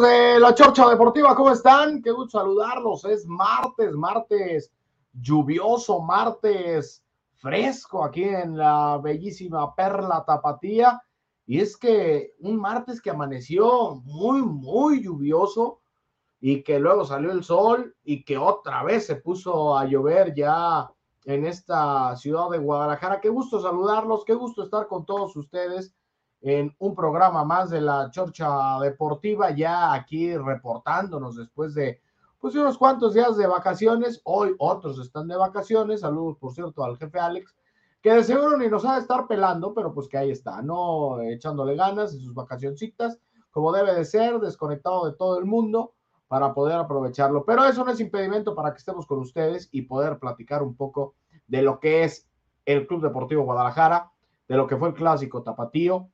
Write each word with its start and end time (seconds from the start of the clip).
De 0.00 0.40
la 0.40 0.52
Chorcha 0.52 0.88
Deportiva, 0.88 1.36
¿cómo 1.36 1.52
están? 1.52 2.02
Qué 2.02 2.10
gusto 2.10 2.40
saludarlos. 2.40 3.04
Es 3.04 3.26
martes, 3.26 3.92
martes 3.92 4.72
lluvioso, 5.12 6.00
martes 6.00 7.04
fresco 7.36 8.02
aquí 8.02 8.24
en 8.24 8.56
la 8.56 8.98
bellísima 8.98 9.72
Perla 9.76 10.24
Tapatía. 10.26 11.00
Y 11.46 11.60
es 11.60 11.76
que 11.76 12.32
un 12.40 12.56
martes 12.56 13.00
que 13.00 13.10
amaneció 13.10 14.02
muy, 14.04 14.42
muy 14.42 15.00
lluvioso 15.00 15.80
y 16.40 16.64
que 16.64 16.80
luego 16.80 17.04
salió 17.04 17.30
el 17.30 17.44
sol 17.44 17.94
y 18.02 18.24
que 18.24 18.36
otra 18.36 18.82
vez 18.82 19.06
se 19.06 19.16
puso 19.16 19.78
a 19.78 19.84
llover 19.84 20.34
ya 20.34 20.90
en 21.24 21.46
esta 21.46 22.16
ciudad 22.16 22.50
de 22.50 22.58
Guadalajara. 22.58 23.20
Qué 23.20 23.28
gusto 23.28 23.60
saludarlos, 23.60 24.24
qué 24.24 24.34
gusto 24.34 24.64
estar 24.64 24.88
con 24.88 25.06
todos 25.06 25.36
ustedes 25.36 25.94
en 26.44 26.76
un 26.78 26.94
programa 26.94 27.42
más 27.42 27.70
de 27.70 27.80
la 27.80 28.10
Chorcha 28.10 28.78
Deportiva, 28.78 29.52
ya 29.52 29.94
aquí 29.94 30.36
reportándonos 30.36 31.36
después 31.36 31.72
de 31.74 32.02
pues 32.38 32.54
unos 32.54 32.76
cuantos 32.76 33.14
días 33.14 33.38
de 33.38 33.46
vacaciones. 33.46 34.20
Hoy 34.24 34.54
otros 34.58 34.98
están 34.98 35.26
de 35.26 35.38
vacaciones. 35.38 36.02
Saludos, 36.02 36.36
por 36.36 36.52
cierto, 36.52 36.84
al 36.84 36.98
jefe 36.98 37.18
Alex, 37.18 37.56
que 38.02 38.12
de 38.12 38.24
seguro 38.24 38.58
ni 38.58 38.68
nos 38.68 38.84
ha 38.84 38.96
de 38.96 39.00
estar 39.00 39.26
pelando, 39.26 39.72
pero 39.72 39.94
pues 39.94 40.06
que 40.06 40.18
ahí 40.18 40.30
está, 40.30 40.60
¿no? 40.60 41.18
Echándole 41.22 41.76
ganas 41.76 42.12
en 42.12 42.20
sus 42.20 42.34
vacacioncitas, 42.34 43.18
como 43.50 43.72
debe 43.72 43.94
de 43.94 44.04
ser, 44.04 44.38
desconectado 44.38 45.06
de 45.06 45.16
todo 45.16 45.38
el 45.38 45.46
mundo 45.46 45.94
para 46.28 46.52
poder 46.52 46.76
aprovecharlo. 46.76 47.46
Pero 47.46 47.64
eso 47.64 47.86
no 47.86 47.90
es 47.90 48.00
impedimento 48.00 48.54
para 48.54 48.72
que 48.72 48.80
estemos 48.80 49.06
con 49.06 49.20
ustedes 49.20 49.70
y 49.72 49.80
poder 49.80 50.18
platicar 50.18 50.62
un 50.62 50.76
poco 50.76 51.14
de 51.46 51.62
lo 51.62 51.80
que 51.80 52.04
es 52.04 52.28
el 52.66 52.86
Club 52.86 53.00
Deportivo 53.00 53.44
Guadalajara, 53.44 54.12
de 54.46 54.56
lo 54.56 54.66
que 54.66 54.76
fue 54.76 54.88
el 54.88 54.94
clásico 54.94 55.42
tapatío, 55.42 56.10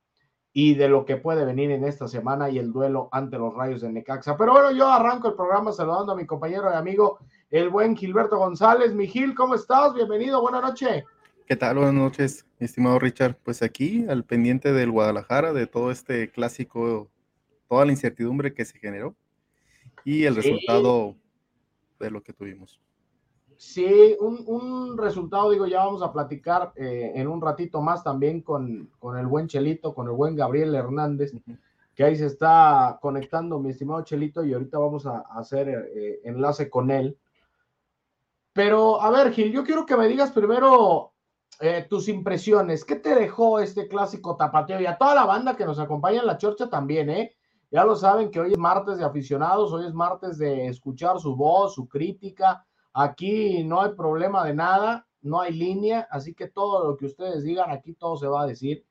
y 0.53 0.75
de 0.75 0.89
lo 0.89 1.05
que 1.05 1.17
puede 1.17 1.45
venir 1.45 1.71
en 1.71 1.85
esta 1.85 2.09
semana 2.09 2.51
y 2.51 2.59
el 2.59 2.73
duelo 2.73 3.09
ante 3.13 3.39
los 3.39 3.55
Rayos 3.55 3.83
de 3.83 3.93
Necaxa. 3.93 4.37
Pero 4.37 4.53
bueno, 4.53 4.73
yo 4.73 4.89
arranco 4.89 5.29
el 5.29 5.35
programa 5.35 5.73
saludando 5.73 6.13
a 6.13 6.17
mi 6.17 6.27
compañero 6.27 6.71
y 6.73 6.77
amigo, 6.77 7.19
el 7.51 7.69
buen 7.69 7.97
Gilberto 7.97 8.37
González. 8.39 8.93
Mi 8.95 9.07
Gil, 9.07 9.35
¿cómo 9.35 9.55
estás? 9.55 9.95
Bienvenido, 9.95 10.41
buena 10.41 10.61
noche. 10.61 11.05
¿Qué 11.47 11.57
tal? 11.57 11.77
Buenas 11.77 11.95
noches, 11.95 12.47
mi 12.59 12.67
estimado 12.67 12.99
Richard. 12.99 13.37
Pues 13.43 13.63
aquí, 13.63 14.07
al 14.09 14.25
pendiente 14.25 14.73
del 14.73 14.91
Guadalajara, 14.91 15.53
de 15.53 15.67
todo 15.67 15.91
este 15.91 16.31
clásico, 16.31 17.11
toda 17.69 17.85
la 17.85 17.93
incertidumbre 17.93 18.53
que 18.53 18.65
se 18.65 18.79
generó 18.79 19.15
y 20.05 20.25
el 20.25 20.37
resultado 20.37 21.17
de 21.99 22.11
lo 22.11 22.23
que 22.23 22.33
tuvimos. 22.33 22.81
Sí, 23.61 24.17
un, 24.21 24.97
resultado, 24.97 25.51
digo, 25.51 25.67
ya 25.67 25.85
vamos 25.85 26.01
a 26.01 26.11
platicar 26.11 26.73
eh, 26.77 27.13
en 27.15 27.29
un 27.29 27.43
ratito 27.43 27.83
más 27.83 28.03
también 28.03 28.41
con, 28.41 28.89
el 29.19 29.27
buen 29.27 29.49
Chelito, 29.49 29.93
con 29.93 30.07
el 30.07 30.15
buen 30.15 30.35
Gabriel 30.35 30.75
Hernández, 30.75 31.35
que 31.95 32.03
ahí 32.03 32.17
se 32.17 32.25
está 32.25 32.99
conectando, 33.03 33.59
mi 33.59 33.69
estimado 33.69 34.03
Chelito, 34.03 34.43
y 34.43 34.55
ahorita 34.55 34.79
vamos 34.79 35.05
a, 35.05 35.19
hacer 35.37 35.69
eh, 35.69 36.21
enlace 36.25 36.71
con 36.71 36.91
él. 36.91 37.19
Pero, 38.55 38.99
a 38.99 39.11
ver, 39.11 39.31
Gil, 39.31 39.53
yo 39.53 39.63
quiero 39.63 39.85
que 39.85 39.95
me 39.95 40.09
digas 40.09 40.33
primero 40.33 41.13
eh, 41.61 41.87
tus 41.87 42.09
impresiones. 42.09 42.83
¿Qué 42.83 42.97
te 42.97 43.15
dejó 43.15 43.61
este 43.61 43.89
clásico 43.89 44.37
tapateo? 44.37 44.81
Y 44.81 44.87
a 44.87 44.97
toda 44.97 45.15
la 45.15 45.27
banda 45.27 45.55
que 45.55 45.67
nos 45.67 45.79
acompaña 45.79 46.21
en 46.21 46.27
la 46.27 46.39
chorcha 46.39 46.71
también, 46.71 47.11
¿eh? 47.11 47.37
Ya 47.71 47.85
lo 47.85 47.95
saben 47.95 48.31
que 48.31 48.41
hoy 48.41 48.53
es 48.53 48.59
martes 48.59 48.97
de 48.97 49.05
aficionados, 49.05 49.71
hoy 49.71 49.85
es 49.85 49.93
martes 49.93 50.39
de 50.39 50.67
escuchar 50.67 51.21
su 51.21 51.37
voz, 51.37 51.75
su 51.75 51.87
crítica 51.87 52.65
Aquí 52.93 53.65
no 53.65 53.83
hay 53.83 53.91
problema 53.91 54.45
de 54.45 54.55
nada, 54.55 55.07
no 55.23 55.41
hay 55.41 55.53
línea, 55.53 56.09
así 56.11 56.35
que 56.35 56.49
todo 56.49 56.89
lo 56.89 56.97
que 56.97 57.07
ustedes 57.07 57.43
digan, 57.45 57.71
aquí 57.71 57.95
todo 57.95 58.17
se 58.17 58.27
va 58.27 58.43
a 58.43 58.47
decir. 58.47 58.85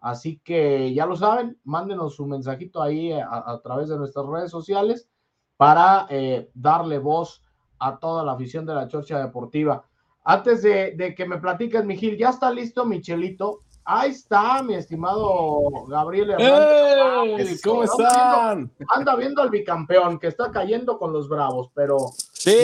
Así 0.00 0.40
que 0.42 0.94
ya 0.94 1.04
lo 1.04 1.16
saben, 1.16 1.58
mándenos 1.64 2.14
su 2.14 2.26
mensajito 2.26 2.82
ahí 2.82 3.12
a, 3.12 3.60
través 3.62 3.88
de 3.88 3.98
nuestras 3.98 4.26
redes 4.26 4.50
sociales 4.50 5.08
para 5.56 6.06
eh, 6.08 6.50
darle 6.54 6.98
voz 6.98 7.42
a 7.78 7.98
toda 7.98 8.24
la 8.24 8.32
afición 8.32 8.64
de 8.64 8.74
la 8.74 8.88
Chorcha 8.88 9.18
Deportiva. 9.18 9.84
Antes 10.24 10.62
de, 10.62 10.92
de 10.92 11.14
que 11.14 11.26
me 11.26 11.38
platiques, 11.38 11.84
Mijil, 11.84 12.16
ya 12.16 12.30
está 12.30 12.50
listo 12.50 12.84
Michelito 12.86 13.64
Ahí 13.84 14.10
está, 14.10 14.62
mi 14.62 14.74
estimado 14.74 15.62
Gabriel 15.88 16.30
Hernández. 16.30 17.60
¿Cómo 17.62 17.82
están? 17.82 18.70
anda 18.88 19.16
viendo 19.16 19.42
al 19.42 19.50
bicampeón 19.50 20.18
que 20.18 20.28
está 20.28 20.52
cayendo 20.52 20.98
con 20.98 21.12
los 21.12 21.28
Bravos, 21.28 21.70
pero. 21.74 21.96
Sí, 22.40 22.56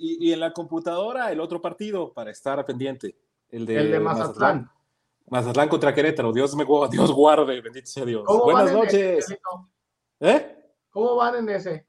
y, 0.00 0.32
en 0.32 0.40
la 0.40 0.52
computadora 0.52 1.30
el 1.30 1.38
otro 1.38 1.62
partido 1.62 2.12
para 2.12 2.32
estar 2.32 2.64
pendiente. 2.66 3.14
El 3.50 3.66
de, 3.66 4.00
Mazatlán. 4.00 4.68
Mazatlán. 5.28 5.68
contra 5.68 5.94
Querétaro. 5.94 6.32
Dios 6.32 6.56
me 6.56 6.64
Dios 6.90 7.12
guarde, 7.12 7.60
bendito 7.60 7.86
sea 7.86 8.04
Dios. 8.04 8.24
Buenas 8.26 8.72
noches. 8.72 9.38
¿Eh? 10.18 10.56
¿Cómo 10.90 11.14
van 11.14 11.36
en 11.36 11.48
ese? 11.50 11.86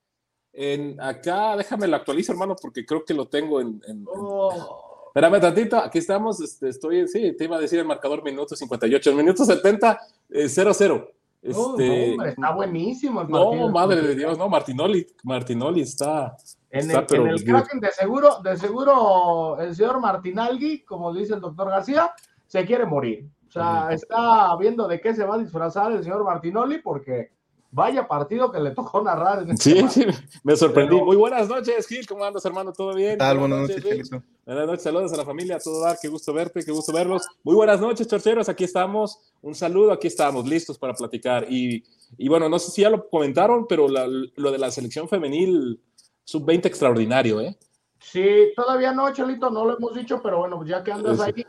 En 0.51 1.01
acá, 1.01 1.57
déjame 1.57 1.87
lo 1.87 1.95
actualizo, 1.95 2.33
hermano, 2.33 2.55
porque 2.61 2.85
creo 2.85 3.03
que 3.03 3.15
lo 3.15 3.27
tengo 3.27 3.59
en. 3.59 3.81
Oh. 4.07 5.07
Espérame 5.07 5.41
tantito, 5.41 5.77
aquí 5.77 5.99
estamos, 5.99 6.39
este, 6.39 6.69
estoy, 6.69 7.07
sí, 7.07 7.33
te 7.33 7.43
iba 7.43 7.57
a 7.57 7.59
decir 7.59 7.77
el 7.77 7.85
marcador 7.85 8.23
minuto 8.23 8.55
58, 8.55 9.13
minuto 9.15 9.45
70, 9.45 9.99
0-0. 10.29 11.09
Este, 11.43 12.15
está 12.29 12.51
buenísimo 12.51 13.21
el 13.21 13.27
No, 13.27 13.69
madre 13.69 14.01
de 14.01 14.15
Dios, 14.15 14.37
no, 14.37 14.47
Martinoli, 14.47 15.05
Martinoli 15.23 15.81
está. 15.81 16.37
En 16.69 16.89
el, 16.89 17.05
en 17.11 17.27
el 17.27 17.43
Kraken 17.43 17.79
de 17.81 17.91
seguro, 17.91 18.41
de 18.41 18.57
seguro 18.57 19.59
el 19.59 19.75
señor 19.75 19.99
Martinalgui, 19.99 20.83
como 20.85 21.13
dice 21.13 21.33
el 21.33 21.41
doctor 21.41 21.69
García, 21.69 22.13
se 22.47 22.65
quiere 22.65 22.85
morir. 22.85 23.29
O 23.49 23.51
sea, 23.51 23.89
está 23.91 24.55
viendo 24.55 24.87
de 24.87 25.01
qué 25.01 25.13
se 25.13 25.25
va 25.25 25.35
a 25.35 25.37
disfrazar 25.37 25.91
el 25.91 26.01
señor 26.01 26.23
Martinoli 26.23 26.79
porque 26.79 27.31
Vaya 27.75 28.07
partido 28.07 28.51
que 28.51 28.59
le 28.59 28.69
tocó 28.69 29.01
narrar. 29.01 29.41
En 29.41 29.49
este 29.49 29.81
sí, 29.81 29.89
sí, 29.89 30.05
me 30.43 30.55
sorprendí. 30.55 30.95
Muy 30.95 31.15
buenas 31.15 31.49
noches, 31.49 31.87
Gil. 31.87 32.05
¿Cómo 32.05 32.23
andas, 32.23 32.45
hermano? 32.45 32.71
¿Todo 32.71 32.93
bien? 32.93 33.17
Tal, 33.17 33.39
buenas, 33.39 33.61
noches, 33.61 34.11
Buenas 34.45 34.67
noches, 34.67 34.83
saludos 34.83 35.11
a 35.11 35.17
la 35.17 35.25
familia, 35.25 35.55
a 35.55 35.59
todo 35.59 35.81
dar. 35.81 35.97
Qué 35.99 36.07
gusto 36.07 36.31
verte, 36.33 36.63
qué 36.63 36.71
gusto 36.71 36.93
verlos. 36.93 37.27
Muy 37.41 37.55
buenas 37.55 37.81
noches, 37.81 38.07
chorcheros. 38.07 38.47
Aquí 38.47 38.63
estamos. 38.63 39.17
Un 39.41 39.55
saludo, 39.55 39.91
aquí 39.91 40.05
estamos, 40.05 40.47
listos 40.47 40.77
para 40.77 40.93
platicar. 40.93 41.47
Y, 41.51 41.83
y 42.15 42.29
bueno, 42.29 42.47
no 42.47 42.59
sé 42.59 42.69
si 42.69 42.83
ya 42.83 42.91
lo 42.91 43.09
comentaron, 43.09 43.65
pero 43.67 43.87
lo 43.87 44.51
de 44.51 44.57
la 44.59 44.69
selección 44.69 45.09
femenil 45.09 45.81
sub-20 46.25 46.67
extraordinario, 46.67 47.41
¿eh? 47.41 47.57
Sí, 47.97 48.51
todavía 48.55 48.91
no, 48.91 49.11
Cholito, 49.11 49.49
no 49.49 49.65
lo 49.65 49.77
hemos 49.77 49.95
dicho, 49.95 50.21
pero 50.21 50.37
bueno, 50.37 50.63
ya 50.63 50.83
que 50.83 50.91
andas 50.91 51.19
ahí, 51.21 51.43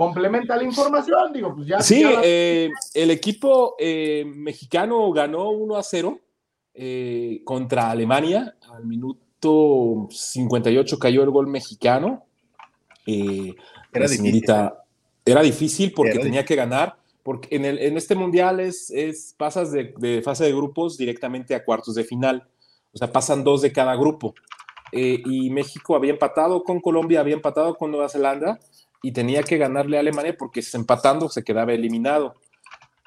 complementa 0.00 0.56
la 0.56 0.64
información, 0.64 1.30
digo, 1.30 1.54
pues 1.54 1.66
ya. 1.66 1.80
Sí, 1.80 2.02
eh, 2.22 2.70
el 2.94 3.10
equipo 3.10 3.76
eh, 3.78 4.24
mexicano 4.26 5.12
ganó 5.12 5.50
1 5.50 5.76
a 5.76 5.82
0 5.82 6.18
eh, 6.72 7.42
contra 7.44 7.90
Alemania. 7.90 8.56
Al 8.72 8.86
minuto 8.86 10.08
58 10.10 10.98
cayó 10.98 11.22
el 11.22 11.30
gol 11.30 11.48
mexicano. 11.48 12.24
era, 13.04 14.08
difícil. 14.08 14.44
era 15.26 15.42
difícil 15.42 15.92
porque 15.94 16.18
tenía 16.18 16.46
que 16.46 16.56
ganar. 16.56 16.96
Porque 17.22 17.54
en, 17.54 17.66
el, 17.66 17.78
en 17.78 17.98
este 17.98 18.14
mundial 18.14 18.60
es, 18.60 18.90
es 18.90 19.34
pasas 19.36 19.70
de, 19.70 19.92
de, 19.98 20.22
fase 20.22 20.44
de 20.44 20.52
grupos 20.54 20.96
directamente 20.96 21.54
a 21.54 21.62
cuartos 21.62 21.94
de 21.94 22.04
final. 22.04 22.48
O 22.94 22.96
sea, 22.96 23.12
pasan 23.12 23.44
dos 23.44 23.60
de 23.60 23.70
cada 23.70 23.94
grupo. 23.96 24.34
y 24.92 25.50
México 25.50 25.94
había 25.94 26.12
empatado 26.12 26.64
con 26.64 26.80
Colombia, 26.80 27.20
había 27.20 27.34
empatado 27.34 27.74
con 27.74 27.90
Nueva 27.90 28.08
Zelanda 28.08 28.58
y 29.02 29.12
tenía 29.12 29.42
que 29.42 29.58
ganarle 29.58 29.96
a 29.96 30.00
Alemania 30.00 30.36
porque 30.38 30.62
empatando 30.74 31.28
se 31.28 31.44
quedaba 31.44 31.72
eliminado. 31.72 32.34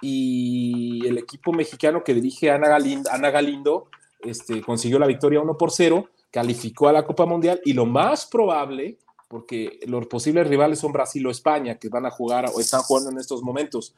Y 0.01 1.05
el 1.07 1.17
equipo 1.17 1.53
mexicano 1.53 2.03
que 2.03 2.13
dirige 2.13 2.51
Ana 2.51 2.67
Galindo, 2.67 3.87
este, 4.21 4.61
consiguió 4.61 4.99
la 4.99 5.07
victoria 5.07 5.39
1 5.39 5.57
por 5.57 5.71
0, 5.71 6.09
calificó 6.31 6.87
a 6.87 6.93
la 6.93 7.05
Copa 7.05 7.25
Mundial 7.25 7.61
y 7.63 7.73
lo 7.73 7.85
más 7.85 8.25
probable, 8.25 8.97
porque 9.27 9.79
los 9.87 10.07
posibles 10.07 10.47
rivales 10.47 10.79
son 10.79 10.91
Brasil 10.91 11.25
o 11.25 11.31
España, 11.31 11.77
que 11.77 11.89
van 11.89 12.05
a 12.05 12.11
jugar 12.11 12.45
o 12.53 12.59
están 12.59 12.81
jugando 12.81 13.11
en 13.11 13.19
estos 13.19 13.43
momentos, 13.43 13.95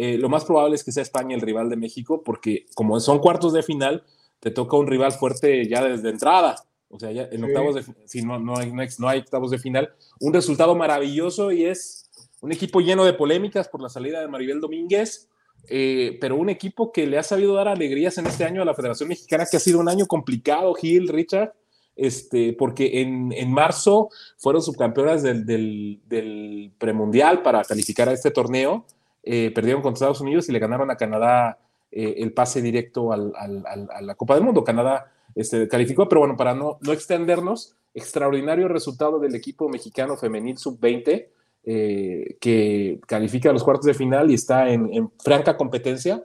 eh, 0.00 0.16
lo 0.16 0.28
más 0.28 0.44
probable 0.44 0.76
es 0.76 0.84
que 0.84 0.92
sea 0.92 1.02
España 1.02 1.34
el 1.34 1.40
rival 1.40 1.68
de 1.68 1.76
México, 1.76 2.22
porque 2.22 2.66
como 2.74 3.00
son 3.00 3.18
cuartos 3.18 3.52
de 3.52 3.64
final, 3.64 4.04
te 4.38 4.52
toca 4.52 4.76
un 4.76 4.86
rival 4.86 5.10
fuerte 5.10 5.68
ya 5.68 5.82
desde 5.82 6.10
entrada. 6.10 6.54
O 6.90 6.98
sea, 6.98 7.12
ya 7.12 7.28
en 7.30 7.44
octavos 7.44 7.74
de 7.74 7.84
si 8.06 8.22
no, 8.22 8.38
no, 8.38 8.56
hay, 8.56 8.72
no, 8.72 9.08
hay, 9.08 9.18
octavos 9.20 9.50
de 9.50 9.58
final, 9.58 9.92
un 10.20 10.32
resultado 10.32 10.74
maravilloso 10.74 11.52
y 11.52 11.64
es 11.64 12.10
un 12.40 12.52
equipo 12.52 12.80
lleno 12.80 13.04
de 13.04 13.12
polémicas 13.12 13.68
por 13.68 13.82
la 13.82 13.88
salida 13.88 14.20
de 14.20 14.28
Maribel 14.28 14.60
Domínguez, 14.60 15.28
eh, 15.68 16.16
pero 16.20 16.36
un 16.36 16.48
equipo 16.48 16.90
que 16.92 17.06
le 17.06 17.18
ha 17.18 17.22
sabido 17.22 17.54
dar 17.54 17.68
alegrías 17.68 18.16
en 18.16 18.26
este 18.26 18.44
año 18.44 18.62
a 18.62 18.64
la 18.64 18.74
Federación 18.74 19.10
Mexicana, 19.10 19.46
que 19.50 19.58
ha 19.58 19.60
sido 19.60 19.80
un 19.80 19.88
año 19.88 20.06
complicado, 20.06 20.72
Gil, 20.74 21.08
Richard, 21.08 21.52
este, 21.94 22.54
porque 22.54 23.02
en, 23.02 23.32
en 23.32 23.52
marzo 23.52 24.08
fueron 24.38 24.62
subcampeonas 24.62 25.22
del, 25.22 25.44
del, 25.44 26.00
del, 26.06 26.72
premundial 26.78 27.42
para 27.42 27.64
calificar 27.64 28.08
a 28.08 28.12
este 28.12 28.30
torneo, 28.30 28.86
eh, 29.24 29.50
perdieron 29.54 29.82
contra 29.82 29.96
Estados 29.96 30.20
Unidos 30.20 30.48
y 30.48 30.52
le 30.52 30.58
ganaron 30.58 30.90
a 30.90 30.96
Canadá 30.96 31.58
eh, 31.90 32.14
el 32.18 32.32
pase 32.32 32.62
directo 32.62 33.12
al, 33.12 33.32
al, 33.36 33.88
a 33.90 34.00
la 34.00 34.14
Copa 34.14 34.34
del 34.34 34.44
Mundo. 34.44 34.62
Canadá 34.62 35.12
este, 35.34 35.68
calificó, 35.68 36.08
pero 36.08 36.20
bueno, 36.20 36.36
para 36.36 36.54
no, 36.54 36.78
no 36.80 36.92
extendernos, 36.92 37.74
extraordinario 37.94 38.68
resultado 38.68 39.18
del 39.18 39.34
equipo 39.34 39.68
mexicano 39.68 40.16
femenil 40.16 40.58
sub-20, 40.58 41.28
eh, 41.64 42.36
que 42.40 43.00
califica 43.06 43.50
a 43.50 43.52
los 43.52 43.64
cuartos 43.64 43.86
de 43.86 43.94
final 43.94 44.30
y 44.30 44.34
está 44.34 44.70
en, 44.70 45.10
franca 45.22 45.56
competencia 45.56 46.22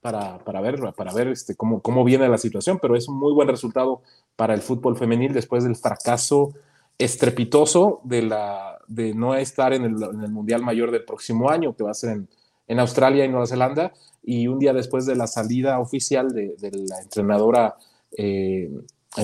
para, 0.00 0.38
para 0.38 0.60
ver, 0.60 0.80
para 0.96 1.12
ver 1.12 1.28
este, 1.28 1.54
cómo, 1.54 1.82
cómo 1.82 2.04
viene 2.04 2.28
la 2.28 2.38
situación, 2.38 2.78
pero 2.80 2.96
es 2.96 3.08
un 3.08 3.18
muy 3.18 3.32
buen 3.32 3.48
resultado 3.48 4.02
para 4.36 4.54
el 4.54 4.62
fútbol 4.62 4.96
femenil 4.96 5.32
después 5.32 5.64
del 5.64 5.76
fracaso 5.76 6.54
estrepitoso 6.98 8.00
de, 8.04 8.22
la, 8.22 8.78
de 8.86 9.14
no 9.14 9.34
estar 9.34 9.72
en 9.72 9.84
el, 9.84 9.94
Mundial 10.30 10.62
Mayor 10.62 10.90
del 10.90 11.04
próximo 11.04 11.50
año, 11.50 11.74
que 11.74 11.84
va 11.84 11.90
a 11.90 11.94
ser 11.94 12.10
en, 12.10 12.28
en, 12.68 12.80
Australia 12.80 13.24
y 13.24 13.28
Nueva 13.28 13.46
Zelanda, 13.46 13.92
y 14.22 14.48
un 14.48 14.58
día 14.58 14.72
después 14.72 15.06
de 15.06 15.14
la 15.14 15.26
salida 15.26 15.78
oficial 15.78 16.32
de, 16.32 16.56
la 16.88 17.00
entrenadora 17.00 17.76
eh, 18.12 18.70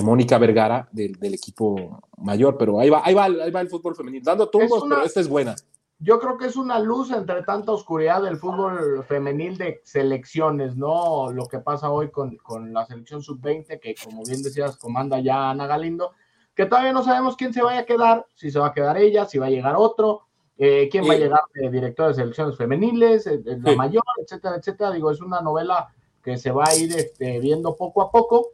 Mónica 0.01 0.37
Vergara 0.37 0.87
del, 0.91 1.17
equipo 1.33 2.01
mayor. 2.17 2.57
Pero 2.57 2.79
ahí 2.79 2.89
va, 2.89 3.01
ahí 3.03 3.13
va, 3.13 3.25
ahí 3.25 3.51
va 3.51 3.61
el 3.61 3.69
fútbol 3.69 3.95
femenil, 3.95 4.23
dando 4.23 4.49
tumbos, 4.49 4.83
pero 4.87 5.03
esta 5.03 5.19
es 5.19 5.27
buena 5.27 5.55
yo 6.03 6.19
creo 6.19 6.37
que 6.37 6.47
es 6.47 6.57
una 6.57 6.79
luz 6.79 7.11
entre 7.11 7.43
tanta 7.43 7.71
oscuridad 7.71 8.21
del 8.21 8.35
fútbol 8.35 9.05
femenil 9.05 9.57
de 9.57 9.81
selecciones, 9.85 10.75
¿no? 10.75 11.31
Lo 11.31 11.47
que 11.47 11.59
pasa 11.59 11.91
hoy 11.91 12.11
con, 12.11 12.37
la 12.73 12.85
selección 12.85 13.21
sub-20, 13.21 13.79
que 13.79 13.95
como 14.03 14.23
bien 14.25 14.43
decías, 14.43 14.75
comanda 14.75 15.19
ya 15.19 15.49
Ana 15.49 15.65
Galindo, 15.65 16.11
que 16.53 16.65
todavía 16.65 16.91
no 16.91 17.03
sabemos 17.03 17.37
quién 17.37 17.53
se 17.53 17.63
vaya 17.63 17.81
a 17.81 17.85
quedar, 17.85 18.25
si 18.35 18.51
se 18.51 18.59
va 18.59 18.67
a 18.67 18.73
quedar 18.73 18.97
ella, 18.97 19.25
si 19.25 19.37
va 19.37 19.45
a 19.45 19.49
llegar 19.49 19.75
otro, 19.77 20.23
eh, 20.57 20.89
quién 20.91 21.07
va 21.07 21.13
a 21.13 21.17
llegar 21.17 21.41
de 21.53 21.69
director 21.69 22.09
de 22.09 22.15
selecciones 22.15 22.57
femeniles, 22.57 23.25
eh, 23.25 23.41
la 23.45 23.75
mayor, 23.75 24.03
etcétera, 24.21 24.57
etcétera. 24.57 24.91
Digo, 24.91 25.09
es 25.09 25.21
una 25.21 25.39
novela 25.39 25.87
que 26.21 26.35
se 26.37 26.51
va 26.51 26.65
a 26.67 26.75
ir 26.75 26.91
este, 26.97 27.39
viendo 27.39 27.77
poco 27.77 28.01
a 28.01 28.11
poco, 28.11 28.49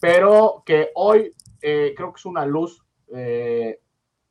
pero 0.00 0.62
que 0.64 0.90
hoy 0.94 1.34
eh, 1.60 1.94
creo 1.96 2.12
que 2.12 2.18
es 2.18 2.26
una 2.26 2.46
luz 2.46 2.82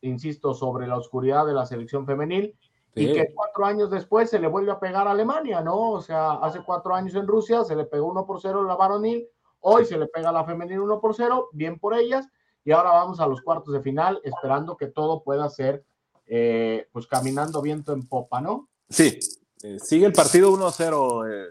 insisto, 0.01 0.53
sobre 0.53 0.87
la 0.87 0.97
oscuridad 0.97 1.45
de 1.45 1.53
la 1.53 1.65
selección 1.65 2.05
femenil 2.05 2.55
y 2.95 3.13
que 3.13 3.31
cuatro 3.33 3.65
años 3.65 3.91
después 3.91 4.29
se 4.29 4.39
le 4.39 4.47
vuelve 4.47 4.71
a 4.71 4.79
pegar 4.79 5.07
a 5.07 5.11
Alemania, 5.11 5.61
¿no? 5.61 5.91
O 5.91 6.01
sea, 6.01 6.33
hace 6.33 6.63
cuatro 6.63 6.95
años 6.95 7.13
en 7.13 7.27
Rusia 7.27 7.63
se 7.63 7.75
le 7.75 7.85
pegó 7.85 8.07
uno 8.07 8.25
por 8.25 8.41
cero 8.41 8.63
la 8.63 8.75
varonil, 8.75 9.27
hoy 9.59 9.85
se 9.85 9.97
le 9.97 10.07
pega 10.07 10.29
a 10.29 10.31
la 10.31 10.45
femenil 10.45 10.79
uno 10.79 10.99
por 10.99 11.15
cero, 11.15 11.49
bien 11.53 11.77
por 11.77 11.93
ellas, 11.93 12.27
y 12.65 12.71
ahora 12.71 12.89
vamos 12.89 13.19
a 13.19 13.27
los 13.27 13.41
cuartos 13.41 13.73
de 13.73 13.81
final 13.81 14.19
esperando 14.23 14.77
que 14.77 14.87
todo 14.87 15.21
pueda 15.21 15.47
ser, 15.49 15.85
eh, 16.25 16.87
pues 16.91 17.05
caminando 17.05 17.61
viento 17.61 17.93
en 17.93 18.07
popa, 18.07 18.41
¿no? 18.41 18.67
Sí, 18.89 19.19
eh, 19.61 19.77
sigue 19.79 20.07
el 20.07 20.13
partido 20.13 20.51
1-0 20.51 21.29
eh, 21.29 21.49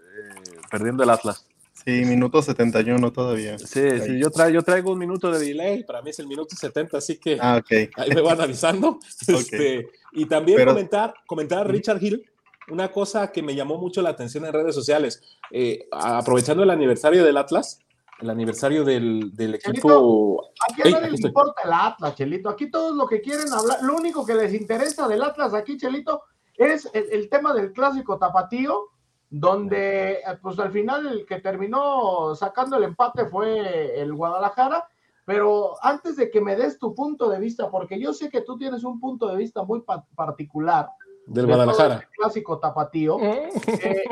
perdiendo 0.69 1.05
el 1.05 1.11
Atlas. 1.11 1.46
Sí, 1.87 2.05
minuto 2.05 2.43
71 2.43 3.13
todavía. 3.13 3.57
Sí, 3.61 4.01
sí 4.01 4.19
yo, 4.19 4.29
traigo, 4.29 4.55
yo 4.55 4.63
traigo 4.63 4.91
un 4.91 4.99
minuto 4.99 5.31
de 5.31 5.39
delay, 5.39 5.85
para 5.85 6.03
mí 6.03 6.11
es 6.11 6.19
el 6.19 6.27
minuto 6.27 6.57
70, 6.57 6.99
así 6.99 7.17
que 7.17 7.39
ah, 7.41 7.59
okay. 7.59 7.89
ahí 7.95 8.11
me 8.13 8.23
van 8.23 8.41
avisando. 8.41 8.99
Este, 9.29 9.89
y 10.11 10.27
también 10.27 10.67
comentar, 10.67 11.15
comentar 11.27 11.59
a 11.61 11.65
Richard 11.65 12.03
Hill 12.03 12.29
una 12.71 12.91
cosa 12.91 13.31
que 13.31 13.41
me 13.41 13.55
llamó 13.55 13.79
mucho 13.79 14.03
la 14.03 14.11
atención 14.11 14.45
en 14.47 14.53
redes 14.53 14.75
sociales. 14.75 15.23
Eh, 15.53 15.87
aprovechando 15.93 16.65
el 16.65 16.71
aniversario 16.71 17.23
del 17.23 17.37
Atlas, 17.37 17.79
el 18.19 18.31
aniversario 18.31 18.83
del, 18.83 19.31
del 19.37 19.55
equipo. 19.55 20.45
Aquí 20.69 20.89
a 20.89 20.91
nadie 20.91 21.13
le 21.13 21.29
importa 21.29 21.63
el 21.65 21.73
Atlas, 21.73 22.17
Chelito. 22.17 22.49
Aquí 22.49 22.69
todos 22.69 22.97
lo 22.97 23.07
que 23.07 23.21
quieren 23.21 23.53
hablar, 23.53 23.79
lo 23.83 23.95
único 23.95 24.27
que 24.27 24.35
les 24.35 24.55
interesa 24.55 25.07
del 25.07 25.23
Atlas 25.23 25.55
aquí, 25.55 25.77
Chelito, 25.77 26.23
es 26.57 26.91
el, 26.93 27.13
el 27.13 27.29
tema 27.29 27.55
del 27.55 27.73
clásico 27.73 28.19
tapatío 28.19 28.91
donde 29.31 30.13
eh, 30.13 30.39
pues 30.41 30.59
al 30.59 30.71
final 30.71 31.07
el 31.07 31.27
que 31.27 31.41
terminó 31.41 32.35
sacando 32.35 32.77
el 32.77 32.85
empate 32.85 33.27
fue 33.27 34.01
el 34.01 34.15
Guadalajara, 34.15 34.89
pero 35.25 35.75
antes 35.83 36.17
de 36.17 36.31
que 36.31 36.41
me 36.41 36.57
des 36.57 36.79
tu 36.79 36.95
punto 36.95 37.29
de 37.29 37.41
vista, 37.41 37.71
porque 37.71 37.99
yo 37.99 38.13
sé 38.13 38.31
que 38.31 38.43
tú 38.43 38.57
tienes 38.57 38.85
un 38.85 39.01
punto 39.01 39.27
de 39.27 39.37
vista 39.37 39.65
muy 39.65 39.83
particular 40.15 40.89
del 41.27 41.47
Guadalajara, 41.47 42.09
clásico 42.17 42.61
tapatío, 42.61 43.19
eh, 43.21 44.05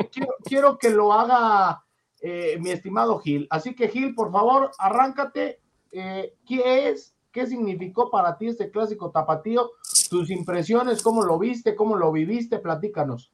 quiero, 0.43 0.77
que 0.77 0.89
lo 0.89 1.13
haga 1.13 1.81
eh, 2.19 2.57
mi 2.59 2.71
estimado 2.71 3.17
Gil. 3.19 3.47
Así 3.49 3.73
que 3.73 3.87
Gil, 3.87 4.13
por 4.13 4.31
favor, 4.31 4.71
arráncate. 4.77 5.61
¿Qué 5.89 6.89
es? 6.89 7.15
¿Qué 7.31 7.47
significó 7.47 8.09
para 8.09 8.37
ti 8.37 8.47
este 8.47 8.69
clásico 8.69 9.11
tapatío? 9.11 9.71
Tus 10.09 10.29
impresiones, 10.29 11.01
cómo 11.01 11.23
lo 11.23 11.39
viste, 11.39 11.73
cómo 11.73 11.95
lo 11.95 12.11
viviste, 12.11 12.59
platícanos. 12.59 13.31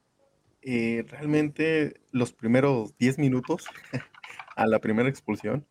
Eh, 0.64 1.04
realmente 1.08 2.00
los 2.12 2.32
primeros 2.32 2.96
10 2.96 3.18
minutos 3.18 3.66
a 4.56 4.66
la 4.66 4.78
primera 4.78 5.08
expulsión, 5.08 5.66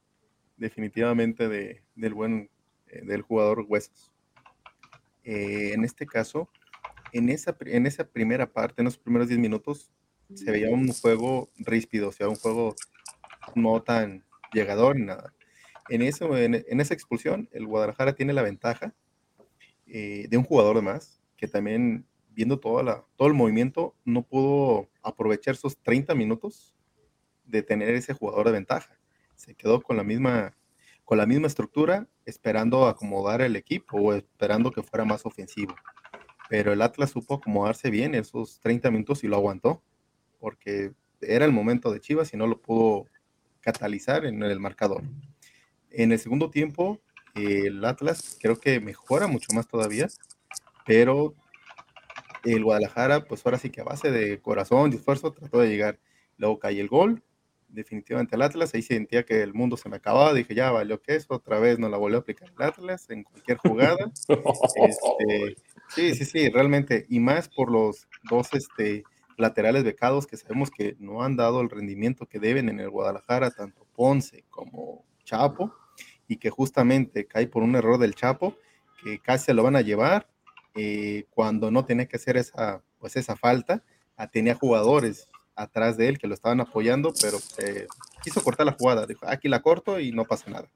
definitivamente 0.57 1.48
de, 1.48 1.81
del 1.95 2.13
buen 2.13 2.50
eh, 2.88 3.01
del 3.05 3.21
jugador 3.21 3.65
Huesos. 3.67 4.12
Eh, 5.24 5.71
en 5.74 5.86
este 5.86 6.05
caso, 6.05 6.50
en 7.13 7.29
esa, 7.29 7.55
en 7.62 7.86
esa 7.86 8.03
primera 8.03 8.51
parte, 8.51 8.81
en 8.81 8.86
los 8.86 8.98
primeros 8.98 9.29
10 9.29 9.39
minutos, 9.39 9.93
se 10.33 10.51
veía 10.51 10.69
un 10.69 10.91
juego 10.91 11.50
ríspido, 11.57 12.10
o 12.10 12.12
sea, 12.12 12.27
un 12.27 12.36
juego 12.36 12.75
no 13.55 13.81
tan 13.81 14.25
llegador 14.53 14.98
ni 14.98 15.05
nada. 15.05 15.33
En, 15.89 16.01
eso, 16.01 16.38
en, 16.38 16.55
esa 16.79 16.93
expulsión, 16.93 17.50
el 17.51 17.65
Guadalajara 17.65 18.13
tiene 18.13 18.31
la 18.31 18.41
ventaja 18.41 18.93
de 19.86 20.38
un 20.38 20.43
jugador 20.43 20.81
más, 20.81 21.21
que 21.36 21.50
también 21.50 22.05
viendo 22.33 22.59
toda 22.59 22.83
la, 22.83 23.05
todo 23.15 23.27
el 23.27 23.33
movimiento, 23.33 23.95
no 24.05 24.23
pudo 24.23 24.89
aprovechar 25.03 25.55
esos 25.55 25.77
30 25.77 26.15
minutos 26.15 26.75
de 27.45 27.63
tener 27.63 27.89
ese 27.89 28.13
jugador 28.13 28.47
de 28.47 28.53
ventaja. 28.53 28.97
Se 29.35 29.55
quedó 29.55 29.81
con 29.81 29.97
la 29.97 30.03
misma, 30.03 30.55
con 31.03 31.17
la 31.17 31.25
misma 31.25 31.47
estructura, 31.47 32.07
esperando 32.25 32.88
acomodar 32.88 33.41
el 33.41 33.55
equipo 33.55 33.97
o 33.97 34.13
esperando 34.13 34.71
que 34.71 34.83
fuera 34.83 35.05
más 35.05 35.25
ofensivo. 35.25 35.75
Pero 36.50 36.73
el 36.73 36.81
Atlas 36.81 37.11
supo 37.11 37.35
acomodarse 37.35 37.89
bien 37.89 38.15
esos 38.15 38.59
30 38.59 38.91
minutos 38.91 39.23
y 39.23 39.27
lo 39.27 39.38
aguantó, 39.38 39.81
porque 40.39 40.93
era 41.21 41.45
el 41.45 41.51
momento 41.51 41.91
de 41.91 42.00
Chivas 42.00 42.33
y 42.33 42.38
no 42.38 42.47
lo 42.47 42.61
pudo 42.61 43.05
catalizar 43.61 44.25
en 44.25 44.41
el 44.43 44.59
marcador. 44.59 45.03
En 45.91 46.11
el 46.11 46.19
segundo 46.19 46.50
tiempo, 46.50 47.00
el 47.35 47.83
Atlas 47.85 48.38
creo 48.41 48.59
que 48.59 48.79
mejora 48.79 49.27
mucho 49.27 49.53
más 49.53 49.67
todavía, 49.67 50.07
pero 50.85 51.35
el 52.43 52.63
Guadalajara, 52.63 53.25
pues 53.25 53.45
ahora 53.45 53.57
sí 53.57 53.69
que 53.69 53.81
a 53.81 53.86
base 53.86 54.12
de 54.12 54.39
corazón 54.41 54.91
y 54.91 54.95
esfuerzo 54.95 55.31
trató 55.31 55.60
de 55.60 55.69
llegar. 55.69 56.00
Luego 56.38 56.60
cae 56.60 56.79
el 56.79 56.88
gol, 56.88 57.24
definitivamente 57.74 58.36
el 58.36 58.41
Atlas, 58.41 58.74
ahí 58.74 58.81
sentía 58.81 59.24
que 59.24 59.41
el 59.41 59.53
mundo 59.53 59.77
se 59.77 59.89
me 59.89 59.98
acababa, 59.98 60.33
dije, 60.33 60.53
ya 60.53 60.71
valió 60.71 61.01
que 61.01 61.15
eso, 61.15 61.36
otra 61.36 61.60
vez 61.60 61.79
no 61.79 61.89
la 61.89 61.98
volvió 61.98 62.17
a 62.17 62.21
aplicar 62.21 62.50
el 62.50 62.63
Atlas 62.63 63.10
en 63.10 63.24
cualquier 63.24 63.57
jugada. 63.57 64.12
Este, 64.75 65.55
sí, 65.89 66.15
sí, 66.15 66.25
sí, 66.25 66.50
realmente, 66.50 67.05
y 67.10 67.19
más 67.19 67.50
por 67.50 67.71
los 67.71 68.07
dos 68.29 68.50
este, 68.53 69.03
laterales 69.38 69.83
becados 69.83 70.27
que 70.27 70.38
sabemos 70.38 70.71
que 70.71 70.95
no 71.00 71.24
han 71.24 71.36
dado 71.36 71.62
el 71.62 71.69
rendimiento 71.69 72.25
que 72.25 72.39
deben 72.39 72.69
en 72.69 72.79
el 72.79 72.89
Guadalajara, 72.89 73.51
tanto 73.51 73.86
Ponce 73.93 74.45
como 74.50 75.05
Chapo, 75.24 75.74
y 76.27 76.38
que 76.38 76.50
justamente 76.50 77.25
cae 77.25 77.48
por 77.48 77.63
un 77.63 77.75
error 77.75 77.98
del 77.98 78.15
Chapo, 78.15 78.55
que 79.03 79.19
casi 79.19 79.45
se 79.45 79.53
lo 79.53 79.63
van 79.63 79.75
a 79.75 79.81
llevar, 79.81 80.27
eh, 80.75 81.25
cuando 81.29 81.71
no 81.71 81.85
tenía 81.85 82.05
que 82.05 82.17
hacer 82.17 82.37
esa, 82.37 82.83
pues 82.99 83.15
esa 83.15 83.35
falta, 83.35 83.83
ah, 84.15 84.27
tenía 84.27 84.55
jugadores 84.55 85.27
atrás 85.55 85.97
de 85.97 86.07
él 86.07 86.17
que 86.17 86.27
lo 86.27 86.33
estaban 86.33 86.61
apoyando, 86.61 87.13
pero 87.21 87.37
eh, 87.59 87.87
quiso 88.23 88.41
cortar 88.41 88.65
la 88.65 88.73
jugada, 88.73 89.05
dijo, 89.05 89.25
aquí 89.27 89.47
la 89.47 89.61
corto 89.61 89.99
y 89.99 90.11
no 90.11 90.25
pasa 90.25 90.49
nada. 90.49 90.71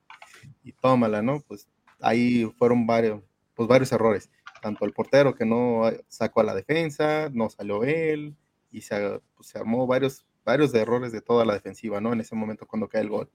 Y 0.63 0.73
tómala, 0.73 1.21
¿no? 1.21 1.41
Pues 1.41 1.67
ahí 2.01 2.45
fueron 2.57 2.85
varios, 2.85 3.23
pues 3.55 3.67
varios 3.67 3.91
errores, 3.91 4.29
tanto 4.61 4.85
el 4.85 4.93
portero 4.93 5.35
que 5.35 5.45
no 5.45 5.83
sacó 6.07 6.41
a 6.41 6.43
la 6.43 6.55
defensa, 6.55 7.29
no 7.31 7.49
salió 7.49 7.83
él, 7.83 8.35
y 8.75 8.81
se, 8.81 9.21
pues, 9.35 9.47
se 9.47 9.57
armó 9.57 9.87
varios, 9.87 10.25
varios 10.43 10.73
errores 10.73 11.13
de 11.13 11.21
toda 11.21 11.45
la 11.45 11.53
defensiva, 11.53 12.01
¿no? 12.01 12.11
En 12.11 12.19
ese 12.19 12.35
momento 12.35 12.67
cuando 12.67 12.89
cae 12.89 13.01
el 13.01 13.09
gol. 13.09 13.29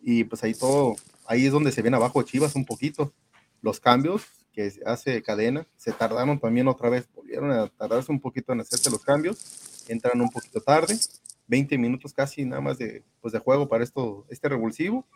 Y 0.00 0.24
pues 0.24 0.42
ahí 0.42 0.54
todo, 0.54 0.96
ahí 1.26 1.46
es 1.46 1.52
donde 1.52 1.72
se 1.72 1.82
viene 1.82 1.96
abajo 1.96 2.22
Chivas 2.22 2.56
un 2.56 2.64
poquito. 2.64 3.12
Los 3.60 3.78
cambios, 3.78 4.24
que 4.52 4.72
hace 4.84 5.22
cadena, 5.22 5.66
se 5.76 5.92
tardaron 5.92 6.38
también 6.38 6.68
otra 6.68 6.88
vez, 6.90 7.08
volvieron 7.14 7.50
a 7.50 7.68
tardarse 7.68 8.12
un 8.12 8.20
poquito 8.20 8.52
en 8.52 8.60
hacerse 8.60 8.90
los 8.90 9.02
cambios, 9.02 9.84
entran 9.88 10.20
un 10.20 10.30
poquito 10.30 10.60
tarde, 10.60 10.98
20 11.46 11.78
minutos 11.78 12.12
casi 12.12 12.44
nada 12.44 12.60
más 12.60 12.78
de, 12.78 13.02
pues 13.20 13.32
de 13.32 13.38
juego 13.38 13.68
para 13.68 13.82
esto, 13.82 14.26
este 14.28 14.48
revulsivo, 14.48 15.06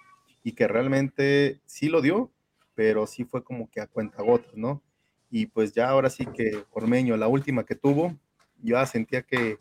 y 0.42 0.52
que 0.52 0.66
realmente 0.66 1.60
sí 1.66 1.88
lo 1.88 2.00
dio, 2.00 2.30
pero 2.74 3.06
sí 3.06 3.24
fue 3.24 3.44
como 3.44 3.70
que 3.70 3.80
a 3.80 3.86
cuentagotas, 3.86 4.54
¿no? 4.54 4.82
Y 5.30 5.46
pues 5.46 5.72
ya 5.72 5.88
ahora 5.88 6.08
sí 6.08 6.26
que 6.26 6.64
Ormeño, 6.70 7.16
la 7.16 7.28
última 7.28 7.64
que 7.64 7.74
tuvo, 7.74 8.16
ya 8.62 8.86
sentía 8.86 9.22
que 9.22 9.58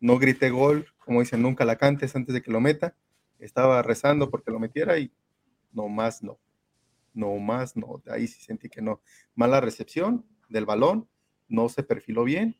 no 0.00 0.18
grité 0.18 0.50
gol, 0.50 0.86
como 1.04 1.20
dicen, 1.20 1.40
nunca 1.40 1.64
la 1.64 1.76
cantes 1.76 2.14
antes 2.16 2.34
de 2.34 2.42
que 2.42 2.50
lo 2.50 2.60
meta, 2.60 2.94
estaba 3.38 3.80
rezando 3.82 4.30
porque 4.30 4.50
lo 4.50 4.58
metiera 4.58 4.98
y 4.98 5.10
no 5.72 5.88
más 5.88 6.22
no 6.22 6.38
no 7.14 7.36
más, 7.36 7.76
no, 7.76 8.02
ahí 8.10 8.26
sí 8.26 8.42
sentí 8.42 8.68
que 8.68 8.82
no. 8.82 9.00
Mala 9.34 9.60
recepción 9.60 10.26
del 10.48 10.66
balón, 10.66 11.08
no 11.48 11.68
se 11.68 11.82
perfiló 11.82 12.24
bien, 12.24 12.58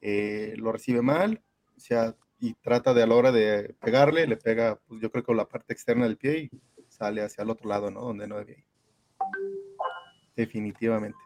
eh, 0.00 0.54
lo 0.56 0.70
recibe 0.70 1.02
mal, 1.02 1.42
o 1.76 1.80
sea, 1.80 2.16
y 2.38 2.54
trata 2.54 2.92
de 2.94 3.02
a 3.02 3.06
la 3.06 3.14
hora 3.14 3.32
de 3.32 3.74
pegarle, 3.80 4.26
le 4.26 4.36
pega, 4.36 4.80
pues 4.86 5.00
yo 5.00 5.10
creo 5.10 5.24
que 5.24 5.34
la 5.34 5.48
parte 5.48 5.72
externa 5.72 6.04
del 6.04 6.18
pie 6.18 6.50
y 6.52 6.62
sale 6.88 7.22
hacia 7.22 7.42
el 7.42 7.50
otro 7.50 7.68
lado, 7.68 7.90
¿no? 7.90 8.02
Donde 8.02 8.28
no 8.28 8.36
debía 8.36 8.58
ir. 8.58 8.64
Definitivamente. 10.36 11.18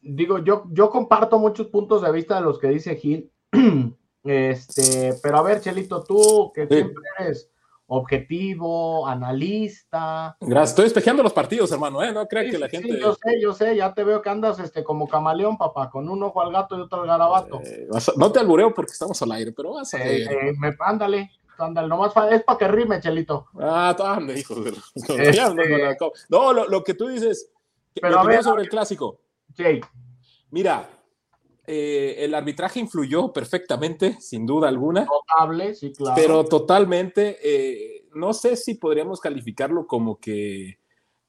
Digo, 0.00 0.38
yo, 0.38 0.66
yo 0.72 0.90
comparto 0.90 1.38
muchos 1.38 1.68
puntos 1.68 2.02
de 2.02 2.12
vista 2.12 2.36
de 2.36 2.42
los 2.42 2.58
que 2.58 2.68
dice 2.68 2.96
Gil. 2.96 3.30
Este, 4.26 5.12
pero 5.22 5.36
a 5.36 5.42
ver, 5.42 5.60
Chelito, 5.60 6.02
tú 6.02 6.50
que 6.54 6.66
siempre 6.66 7.02
eres 7.18 7.52
objetivo, 7.86 9.06
analista. 9.06 10.36
Gracias, 10.40 10.70
estoy 10.70 10.86
espejeando 10.86 11.22
los 11.22 11.32
partidos, 11.32 11.70
hermano, 11.72 12.02
¿eh? 12.02 12.12
No 12.12 12.26
crean 12.26 12.50
que 12.50 12.58
la 12.58 12.68
gente. 12.68 12.98
yo 12.98 13.14
sé, 13.14 13.40
yo 13.40 13.52
sé, 13.52 13.76
ya 13.76 13.92
te 13.92 14.04
veo 14.04 14.22
que 14.22 14.30
andas 14.30 14.58
este, 14.58 14.82
como 14.82 15.08
camaleón, 15.08 15.58
papá, 15.58 15.90
con 15.90 16.08
un 16.08 16.22
ojo 16.22 16.40
al 16.40 16.52
gato 16.52 16.78
y 16.78 16.80
otro 16.80 17.02
al 17.02 17.06
garabato. 17.06 17.60
Eh, 17.60 17.88
no 18.16 18.32
te 18.32 18.40
albureo 18.40 18.72
porque 18.72 18.92
estamos 18.92 19.20
al 19.22 19.32
aire, 19.32 19.52
pero 19.52 19.74
vas 19.74 19.92
a 19.94 19.98
eh, 19.98 20.24
eh, 20.24 20.54
me, 20.58 20.74
ándale, 20.80 21.30
ándale, 21.58 21.88
nomás 21.88 22.12
es 22.30 22.42
para 22.42 22.58
que 22.58 22.68
rime, 22.68 23.00
Chelito. 23.00 23.46
Ah, 23.60 23.94
ande, 23.98 24.38
hijo 24.38 24.54
de... 24.56 24.70
Este 24.94 25.96
no, 26.28 26.52
lo, 26.52 26.68
lo, 26.68 26.82
que 26.82 26.94
tú 26.94 27.08
dices, 27.08 27.50
pero 28.00 28.18
a 28.18 28.24
ver, 28.24 28.42
sobre 28.42 28.62
el 28.62 28.68
clásico. 28.68 29.20
Jay. 29.56 29.80
Mira, 30.50 30.88
eh, 31.66 32.16
el 32.18 32.34
arbitraje 32.34 32.78
influyó 32.78 33.32
perfectamente, 33.32 34.18
sin 34.20 34.44
duda 34.44 34.68
alguna. 34.68 35.06
Notable, 35.06 35.74
sí, 35.74 35.92
claro. 35.92 36.14
Pero 36.14 36.44
totalmente, 36.44 37.38
eh, 37.42 38.06
no 38.14 38.34
sé 38.34 38.56
si 38.56 38.74
podríamos 38.74 39.18
calificarlo 39.18 39.86
como 39.86 40.18
que, 40.20 40.78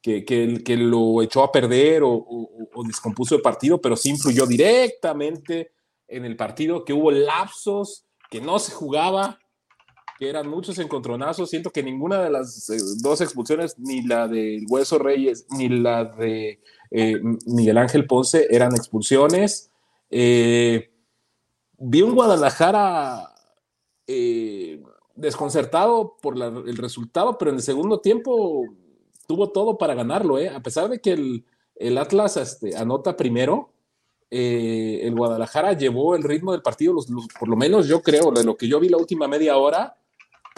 que, 0.01 0.25
que, 0.25 0.77
lo 0.77 1.21
echó 1.21 1.41
a 1.43 1.51
perder 1.51 2.03
o, 2.03 2.13
o, 2.13 2.83
descompuso 2.83 3.35
el 3.35 3.41
partido, 3.41 3.79
pero 3.79 3.95
sí 3.95 4.09
influyó 4.09 4.45
directamente 4.45 5.71
en 6.07 6.25
el 6.25 6.35
partido, 6.35 6.83
que 6.83 6.93
hubo 6.93 7.11
lapsos, 7.11 8.05
que 8.29 8.41
no 8.41 8.59
se 8.59 8.73
jugaba, 8.73 9.39
que 10.19 10.29
eran 10.29 10.49
muchos 10.49 10.77
encontronazos. 10.79 11.49
Siento 11.49 11.71
que 11.71 11.81
ninguna 11.81 12.21
de 12.21 12.29
las 12.29 12.69
eh, 12.69 12.77
dos 13.01 13.21
expulsiones, 13.21 13.79
ni 13.79 14.01
la 14.01 14.27
del 14.27 14.65
Hueso 14.67 14.99
Reyes, 14.99 15.47
ni 15.51 15.69
la 15.69 16.03
de 16.03 16.59
Miguel 17.45 17.77
Ángel 17.77 18.05
Ponce, 18.05 18.47
eran 18.49 18.75
expulsiones. 18.75 19.71
Eh, 20.17 20.93
vi 21.77 22.01
un 22.01 22.15
Guadalajara 22.15 23.35
eh, 24.07 24.81
desconcertado 25.13 26.15
por 26.21 26.37
el 26.37 26.77
resultado, 26.77 27.37
pero 27.37 27.51
en 27.51 27.57
el 27.57 27.61
segundo 27.61 27.99
tiempo 27.99 28.63
tuvo 29.27 29.49
todo 29.49 29.77
para 29.77 29.93
ganarlo, 29.93 30.39
¿eh? 30.39 30.47
a 30.47 30.61
pesar 30.61 30.87
de 30.87 31.01
que 31.01 31.43
el, 31.75 31.97
Atlas 31.97 32.37
este, 32.37 32.77
anota 32.77 33.17
primero. 33.17 33.73
el 34.29 35.13
Guadalajara 35.13 35.73
llevó 35.73 36.15
el 36.15 36.23
ritmo 36.23 36.53
del 36.53 36.61
partido, 36.61 36.95
por 37.37 37.49
lo 37.49 37.57
menos 37.57 37.85
yo 37.85 38.01
creo, 38.01 38.31
de 38.31 38.45
lo 38.45 38.55
que 38.55 38.69
yo 38.69 38.79
vi 38.79 38.87
la 38.87 38.97
última 38.97 39.27
media 39.27 39.57
hora, 39.57 39.97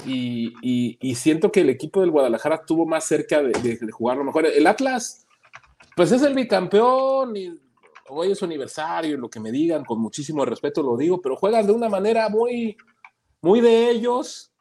y, 0.05 1.15
siento 1.15 1.51
que 1.51 1.61
el 1.61 1.71
equipo 1.71 2.01
del 2.01 2.11
Guadalajara 2.11 2.57
estuvo 2.57 2.85
más 2.85 3.05
cerca 3.05 3.41
de, 3.41 3.53
de, 3.53 3.91
jugarlo 3.91 4.23
mejor. 4.23 4.45
El 4.45 4.67
Atlas, 4.67 5.25
pues 5.95 6.11
es 6.11 6.21
el 6.21 6.35
bicampeón 6.35 7.35
hoy 8.09 8.31
es 8.31 8.39
su 8.39 8.45
aniversario, 8.45 9.17
lo 9.17 9.29
que 9.29 9.39
me 9.39 9.51
digan, 9.51 9.83
con 9.85 9.99
muchísimo 9.99 10.45
respeto 10.45 10.81
lo 10.81 10.97
digo, 10.97 11.21
pero 11.21 11.35
juegan 11.35 11.65
de 11.65 11.73
una 11.73 11.89
manera 11.89 12.29
muy, 12.29 12.75
muy 13.41 13.61
de 13.61 13.89
ellos, 13.89 14.51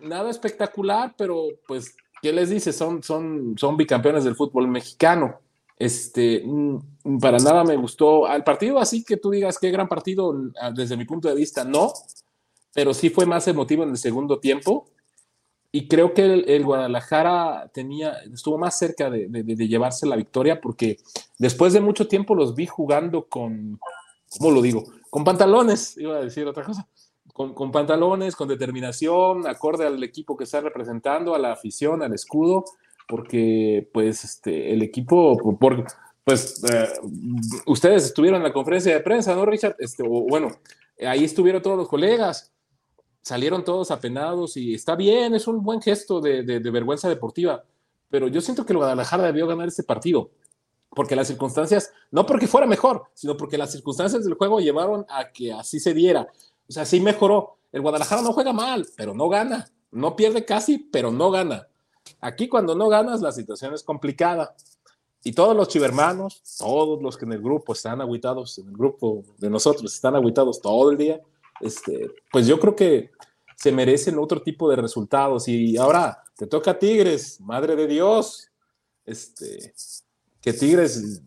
nada 0.00 0.30
espectacular, 0.30 1.14
pero 1.16 1.46
pues, 1.66 1.96
¿qué 2.20 2.32
les 2.32 2.50
dice? 2.50 2.72
Son, 2.72 3.02
son, 3.02 3.54
son 3.58 3.76
bicampeones 3.76 4.24
del 4.24 4.36
fútbol 4.36 4.68
mexicano. 4.68 5.40
Este, 5.76 6.42
mm, 6.44 7.18
para 7.20 7.38
nada 7.38 7.64
me 7.64 7.76
gustó 7.76 8.26
al 8.26 8.44
partido, 8.44 8.78
así 8.78 9.04
que 9.04 9.16
tú 9.16 9.30
digas 9.30 9.58
qué 9.58 9.70
gran 9.70 9.88
partido, 9.88 10.34
desde 10.74 10.96
mi 10.96 11.04
punto 11.04 11.28
de 11.28 11.34
vista, 11.34 11.64
no, 11.64 11.92
pero 12.72 12.94
sí 12.94 13.10
fue 13.10 13.26
más 13.26 13.46
emotivo 13.48 13.82
en 13.82 13.90
el 13.90 13.98
segundo 13.98 14.38
tiempo 14.38 14.86
y 15.74 15.88
creo 15.88 16.12
que 16.12 16.22
el, 16.22 16.64
Guadalajara 16.64 17.70
tenía, 17.72 18.12
estuvo 18.32 18.58
más 18.58 18.78
cerca 18.78 19.08
de, 19.08 19.26
llevarse 19.66 20.06
la 20.06 20.16
victoria 20.16 20.60
porque 20.60 20.98
después 21.38 21.72
de 21.72 21.80
mucho 21.80 22.06
tiempo 22.06 22.34
los 22.34 22.54
vi 22.54 22.66
jugando 22.66 23.26
con, 23.26 23.80
¿cómo 24.38 24.50
lo 24.50 24.60
digo? 24.60 24.84
Con 25.08 25.24
pantalones, 25.24 25.96
iba 25.96 26.16
a 26.16 26.24
decir 26.24 26.46
otra 26.46 26.62
cosa, 26.62 26.86
con, 27.32 27.72
pantalones, 27.72 28.36
con 28.36 28.48
determinación, 28.48 29.46
acorde 29.46 29.86
al 29.86 30.02
equipo 30.04 30.36
que 30.36 30.44
está 30.44 30.60
representando, 30.60 31.34
a 31.34 31.38
la 31.38 31.52
afición, 31.52 32.02
al 32.02 32.12
escudo, 32.12 32.66
porque 33.08 33.88
pues 33.94 34.24
este, 34.24 34.74
el 34.74 34.82
equipo, 34.82 35.38
por, 35.58 35.86
pues 36.22 36.62
eh, 36.70 36.88
ustedes 37.64 38.04
estuvieron 38.04 38.40
en 38.40 38.44
la 38.44 38.52
conferencia 38.52 38.92
de 38.92 39.00
prensa, 39.00 39.34
¿no, 39.34 39.46
Richard? 39.46 39.76
Este, 39.78 40.02
o, 40.02 40.26
bueno, 40.28 40.48
ahí 41.00 41.24
estuvieron 41.24 41.62
todos 41.62 41.78
los 41.78 41.88
colegas 41.88 42.51
salieron 43.22 43.64
todos 43.64 43.90
apenados 43.90 44.56
y 44.56 44.74
está 44.74 44.96
bien, 44.96 45.34
es 45.34 45.46
un 45.46 45.62
buen 45.62 45.80
gesto 45.80 46.20
de, 46.20 46.42
vergüenza 46.58 47.08
deportiva, 47.08 47.64
pero 48.10 48.28
yo 48.28 48.40
siento 48.40 48.66
que 48.66 48.72
el 48.72 48.78
Guadalajara 48.78 49.24
debió 49.24 49.46
ganar 49.46 49.68
este 49.68 49.84
partido, 49.84 50.30
porque 50.90 51.16
las 51.16 51.28
circunstancias, 51.28 51.92
no 52.10 52.26
porque 52.26 52.46
fuera 52.46 52.66
mejor, 52.66 53.04
sino 53.14 53.36
porque 53.36 53.56
las 53.56 53.72
circunstancias 53.72 54.24
del 54.24 54.34
juego 54.34 54.60
llevaron 54.60 55.06
a 55.08 55.30
que 55.30 55.52
así 55.52 55.80
se 55.80 55.94
diera. 55.94 56.28
O 56.68 56.72
sea, 56.72 56.84
sí 56.84 57.00
mejoró. 57.00 57.56
El 57.72 57.80
Guadalajara 57.80 58.20
no 58.20 58.34
juega 58.34 58.52
mal, 58.52 58.86
pero 58.94 59.14
no 59.14 59.30
gana. 59.30 59.70
No 59.90 60.14
pierde 60.14 60.44
casi, 60.44 60.76
pero 60.78 61.10
no 61.10 61.30
gana. 61.30 61.66
Aquí 62.20 62.48
cuando 62.48 62.74
no 62.74 62.90
ganas, 62.90 63.22
la 63.22 63.32
situación 63.32 63.72
es 63.72 63.82
complicada. 63.82 64.54
Y 65.24 65.32
todos 65.32 65.56
los 65.56 65.68
chivermanos, 65.68 66.42
todos 66.58 67.00
los 67.00 67.16
que 67.16 67.24
en 67.24 67.32
el 67.32 67.40
grupo 67.40 67.72
están 67.72 68.00
aguitados, 68.00 68.58
en 68.58 68.68
el 68.68 68.76
grupo 68.76 69.22
de 69.38 69.48
nosotros 69.48 69.94
están 69.94 70.16
aguitados 70.16 70.60
todo 70.60 70.90
el 70.90 70.98
día, 70.98 71.20
este, 71.62 72.10
pues 72.30 72.46
yo 72.46 72.58
creo 72.60 72.76
que 72.76 73.10
se 73.56 73.72
merecen 73.72 74.18
otro 74.18 74.42
tipo 74.42 74.68
de 74.68 74.76
resultados. 74.76 75.48
Y 75.48 75.76
ahora 75.76 76.22
te 76.36 76.46
toca 76.46 76.78
Tigres, 76.78 77.40
madre 77.40 77.76
de 77.76 77.86
Dios. 77.86 78.50
Este, 79.04 79.72
que 80.40 80.52
Tigres 80.52 81.22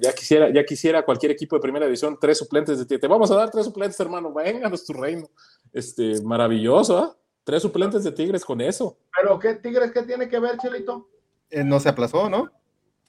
ya 0.00 0.12
quisiera, 0.12 0.52
ya 0.52 0.64
quisiera 0.64 1.04
cualquier 1.04 1.32
equipo 1.32 1.56
de 1.56 1.62
primera 1.62 1.86
división 1.86 2.18
tres 2.20 2.38
suplentes 2.38 2.78
de 2.78 2.84
ti. 2.84 2.98
Te 2.98 3.08
vamos 3.08 3.30
a 3.30 3.36
dar 3.36 3.50
tres 3.50 3.64
suplentes, 3.64 3.98
hermano. 3.98 4.32
Vénganos 4.32 4.84
tu 4.84 4.92
reino. 4.92 5.28
Este, 5.72 6.20
maravilloso, 6.22 6.98
¿ah? 6.98 7.16
Tres 7.42 7.62
suplentes 7.62 8.04
de 8.04 8.12
Tigres 8.12 8.44
con 8.44 8.60
eso. 8.60 8.98
Pero 9.18 9.38
qué 9.38 9.54
Tigres, 9.54 9.92
¿qué 9.92 10.02
tiene 10.02 10.28
que 10.28 10.38
ver, 10.38 10.58
Chelito? 10.58 11.08
Eh, 11.48 11.64
no 11.64 11.80
se 11.80 11.88
aplazó, 11.88 12.28
¿no? 12.28 12.50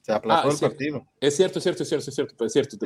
Se 0.02 0.12
aplazó 0.12 0.48
ah, 0.48 0.52
el 0.52 0.58
partido. 0.58 1.06
Es 1.20 1.36
cierto, 1.36 1.60
es 1.60 1.62
cierto, 1.62 1.84
es 1.84 1.88
cierto, 1.88 2.10
es 2.10 2.14
cierto, 2.14 2.44
es 2.44 2.52
cierto. 2.52 2.76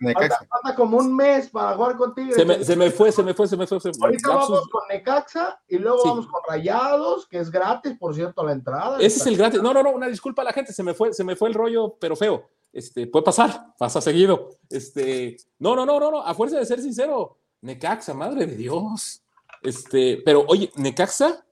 Necaxa. 0.00 0.44
Falta, 0.48 0.74
como 0.74 0.98
un 0.98 1.14
mes 1.14 1.48
para 1.48 1.76
jugar 1.76 1.96
contigo. 1.96 2.34
Se 2.34 2.44
me, 2.44 2.64
se 2.64 2.74
me 2.74 2.90
fue, 2.90 3.12
se 3.12 3.22
me 3.22 3.34
fue, 3.34 3.46
se 3.46 3.56
me 3.56 3.68
fue. 3.68 3.78
Ahorita 3.78 4.28
vamos 4.28 4.68
con 4.68 4.82
Necaxa 4.88 5.60
y 5.68 5.78
luego 5.78 6.02
vamos 6.04 6.26
con 6.26 6.40
Rayados, 6.48 7.28
que 7.28 7.38
es 7.38 7.52
gratis, 7.52 7.96
por 8.00 8.16
cierto, 8.16 8.44
la 8.44 8.50
entrada. 8.50 8.98
Ese 8.98 9.20
es 9.20 9.26
el 9.28 9.36
gratis. 9.36 9.62
No, 9.62 9.72
no, 9.72 9.84
no, 9.84 9.92
una 9.92 10.08
disculpa 10.08 10.42
a 10.42 10.46
la 10.46 10.52
gente, 10.52 10.72
se 10.72 10.82
me 10.82 10.92
fue, 10.92 11.12
se 11.12 11.22
me 11.22 11.36
fue 11.36 11.48
el 11.48 11.54
rollo, 11.54 11.96
pero 12.00 12.16
feo. 12.16 12.50
Este, 12.72 13.06
puede 13.06 13.24
pasar, 13.24 13.72
pasa 13.78 14.00
seguido. 14.00 14.50
Este, 14.68 15.36
no, 15.60 15.76
no, 15.76 15.86
no, 15.86 16.00
no, 16.00 16.10
no, 16.10 16.22
a 16.22 16.34
fuerza 16.34 16.58
de 16.58 16.66
ser 16.66 16.80
sincero, 16.80 17.38
Necaxa, 17.60 18.12
madre 18.12 18.46
de 18.46 18.56
Dios. 18.56 19.22
Este, 19.62 20.20
pero 20.24 20.44
oye, 20.48 20.72
Necaxa, 20.74 21.44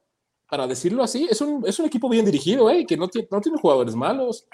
para 0.52 0.66
decirlo 0.66 1.02
así, 1.02 1.26
es 1.30 1.40
un, 1.40 1.66
es 1.66 1.78
un 1.78 1.86
equipo 1.86 2.10
bien 2.10 2.26
dirigido, 2.26 2.68
¿eh? 2.68 2.84
que 2.84 2.94
no, 2.94 3.08
tiene, 3.08 3.26
no 3.30 3.40
tiene 3.40 3.58
jugadores 3.58 3.94
malos. 3.94 4.46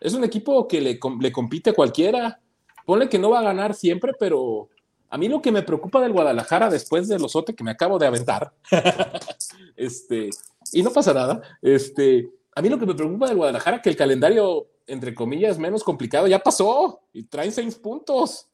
Es 0.00 0.14
un 0.14 0.24
equipo 0.24 0.66
que 0.68 0.80
le, 0.80 1.00
le 1.20 1.32
compite 1.32 1.70
a 1.70 1.74
cualquiera. 1.74 2.40
Ponle 2.84 3.08
que 3.08 3.18
no 3.18 3.30
va 3.30 3.40
a 3.40 3.44
ganar 3.44 3.74
siempre, 3.74 4.12
pero 4.18 4.68
a 5.14 5.16
mí 5.16 5.28
lo 5.28 5.40
que 5.40 5.52
me 5.52 5.62
preocupa 5.62 6.00
del 6.00 6.12
Guadalajara 6.12 6.68
después 6.68 7.06
de 7.06 7.20
los 7.20 7.36
OTE 7.36 7.54
que 7.54 7.62
me 7.62 7.70
acabo 7.70 8.00
de 8.00 8.06
aventar, 8.08 8.52
este, 9.76 10.28
y 10.72 10.82
no 10.82 10.90
pasa 10.90 11.14
nada, 11.14 11.40
este, 11.62 12.32
a 12.52 12.60
mí 12.60 12.68
lo 12.68 12.80
que 12.80 12.86
me 12.86 12.96
preocupa 12.96 13.28
del 13.28 13.36
Guadalajara 13.36 13.80
que 13.80 13.90
el 13.90 13.96
calendario, 13.96 14.66
entre 14.88 15.14
comillas, 15.14 15.56
menos 15.56 15.84
complicado 15.84 16.26
ya 16.26 16.40
pasó 16.40 17.00
y 17.12 17.22
traen 17.22 17.52
seis 17.52 17.76
puntos. 17.76 18.48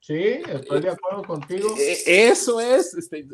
Sí, 0.00 0.42
estoy 0.46 0.82
de 0.82 0.90
acuerdo 0.90 1.22
contigo. 1.24 1.74
E, 1.78 2.28
eso 2.28 2.60
es, 2.60 2.92
este, 2.92 3.26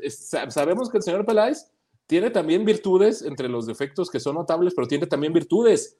sabemos 0.50 0.88
que 0.88 0.98
el 0.98 1.02
señor 1.02 1.26
Peláez 1.26 1.68
tiene 2.06 2.30
también 2.30 2.64
virtudes 2.64 3.22
entre 3.22 3.48
los 3.48 3.66
defectos 3.66 4.08
que 4.08 4.20
son 4.20 4.36
notables, 4.36 4.72
pero 4.72 4.86
tiene 4.86 5.08
también 5.08 5.32
virtudes 5.32 5.98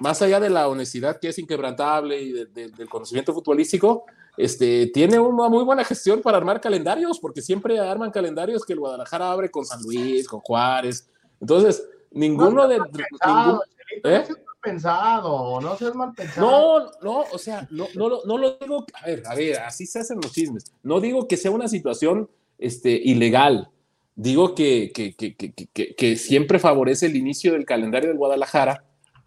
más 0.00 0.22
allá 0.22 0.40
de 0.40 0.50
la 0.50 0.68
honestidad 0.68 1.18
que 1.20 1.28
es 1.28 1.38
inquebrantable 1.38 2.20
y 2.20 2.32
del 2.32 2.88
conocimiento 2.88 3.34
futbolístico, 3.34 4.04
este, 4.36 4.86
tiene 4.88 5.18
una 5.18 5.48
muy 5.48 5.62
buena 5.64 5.84
gestión 5.84 6.22
para 6.22 6.38
armar 6.38 6.60
calendarios, 6.60 7.18
porque 7.20 7.42
siempre 7.42 7.78
arman 7.78 8.10
calendarios 8.10 8.64
que 8.64 8.72
el 8.72 8.80
Guadalajara 8.80 9.30
abre 9.30 9.50
con 9.50 9.64
San 9.64 9.82
Luis, 9.82 10.26
con 10.26 10.40
Juárez. 10.40 11.08
Entonces, 11.40 11.86
ninguno 12.10 12.66
de... 12.66 12.80
Pensado, 12.80 13.62
¿eh? 14.04 14.24
No 14.28 14.36
pensado, 14.62 15.60
no 15.60 15.76
seas 15.76 15.94
mal 15.94 16.12
pensado. 16.14 16.46
No, 16.48 16.90
no, 17.02 17.24
o 17.32 17.38
sea, 17.38 17.66
no, 17.70 17.88
no, 17.94 18.20
no, 18.24 18.38
lo 18.38 18.56
digo, 18.58 18.86
a 18.94 19.06
ver, 19.06 19.22
a 19.26 19.34
ver, 19.34 19.58
así 19.58 19.86
se 19.86 19.98
hacen 19.98 20.20
los 20.22 20.32
chismes. 20.32 20.64
No 20.82 21.00
digo 21.00 21.26
que 21.26 21.36
sea 21.36 21.50
una 21.50 21.68
situación 21.68 22.30
este, 22.58 22.90
ilegal, 22.92 23.70
digo 24.14 24.54
que, 24.54 24.92
que, 24.94 25.14
que, 25.16 25.94
que 25.94 26.16
siempre 26.16 26.60
favorece 26.60 27.06
el 27.06 27.16
inicio 27.16 27.52
del 27.52 27.64
calendario 27.64 28.08
del 28.08 28.18
Guadalajara 28.18 28.84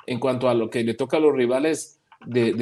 en 0.08 0.20
cuanto 0.20 0.50
a 0.50 0.54
lo 0.54 0.70
que 0.70 0.84
le 0.84 0.94
toca 0.94 1.18
a 1.18 1.20
los 1.20 1.34
rivales 1.34 2.00
de, 2.26 2.54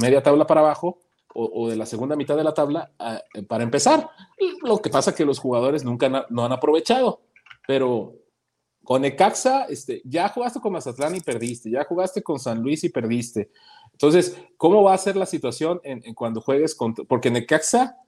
media 0.00 0.22
tabla 0.22 0.46
para 0.46 0.60
abajo 0.60 0.98
o, 1.34 1.68
de 1.68 1.76
la 1.76 1.86
segunda 1.86 2.16
mitad 2.16 2.36
de 2.36 2.44
la 2.44 2.54
tabla 2.54 2.92
para 3.48 3.64
empezar. 3.64 4.08
Lo 4.62 4.78
que 4.78 4.90
pasa 4.90 5.10
es 5.10 5.16
que 5.16 5.24
los 5.24 5.38
jugadores 5.38 5.84
nunca 5.84 6.26
no 6.30 6.44
han 6.44 6.52
aprovechado, 6.52 7.20
pero 7.66 8.14
con 8.86 9.04
Ecaxa, 9.04 9.64
este, 9.64 10.00
ya 10.04 10.28
jugaste 10.28 10.60
con 10.60 10.72
Mazatlán 10.72 11.16
y 11.16 11.20
perdiste, 11.20 11.68
ya 11.68 11.84
jugaste 11.84 12.22
con 12.22 12.38
San 12.38 12.62
Luis 12.62 12.84
y 12.84 12.88
perdiste. 12.88 13.50
Entonces, 13.90 14.38
¿cómo 14.56 14.84
va 14.84 14.94
a 14.94 14.98
ser 14.98 15.16
la 15.16 15.26
situación 15.26 15.80
cuando 16.14 16.40
juegues 16.40 16.76
con... 16.76 16.94
Porque 16.94 17.28
Necaxa 17.28 17.98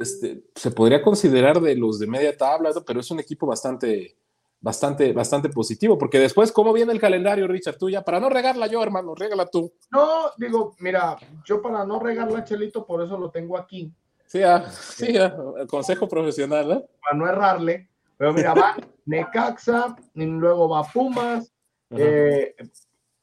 este, 0.00 0.42
se 0.54 0.70
podría 0.70 1.02
considerar 1.02 1.60
de 1.60 1.76
los 1.76 1.98
de 1.98 2.06
media 2.06 2.34
tabla, 2.34 2.70
pero 2.86 3.00
es 3.00 3.10
un 3.10 3.20
equipo 3.20 3.46
bastante, 3.46 4.16
bastante, 4.62 5.12
bastante 5.12 5.48
positivo, 5.48 5.98
porque 5.98 6.20
después, 6.20 6.52
¿cómo 6.52 6.72
viene 6.72 6.92
el 6.92 7.00
calendario, 7.00 7.48
Richard? 7.48 7.76
Tú 7.76 7.90
ya, 7.90 8.02
para 8.02 8.20
no 8.20 8.30
regarla 8.30 8.68
yo, 8.68 8.82
hermano, 8.82 9.14
regala 9.14 9.46
tú. 9.46 9.72
No, 9.90 10.30
digo, 10.38 10.76
mira, 10.78 11.16
yo 11.44 11.60
para 11.60 11.84
no 11.84 11.98
regarla, 11.98 12.44
Chelito, 12.44 12.86
por 12.86 13.02
eso 13.02 13.18
lo 13.18 13.30
tengo 13.30 13.58
aquí. 13.58 13.92
Sí, 14.24 14.42
ah, 14.42 14.64
sí, 14.70 15.18
ah, 15.18 15.36
consejo 15.68 16.08
profesional, 16.08 16.68
¿no? 16.68 16.84
Para 17.02 17.16
no 17.16 17.28
errarle, 17.28 17.88
pero 18.16 18.32
mira, 18.32 18.54
va 18.54 18.76
Necaxa, 19.04 19.96
y 20.14 20.24
luego 20.24 20.68
va 20.68 20.84
Pumas, 20.84 21.52
eh, 21.90 22.54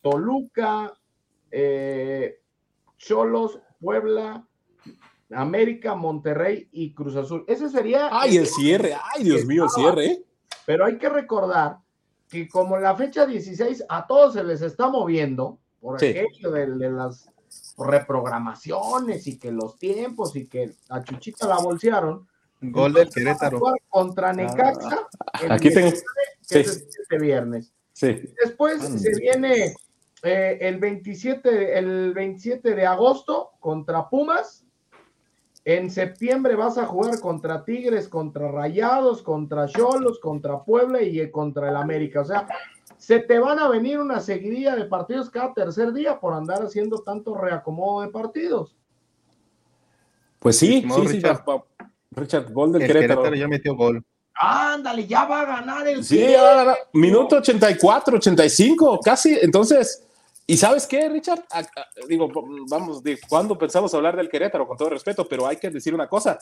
Toluca, 0.02 0.94
eh, 1.50 2.42
Cholos, 2.98 3.60
Puebla, 3.80 4.46
América, 5.32 5.96
Monterrey 5.96 6.68
y 6.74 6.94
Cruz 6.94 7.16
Azul. 7.16 7.46
Ese 7.48 7.70
sería. 7.70 8.10
Ay, 8.12 8.36
el 8.36 8.46
cierre, 8.46 8.94
ay, 9.16 9.24
Dios 9.24 9.46
mío, 9.46 9.64
el 9.64 9.70
cierre. 9.70 10.26
Pero 10.70 10.86
hay 10.86 11.00
que 11.00 11.10
recordar 11.10 11.80
que 12.30 12.48
como 12.48 12.78
la 12.78 12.96
fecha 12.96 13.26
16 13.26 13.86
a 13.90 14.06
todos 14.06 14.36
se 14.36 14.44
les 14.44 14.62
está 14.62 14.88
moviendo 14.88 15.58
por 15.82 15.96
aquello 15.96 16.52
de, 16.52 16.92
las 16.92 17.28
reprogramaciones 17.76 19.26
y 19.26 19.40
que 19.40 19.52
los 19.52 19.80
tiempos 19.80 20.36
y 20.36 20.46
que 20.46 20.76
a 20.90 21.04
Chuchita 21.04 21.48
la 21.48 21.58
bolsearon. 21.58 22.28
Gol 22.62 22.94
del 22.94 23.10
Querétaro. 23.10 23.60
Contra 23.90 24.32
Necaxa. 24.32 25.08
Ah, 25.34 25.56
aquí 25.56 25.74
tengo. 25.74 25.90
Sí. 26.42 26.60
Este 26.60 27.18
viernes. 27.20 27.74
Sí. 27.92 28.22
Después 28.40 28.84
se 28.84 29.20
viene 29.20 29.74
eh, 30.22 30.58
el, 30.62 30.78
27, 30.78 31.80
el 31.80 32.14
27 32.14 32.76
de 32.76 32.86
agosto 32.86 33.54
contra 33.60 34.08
Pumas 34.08 34.68
en 35.76 35.92
septiembre 35.92 36.56
vas 36.56 36.78
a 36.78 36.86
jugar 36.86 37.20
contra 37.20 37.64
Tigres, 37.64 38.08
contra 38.08 38.52
Rayados, 38.52 39.22
contra 39.22 39.68
Cholos, 39.68 40.20
contra 40.20 40.64
Puebla 40.64 41.02
y 41.02 41.30
contra 41.32 41.70
el 41.70 41.76
América. 41.76 42.22
O 42.22 42.26
sea, 42.26 42.48
se 42.98 43.20
te 43.20 43.40
van 43.40 43.60
a 43.60 43.68
venir 43.68 44.00
una 44.00 44.20
seguidilla 44.20 44.76
de 44.76 44.86
partidos 44.86 45.30
cada 45.30 45.54
tercer 45.54 45.94
día 45.94 46.20
por 46.20 46.34
andar 46.34 46.64
haciendo 46.64 47.00
tanto 47.00 47.36
reacomodo 47.36 48.02
de 48.02 48.10
partidos. 48.10 48.76
Pues 50.40 50.58
sí, 50.58 50.86
sí, 50.90 51.02
Richard. 51.08 51.44
sí, 51.46 51.86
Richard, 52.12 52.52
gol 52.54 52.72
del 52.72 52.88
Querétaro. 52.88 53.36
ya 53.36 53.48
metió 53.48 53.76
gol. 53.76 54.04
Ándale, 54.34 55.06
ya 55.06 55.26
va 55.26 55.42
a 55.42 55.46
ganar 55.46 55.88
el. 55.88 56.04
Sí, 56.04 56.20
ya 56.20 56.42
va 56.42 56.52
a 56.52 56.56
ganar. 56.56 56.78
Minuto 56.94 57.38
84, 57.38 58.18
85, 58.18 59.00
casi. 59.04 59.38
Entonces, 59.42 60.09
¿Y 60.50 60.58
sabes 60.58 60.88
qué, 60.88 61.08
Richard? 61.08 61.44
digo, 62.08 62.28
vamos, 62.68 63.04
de 63.04 63.20
cuando 63.30 63.56
pensamos 63.56 63.94
hablar 63.94 64.18
del 64.18 64.30
Querétaro, 64.30 64.68
con 64.68 64.78
todo 64.78 64.90
respeto, 64.90 65.28
pero 65.28 65.46
hay 65.46 65.58
que 65.58 65.70
decir 65.70 65.94
una 65.94 66.10
cosa. 66.10 66.40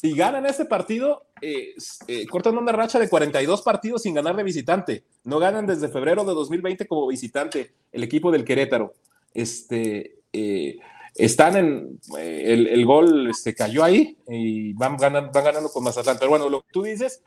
Si 0.00 0.16
ganan 0.16 0.46
este 0.46 0.64
partido, 0.64 1.26
eh, 1.42 1.74
eh, 2.08 2.26
cortan 2.26 2.56
una 2.56 2.72
racha 2.72 2.98
de 2.98 3.10
42 3.10 3.60
partidos 3.60 4.00
sin 4.00 4.14
ganar 4.14 4.34
de 4.34 4.44
visitante. 4.44 5.04
No 5.24 5.38
ganan 5.38 5.66
desde 5.66 5.90
febrero 5.90 6.24
de 6.24 6.32
2020 6.32 6.86
como 6.86 7.06
visitante 7.06 7.74
el 7.92 8.02
equipo 8.02 8.30
del 8.30 8.46
Querétaro. 8.46 8.94
Este, 9.34 10.22
eh, 10.32 10.78
están 11.14 11.56
en, 11.58 12.00
el, 12.16 12.86
gol 12.86 13.28
este, 13.28 13.54
cayó 13.54 13.84
ahí 13.84 14.16
y 14.26 14.72
van 14.72 14.96
ganando, 14.96 15.32
van 15.32 15.44
ganando 15.44 15.68
con 15.68 15.84
Mazatlán. 15.84 16.16
Pero 16.18 16.30
bueno, 16.30 16.48
lo 16.48 16.62
que 16.62 16.68
tú 16.72 16.84
dices, 16.84 17.22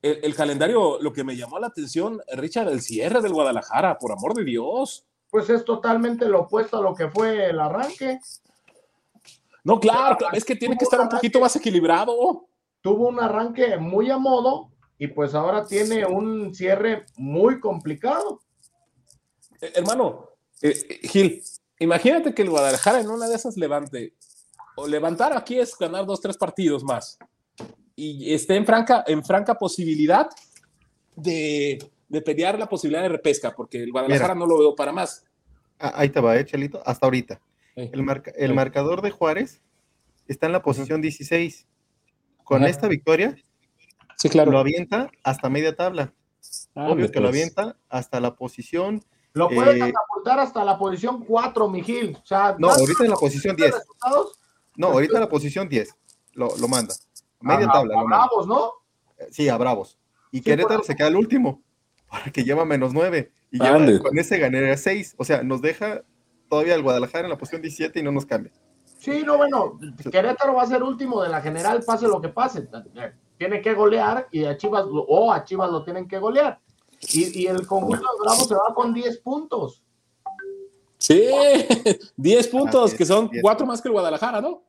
el, 0.00 0.18
el 0.22 0.34
calendario, 0.34 0.98
lo 1.02 1.12
que 1.12 1.24
me 1.24 1.36
llamó 1.36 1.58
la 1.58 1.66
atención, 1.66 2.22
Richard, 2.32 2.70
el 2.70 2.80
cierre 2.80 3.20
del 3.20 3.34
Guadalajara, 3.34 3.98
por 3.98 4.12
amor 4.12 4.32
de 4.32 4.44
Dios 4.44 5.04
pues 5.34 5.50
es 5.50 5.64
totalmente 5.64 6.28
lo 6.28 6.42
opuesto 6.42 6.76
a 6.76 6.80
lo 6.80 6.94
que 6.94 7.08
fue 7.08 7.50
el 7.50 7.58
arranque. 7.58 8.20
No, 9.64 9.80
claro, 9.80 10.16
es 10.32 10.44
que 10.44 10.54
tiene 10.54 10.78
que 10.78 10.84
estar 10.84 11.00
un 11.00 11.08
poquito 11.08 11.40
más 11.40 11.56
equilibrado. 11.56 12.46
Tuvo 12.80 13.08
un 13.08 13.18
arranque 13.18 13.76
muy 13.76 14.12
a 14.12 14.16
modo 14.16 14.70
y 14.96 15.08
pues 15.08 15.34
ahora 15.34 15.66
tiene 15.66 16.06
un 16.06 16.54
cierre 16.54 17.06
muy 17.16 17.58
complicado. 17.58 18.42
Eh, 19.60 19.72
hermano, 19.74 20.28
eh, 20.62 21.00
Gil, 21.02 21.42
imagínate 21.80 22.32
que 22.32 22.42
el 22.42 22.50
Guadalajara 22.50 23.00
en 23.00 23.10
una 23.10 23.26
de 23.26 23.34
esas 23.34 23.56
levante, 23.56 24.14
o 24.76 24.86
levantar 24.86 25.36
aquí 25.36 25.58
es 25.58 25.76
ganar 25.76 26.06
dos, 26.06 26.20
tres 26.20 26.36
partidos 26.36 26.84
más, 26.84 27.18
y 27.96 28.32
esté 28.32 28.54
en 28.54 28.64
franca, 28.64 29.02
en 29.04 29.24
franca 29.24 29.56
posibilidad 29.56 30.28
de, 31.16 31.90
de 32.14 32.22
pelear 32.22 32.58
la 32.58 32.68
posibilidad 32.68 33.02
de 33.02 33.10
repesca, 33.10 33.54
porque 33.54 33.82
el 33.82 33.92
Guadalajara 33.92 34.34
no 34.34 34.46
lo 34.46 34.58
veo 34.58 34.74
para 34.74 34.92
más. 34.92 35.24
Ah, 35.78 35.92
ahí 35.96 36.08
te 36.08 36.20
va, 36.20 36.36
eh, 36.36 36.44
Chelito, 36.44 36.82
hasta 36.86 37.06
ahorita. 37.06 37.40
El, 37.76 38.04
el 38.36 38.54
marcador 38.54 39.02
de 39.02 39.10
Juárez 39.10 39.60
está 40.28 40.46
en 40.46 40.52
la 40.52 40.62
posición 40.62 41.02
16. 41.02 41.66
Con 42.44 42.64
esta 42.64 42.88
victoria, 42.88 43.36
sí, 44.16 44.28
claro. 44.28 44.52
lo 44.52 44.58
avienta 44.58 45.10
hasta 45.22 45.48
media 45.48 45.74
tabla. 45.74 46.12
Ah, 46.74 46.88
Obvio 46.90 47.10
que 47.10 47.20
lo 47.20 47.28
avienta 47.28 47.76
hasta 47.88 48.20
la 48.20 48.34
posición. 48.34 49.02
Lo 49.32 49.48
puede 49.48 49.76
eh, 49.76 49.80
catapultar 49.80 50.38
hasta 50.40 50.64
la 50.64 50.78
posición 50.78 51.24
4, 51.24 51.68
Mijil. 51.70 52.16
O 52.22 52.26
sea, 52.26 52.54
no, 52.58 52.68
ahorita 52.68 53.04
en 53.04 53.10
la 53.10 53.16
posición 53.16 53.56
10. 53.56 53.74
No, 54.76 54.88
ahorita 54.88 55.14
en 55.14 55.20
la 55.20 55.28
posición 55.28 55.68
10. 55.68 55.96
Lo, 56.34 56.56
lo 56.56 56.68
manda. 56.68 56.94
Media 57.40 57.66
tabla. 57.66 57.98
A 57.98 58.04
Bravos, 58.04 58.46
¿no? 58.46 58.72
Sí, 59.30 59.48
a 59.48 59.56
Bravos. 59.56 59.98
Y 60.30 60.40
Querétaro 60.40 60.82
se 60.82 60.94
queda 60.94 61.08
el 61.08 61.16
último 61.16 61.63
que 62.32 62.44
lleva 62.44 62.64
menos 62.64 62.92
9 62.92 63.30
y 63.50 63.58
lleva, 63.58 63.98
con 64.00 64.18
ese 64.18 64.38
ganaría 64.38 64.76
6. 64.76 65.14
O 65.18 65.24
sea, 65.24 65.42
nos 65.42 65.60
deja 65.62 66.02
todavía 66.48 66.74
el 66.74 66.82
Guadalajara 66.82 67.24
en 67.24 67.30
la 67.30 67.38
posición 67.38 67.62
17 67.62 68.00
y 68.00 68.02
no 68.02 68.12
nos 68.12 68.26
cambia. 68.26 68.52
Sí, 68.98 69.22
no, 69.24 69.36
bueno, 69.36 69.78
Querétaro 70.10 70.54
va 70.54 70.62
a 70.62 70.66
ser 70.66 70.82
último 70.82 71.22
de 71.22 71.28
la 71.28 71.42
general, 71.42 71.82
pase 71.84 72.08
lo 72.08 72.20
que 72.20 72.30
pase. 72.30 72.66
Tiene 73.36 73.60
que 73.60 73.74
golear 73.74 74.28
y 74.30 74.44
a 74.44 74.56
Chivas, 74.56 74.86
o 74.88 75.30
a 75.30 75.44
Chivas 75.44 75.70
lo 75.70 75.84
tienen 75.84 76.08
que 76.08 76.18
golear. 76.18 76.58
Y, 77.12 77.46
el 77.46 77.66
conjunto 77.66 77.98
de 77.98 78.18
Bravo 78.22 78.44
se 78.44 78.54
va 78.54 78.74
con 78.74 78.94
10 78.94 79.18
puntos. 79.18 79.82
Sí, 80.96 81.28
10 82.16 82.48
puntos, 82.48 82.94
que 82.94 83.04
son 83.04 83.30
4 83.42 83.66
más 83.66 83.82
que 83.82 83.88
el 83.88 83.92
Guadalajara, 83.92 84.40
¿no? 84.40 84.62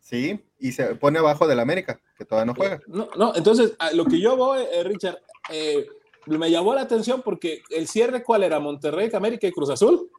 Sí, 0.00 0.40
y 0.58 0.72
se 0.72 0.94
pone 0.94 1.18
abajo 1.18 1.46
del 1.46 1.60
América, 1.60 2.00
que 2.16 2.24
todavía 2.24 2.46
no 2.46 2.54
juega. 2.54 2.80
No, 2.86 3.08
no 3.16 3.34
entonces, 3.34 3.74
lo 3.94 4.04
que 4.04 4.20
yo 4.20 4.36
voy, 4.36 4.62
eh, 4.72 4.84
Richard, 4.84 5.18
eh, 5.50 5.86
me 6.26 6.50
llamó 6.50 6.74
la 6.74 6.82
atención 6.82 7.22
porque 7.22 7.62
el 7.70 7.88
cierre, 7.88 8.22
¿cuál 8.22 8.44
era? 8.44 8.60
¿Monterrey, 8.60 9.10
América 9.12 9.46
y 9.46 9.52
Cruz 9.52 9.70
Azul? 9.70 10.10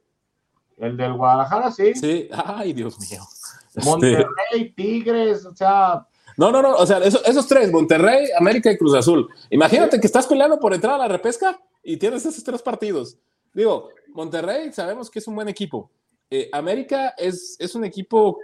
El 0.78 0.98
del 0.98 1.14
Guadalajara, 1.14 1.72
sí. 1.72 1.94
Sí, 1.94 2.28
ay, 2.32 2.74
Dios 2.74 3.00
mío. 3.00 3.22
Este, 3.68 3.90
Monterrey, 3.90 4.74
Tigres, 4.76 5.46
o 5.46 5.56
sea. 5.56 6.08
No, 6.38 6.52
no, 6.52 6.62
no, 6.62 6.76
o 6.76 6.86
sea, 6.86 6.98
esos, 7.00 7.48
tres, 7.48 7.72
Monterrey, 7.72 8.30
América 8.38 8.72
y 8.72 8.78
Cruz 8.78 8.96
Azul. 8.96 9.30
Imagínate 9.50 10.00
que 10.00 10.08
estás 10.08 10.26
peleando 10.26 10.60
por 10.60 10.74
entrar 10.74 10.96
a 10.96 10.98
la 10.98 11.08
repesca 11.08 11.60
y 11.84 11.98
tienes 11.98 12.26
esos 12.26 12.44
tres 12.44 12.62
partidos. 12.62 13.18
Digo, 13.54 13.90
Monterrey 14.14 14.72
sabemos 14.72 15.10
que 15.10 15.20
es 15.20 15.28
un 15.28 15.36
buen 15.36 15.50
equipo. 15.50 15.92
Eh, 16.30 16.50
América 16.54 17.14
es, 17.18 17.58
es, 17.60 17.76
un 17.76 17.84
equipo 17.84 18.40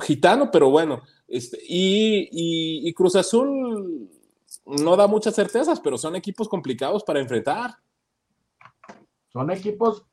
gitano, 0.00 0.50
pero 0.50 0.70
bueno. 0.70 1.02
Este, 1.26 1.58
y, 1.66 2.86
y 2.88 2.92
Cruz 2.92 3.16
Azul 3.16 4.10
no 4.78 4.96
da 4.96 5.06
muchas 5.06 5.34
certezas, 5.34 5.80
pero 5.80 5.98
son 5.98 6.16
equipos 6.16 6.48
complicados 6.48 7.04
para 7.04 7.20
enfrentar. 7.20 7.76
Son 9.32 9.50
equipos 9.50 10.06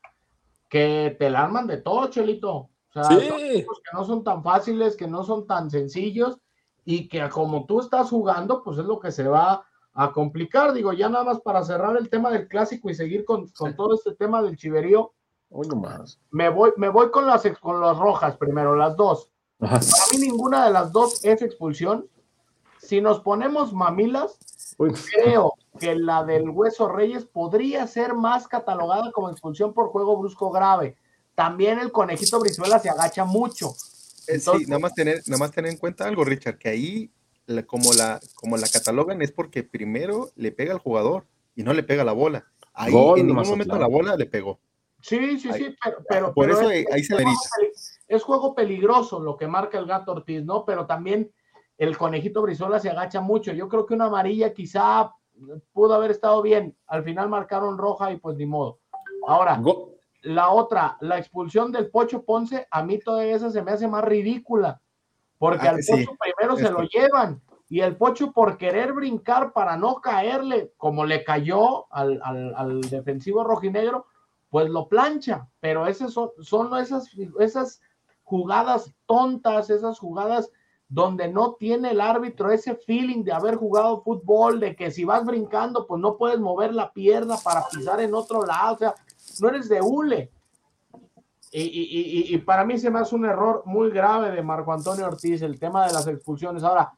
que 0.70 1.16
te 1.18 1.30
la 1.30 1.44
arman 1.44 1.68
de 1.68 1.78
todo, 1.78 2.08
Chelito. 2.08 2.56
O 2.56 2.72
sea, 2.92 3.04
son 3.04 3.22
equipos 3.22 3.82
que 3.84 3.98
no 3.98 4.06
son 4.06 4.24
tan 4.24 4.44
fáciles, 4.44 4.96
que 4.96 5.08
no 5.08 5.24
son 5.24 5.46
tan 5.48 5.70
sencillos 5.70 6.38
y 6.86 7.08
que 7.08 7.28
como 7.30 7.66
tú 7.66 7.82
estás 7.82 8.10
jugando, 8.10 8.64
pues 8.64 8.78
es 8.78 8.86
lo 8.86 9.00
que 9.00 9.12
se 9.12 9.28
va 9.28 9.66
a 9.94 10.12
complicar. 10.12 10.74
Digo, 10.74 10.94
ya 10.94 11.10
nada 11.10 11.24
más 11.24 11.42
para 11.42 11.64
cerrar 11.64 11.98
el 11.98 12.10
tema 12.10 12.30
del 12.32 12.48
clásico 12.48 12.90
y 12.90 12.96
seguir 12.96 13.26
con, 13.26 13.52
todo 13.52 13.94
este 13.94 14.16
tema 14.16 14.42
del 14.42 14.58
chiverío. 14.58 15.14
Hoy 15.50 15.68
nomás. 15.68 16.20
Me 16.30 16.50
voy, 16.50 16.72
me 16.78 16.90
voy 16.90 17.10
con 17.10 17.26
las, 17.26 17.44
con 17.60 17.80
las 17.82 17.98
rojas 17.98 18.38
primero, 18.38 18.76
las 18.76 18.96
dos. 18.96 19.30
Para 19.58 19.80
mí 19.80 20.20
ninguna 20.20 20.66
de 20.66 20.72
las 20.72 20.92
dos 20.92 21.24
es 21.26 21.42
expulsión 21.42 22.08
si 22.88 23.02
nos 23.02 23.20
ponemos 23.20 23.74
mamilas, 23.74 24.38
creo 25.14 25.56
que 25.78 25.96
la 25.96 26.24
del 26.24 26.50
Hueso 26.50 26.88
Reyes 26.88 27.26
podría 27.26 27.86
ser 27.86 28.14
más 28.14 28.48
catalogada 28.48 29.12
como 29.12 29.30
expulsión 29.30 29.74
por 29.74 29.90
juego 29.90 30.18
brusco 30.18 30.52
grave. 30.52 30.96
También 31.36 31.80
el 31.80 31.92
conejito 31.92 32.40
Brizuela 32.40 32.80
se 32.80 32.90
agacha 32.90 33.26
mucho. 33.26 33.72
Sí, 33.74 34.66
nada 34.68 34.80
más, 34.80 34.94
tener, 34.94 35.22
nada 35.28 35.40
más 35.40 35.52
tener 35.52 35.72
en 35.72 35.78
cuenta 35.78 36.06
algo, 36.06 36.24
Richard, 36.24 36.58
que 36.58 36.70
ahí 36.70 37.12
como, 37.66 37.94
la, 37.94 38.22
como 38.36 38.58
la 38.58 38.68
catalogan 38.68 39.22
es 39.22 39.32
porque 39.32 39.64
primero 39.64 40.32
le 40.36 40.52
pega 40.54 40.74
al 40.74 40.80
jugador 40.80 41.26
y 41.56 41.64
no 41.64 41.74
le 41.74 41.84
pega 41.84 42.06
la 42.06 42.14
bola. 42.14 42.46
Ahí 42.74 42.94
en 43.18 43.28
ningún 43.28 43.48
momento 43.48 43.78
la 43.78 43.88
bola 43.88 44.16
le 44.16 44.28
pegó. 44.28 44.60
Sí, 45.02 45.40
sí, 45.40 45.52
sí, 45.54 45.76
pero, 46.10 46.34
por 46.34 46.50
eso 46.50 46.68
ahí, 46.68 47.04
se 47.04 47.16
Es 48.08 48.24
juego 48.24 48.56
peligroso 48.56 49.20
lo 49.20 49.38
que 49.38 49.48
marca 49.48 49.78
el 49.78 49.86
gato 49.86 50.14
Ortiz, 50.14 50.44
¿no? 50.44 50.66
Pero 50.66 50.86
también 50.86 51.32
el 51.78 51.98
conejito 51.98 52.42
Brizola 52.42 52.80
se 52.80 52.90
agacha 52.90 53.22
mucho. 53.22 53.52
Yo 53.54 53.68
creo 53.68 53.86
que 53.86 53.94
una 53.94 54.06
amarilla 54.06 54.54
quizá 54.54 55.12
pudo 55.74 55.94
haber 55.94 56.12
estado 56.12 56.42
bien. 56.42 56.76
Al 56.88 57.04
final 57.04 57.30
marcaron 57.30 57.78
roja 57.78 58.12
y 58.12 58.18
pues 58.18 58.36
ni 58.38 58.46
modo. 58.46 58.80
Ahora, 59.28 59.62
la 60.22 60.50
otra, 60.50 60.98
la 61.02 61.18
expulsión 61.18 61.72
del 61.72 61.90
Pocho 61.90 62.24
Ponce, 62.24 62.68
a 62.72 62.84
mí 62.84 62.98
toda 63.00 63.24
esa 63.26 63.52
se 63.52 63.62
me 63.62 63.72
hace 63.72 63.88
más 63.88 64.04
ridícula. 64.04 64.82
porque 65.38 65.68
Ah, 65.68 65.72
al 65.72 65.84
sí, 65.84 65.92
Pocho 66.06 66.18
primero 66.20 66.56
se 66.58 66.72
lo 66.72 66.82
llevan 66.84 67.42
y 67.70 67.82
el 67.82 67.96
Pocho 67.96 68.32
por 68.32 68.58
querer 68.58 68.94
brincar 68.94 69.54
para 69.54 69.78
no 69.78 69.96
caerle, 70.02 70.74
como 70.78 71.06
le 71.06 71.24
cayó 71.24 71.92
al, 71.94 72.20
al- 72.24 72.56
al 72.56 72.82
defensivo 72.82 73.44
rojinegro, 73.44 74.08
pues 74.50 74.70
lo 74.70 74.88
plancha, 74.88 75.48
pero 75.60 75.86
esas 75.86 76.14
son, 76.14 76.32
son 76.40 76.76
esas, 76.80 77.12
esas 77.40 77.82
jugadas 78.24 78.94
tontas, 79.06 79.70
esas 79.70 80.00
jugadas 80.00 80.50
donde 80.90 81.28
no 81.28 81.54
tiene 81.56 81.92
el 81.92 82.00
árbitro 82.02 82.50
ese 82.52 82.76
feeling 82.76 83.24
de 83.24 83.34
haber 83.34 83.56
jugado 83.56 84.02
fútbol, 84.04 84.60
de 84.60 84.76
que 84.76 84.90
si 84.92 85.04
vas 85.04 85.26
brincando, 85.26 85.86
pues 85.86 86.00
no 86.02 86.16
puedes 86.18 86.40
mover 86.40 86.74
la 86.74 86.92
pierna 86.94 87.36
para 87.44 87.66
pisar 87.68 88.00
en 88.00 88.14
otro 88.16 88.46
lado, 88.46 88.76
o 88.76 88.78
sea, 88.78 88.96
no 89.42 89.50
eres 89.50 89.68
de 89.68 89.82
hule. 89.82 90.32
Y, 91.52 91.62
y- 91.62 92.32
y- 92.32 92.36
y 92.36 92.38
para 92.40 92.66
mí 92.66 92.78
se 92.78 92.90
me 92.90 93.00
hace 93.00 93.16
un 93.16 93.26
error 93.26 93.64
muy 93.66 93.90
grave 93.90 94.32
de 94.32 94.42
Marco 94.44 94.74
Antonio 94.74 95.08
Ortiz 95.08 95.42
el 95.42 95.60
tema 95.60 95.88
de 95.88 95.94
las 95.94 96.08
expulsiones. 96.08 96.64
Ahora, 96.64 96.94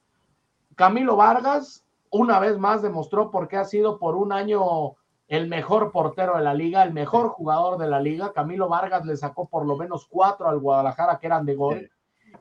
Camilo 0.76 1.16
Vargas 1.16 1.84
una 2.12 2.40
vez 2.40 2.58
más 2.58 2.82
demostró 2.82 3.30
por 3.30 3.48
qué 3.48 3.58
ha 3.58 3.66
sido 3.66 4.00
por 4.00 4.16
un 4.16 4.32
año 4.34 4.96
el 5.28 5.48
mejor 5.48 5.92
portero 5.92 6.36
de 6.38 6.44
la 6.44 6.56
liga, 6.56 6.82
el 6.82 6.92
mejor 6.94 7.30
jugador 7.30 7.78
de 7.78 7.88
la 7.88 8.00
liga. 8.00 8.34
Camilo 8.34 8.68
Vargas 8.68 9.06
le 9.06 9.16
sacó 9.16 9.48
por 9.48 9.66
lo 9.68 9.78
menos 9.78 10.08
cuatro 10.10 10.48
al 10.50 10.58
Guadalajara 10.60 11.20
que 11.20 11.28
eran 11.28 11.46
de 11.46 11.56
gol. 11.56 11.90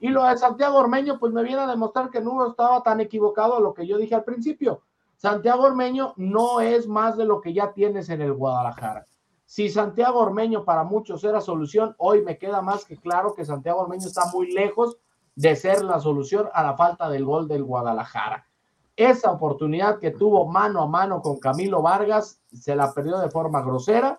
Y 0.01 0.09
lo 0.09 0.25
de 0.25 0.37
Santiago 0.37 0.79
Ormeño, 0.79 1.19
pues 1.19 1.33
me 1.33 1.43
viene 1.43 1.63
a 1.63 1.67
demostrar 1.67 2.11
que 2.11 2.21
no 2.21 2.47
estaba 2.47 2.83
tan 2.83 3.01
equivocado 3.01 3.57
a 3.57 3.61
lo 3.61 3.75
que 3.75 3.87
yo 3.87 3.99
dije 3.99 4.15
al 4.15 4.25
principio. 4.25 4.83
Santiago 5.17 5.65
Ormeño 5.65 6.15
no 6.17 6.61
es 6.61 6.87
más 6.87 7.17
de 7.17 7.25
lo 7.25 7.41
que 7.41 7.53
ya 7.53 7.73
tienes 7.73 8.09
en 8.09 8.23
el 8.23 8.33
Guadalajara. 8.33 9.07
Si 9.45 9.69
Santiago 9.69 10.21
Ormeño 10.21 10.65
para 10.65 10.85
muchos 10.85 11.25
era 11.25 11.41
solución, 11.41 11.95
hoy 11.99 12.23
me 12.23 12.39
queda 12.39 12.61
más 12.63 12.85
que 12.85 12.97
claro 12.97 13.35
que 13.35 13.45
Santiago 13.45 13.81
Ormeño 13.81 14.07
está 14.07 14.27
muy 14.33 14.53
lejos 14.53 14.99
de 15.35 15.57
ser 15.57 15.83
la 15.83 16.01
solución 16.01 16.49
a 16.53 16.63
la 16.63 16.77
falta 16.77 17.09
del 17.09 17.25
gol 17.25 17.49
del 17.49 17.65
Guadalajara. 17.65 18.47
Esa 18.95 19.31
oportunidad 19.31 19.99
que 20.01 20.11
tuvo 20.11 20.47
mano 20.47 20.83
a 20.83 20.87
mano 20.87 21.23
con 21.23 21.39
Camilo 21.39 21.81
Vargas 21.81 22.41
se 22.53 22.77
la 22.77 22.93
perdió 22.93 23.19
de 23.19 23.31
forma 23.31 23.63
grosera. 23.63 24.19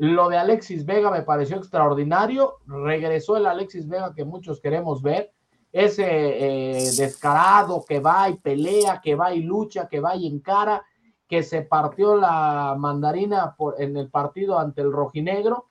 Lo 0.00 0.30
de 0.30 0.38
Alexis 0.38 0.86
Vega 0.86 1.10
me 1.10 1.20
pareció 1.20 1.58
extraordinario. 1.58 2.60
Regresó 2.66 3.36
el 3.36 3.44
Alexis 3.44 3.86
Vega 3.86 4.14
que 4.14 4.24
muchos 4.24 4.58
queremos 4.58 5.02
ver. 5.02 5.34
Ese 5.72 6.06
eh, 6.06 6.90
descarado 6.96 7.84
que 7.86 8.00
va 8.00 8.30
y 8.30 8.38
pelea, 8.38 9.02
que 9.02 9.14
va 9.14 9.34
y 9.34 9.42
lucha, 9.42 9.88
que 9.88 10.00
va 10.00 10.16
y 10.16 10.26
encara, 10.26 10.82
que 11.28 11.42
se 11.42 11.60
partió 11.60 12.16
la 12.16 12.76
mandarina 12.78 13.54
por, 13.54 13.78
en 13.78 13.94
el 13.98 14.08
partido 14.08 14.58
ante 14.58 14.80
el 14.80 14.90
rojinegro 14.90 15.68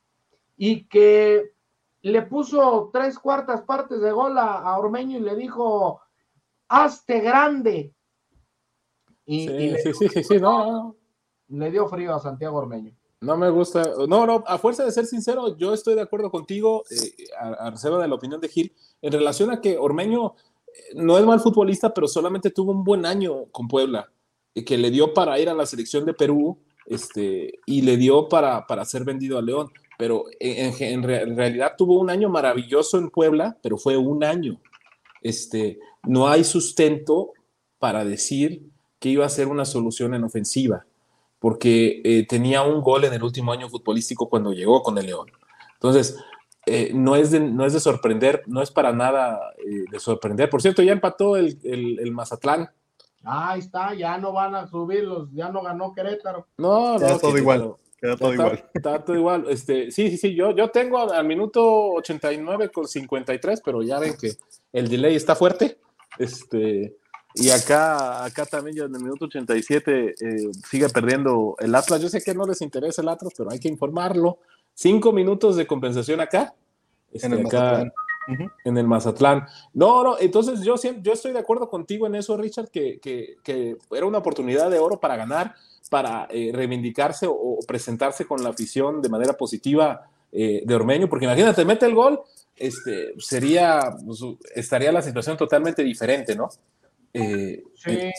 y 0.55 0.85
que 0.85 1.53
le 2.03 2.21
puso 2.21 2.91
tres 2.93 3.17
cuartas 3.17 3.63
partes 3.63 3.99
de 3.99 4.11
gol 4.11 4.37
a, 4.37 4.59
a 4.59 4.77
Ormeño 4.77 5.17
y 5.17 5.21
le 5.21 5.35
dijo, 5.35 6.01
hazte 6.67 7.19
grande. 7.21 7.95
Y, 9.25 9.47
Sí, 9.47 9.53
y 9.53 9.69
le, 9.71 9.79
sí, 9.79 9.93
sí, 9.95 10.07
sí, 10.07 10.23
sí, 10.23 10.37
no, 10.39 10.71
no, 10.71 10.95
le 11.47 11.71
dio 11.71 11.87
frío 11.87 12.13
a 12.13 12.19
Santiago 12.19 12.59
Ormeño. 12.59 12.98
No 13.21 13.38
me 13.38 13.49
gusta. 13.49 13.84
No, 14.08 14.25
no, 14.25 14.43
a 14.47 14.58
fuerza 14.58 14.84
de 14.86 14.91
ser 14.91 15.05
sincero, 15.05 15.58
yo 15.58 15.73
estoy 15.73 15.95
de 15.95 16.01
acuerdo 16.01 16.32
contigo, 16.32 16.84
eh, 16.89 17.25
a, 17.39 17.67
a 17.67 17.71
reserva 17.71 18.01
de 18.01 18.08
la 18.08 18.15
opinión 18.15 18.39
de 18.41 18.47
Gil, 18.49 18.73
en 19.01 19.12
relación 19.12 19.51
a 19.51 19.60
que 19.62 19.77
Ormeño 19.77 20.36
eh, 20.67 20.93
no 20.95 21.17
es 21.17 21.25
mal 21.25 21.39
futbolista, 21.39 21.93
pero 21.93 22.08
solamente 22.08 22.49
tuvo 22.51 22.71
un 22.71 22.84
buen 22.84 23.05
año 23.05 23.45
con 23.51 23.67
Puebla, 23.67 24.10
que 24.65 24.77
le 24.77 24.91
dio 24.91 25.13
para 25.13 25.39
ir 25.39 25.47
a 25.49 25.53
la 25.53 25.65
selección 25.65 26.05
de 26.05 26.13
Perú 26.13 26.58
este, 26.86 27.60
y 27.65 27.82
le 27.82 27.97
dio 27.97 28.27
para, 28.27 28.65
para 28.67 28.84
ser 28.86 29.03
vendido 29.05 29.38
a 29.38 29.41
León. 29.41 29.69
Pero 29.97 30.25
en, 30.39 30.73
en- 30.82 31.10
en 31.10 31.36
realidad 31.38 31.73
tuvo 31.77 31.99
un 31.99 32.10
año 32.10 32.29
maravilloso 32.29 32.97
en 32.97 33.10
Puebla, 33.10 33.58
pero 33.62 33.77
fue 33.77 33.95
un 33.97 34.23
año. 34.23 34.60
Este, 35.21 35.79
no 36.03 36.27
hay 36.29 36.43
sustento 36.45 37.34
para 37.79 38.03
decir 38.05 38.63
que 38.99 39.10
iba 39.10 39.25
a 39.25 39.29
ser 39.29 39.47
una 39.47 39.65
solución 39.65 40.13
en 40.13 40.23
ofensiva, 40.23 40.86
porque 41.39 42.02
eh, 42.04 42.25
tenía 42.28 42.62
un 42.63 42.82
gol 42.82 43.06
en 43.06 43.13
el 43.13 43.23
último 43.23 43.52
año 43.52 43.69
futbolístico 43.69 44.30
cuando 44.30 44.52
llegó 44.54 44.84
con 44.84 44.97
el 44.97 45.06
León. 45.06 45.32
Entonces, 45.73 46.17
eh, 46.65 46.91
no, 46.93 47.15
es 47.15 47.32
de, 47.32 47.39
no 47.39 47.65
es 47.65 47.73
de 47.73 47.80
sorprender, 47.80 48.43
no 48.47 48.62
es 48.62 48.69
para 48.71 48.91
nada 48.91 49.39
eh, 49.58 49.86
de 49.89 49.99
sorprender. 49.99 50.49
Por 50.49 50.62
cierto, 50.62 50.82
ya 50.84 50.91
empató 50.91 51.38
el, 51.38 51.58
el- 51.63 51.99
el 51.99 52.12
Mazatlán. 52.12 52.69
Ahí 53.23 53.60
está, 53.60 53.93
ya 53.93 54.17
no 54.17 54.32
van 54.34 54.56
a 54.56 54.67
subirlos, 54.67 55.30
ya 55.34 55.49
no 55.49 55.62
ganó 55.62 55.93
Querétaro. 55.93 56.47
No, 56.58 56.95
Queda 56.97 57.12
no, 57.13 57.19
todo 57.19 57.34
que- 57.34 57.39
igual. 57.39 57.73
Queda 58.02 58.15
todo 58.15 58.32
está, 58.32 58.43
igual. 58.45 58.69
está 58.73 59.04
todo 59.04 59.15
igual. 59.17 59.45
Este, 59.49 59.91
sí, 59.91 60.10
sí, 60.12 60.17
sí, 60.17 60.34
yo, 60.36 60.52
yo 60.56 60.69
tengo 60.69 60.99
al 61.12 61.25
minuto 61.25 61.89
89 61.95 62.69
con 62.71 62.88
53, 62.88 63.62
pero 63.63 63.82
ya 63.84 63.99
ven 63.99 64.15
que 64.15 64.34
el 64.71 64.88
delay 64.88 65.15
está 65.15 65.36
fuerte. 65.36 65.80
Este, 66.17 66.95
y 67.35 67.49
acá, 67.51 68.23
acá 68.25 68.45
también 68.45 68.75
ya 68.75 68.83
en 68.85 68.95
el 68.95 69.01
minuto 69.01 69.25
87 69.25 70.15
eh, 70.19 70.51
sigue 70.69 70.89
perdiendo 70.89 71.55
el 71.59 71.73
Atlas. 71.75 72.01
Yo 72.01 72.09
sé 72.09 72.21
que 72.21 72.33
no 72.33 72.45
les 72.45 72.61
interesa 72.61 73.01
el 73.01 73.09
Atlas, 73.09 73.33
pero 73.37 73.51
hay 73.51 73.59
que 73.59 73.67
informarlo. 73.67 74.39
Cinco 74.73 75.11
minutos 75.11 75.55
de 75.55 75.67
compensación 75.67 76.19
acá. 76.21 76.53
Este, 77.11 77.27
En 77.27 77.33
el 77.33 77.45
acá- 77.45 77.57
Mazatlán. 77.61 77.91
Ujú. 78.27 78.43
en 78.65 78.77
el 78.77 78.87
Mazatlán. 78.87 79.47
No, 79.73 80.03
no, 80.03 80.19
entonces 80.19 80.61
yo, 80.61 80.77
siempre, 80.77 81.01
yo 81.03 81.13
estoy 81.13 81.31
de 81.33 81.39
acuerdo 81.39 81.67
contigo 81.69 82.05
en 82.05 82.13
eso, 82.15 82.37
Richard, 82.37 82.69
que, 82.69 82.99
que- 82.99 83.37
que 83.43 83.77
era 83.91 84.05
una 84.05 84.19
oportunidad 84.19 84.69
de 84.69 84.77
oro 84.77 84.99
para 84.99 85.15
ganar, 85.15 85.55
para 85.89 86.27
eh, 86.29 86.51
reivindicarse 86.53 87.25
o, 87.25 87.31
o 87.33 87.59
presentarse 87.67 88.25
con 88.25 88.43
la 88.43 88.49
afición 88.49 89.01
de 89.01 89.09
manera 89.09 89.33
positiva 89.33 90.07
eh, 90.31 90.61
de 90.63 90.75
Ormeño, 90.75 91.09
porque 91.09 91.25
imagínate, 91.25 91.65
mete 91.65 91.87
el 91.87 91.95
gol, 91.95 92.21
este, 92.55 93.13
sería, 93.19 93.79
pues, 94.05 94.19
estaría 94.53 94.91
la 94.91 95.01
situación 95.01 95.35
totalmente 95.37 95.81
diferente, 95.83 96.35
¿no? 96.35 96.49
Eh, 97.13 97.63
Sí. 97.76 98.12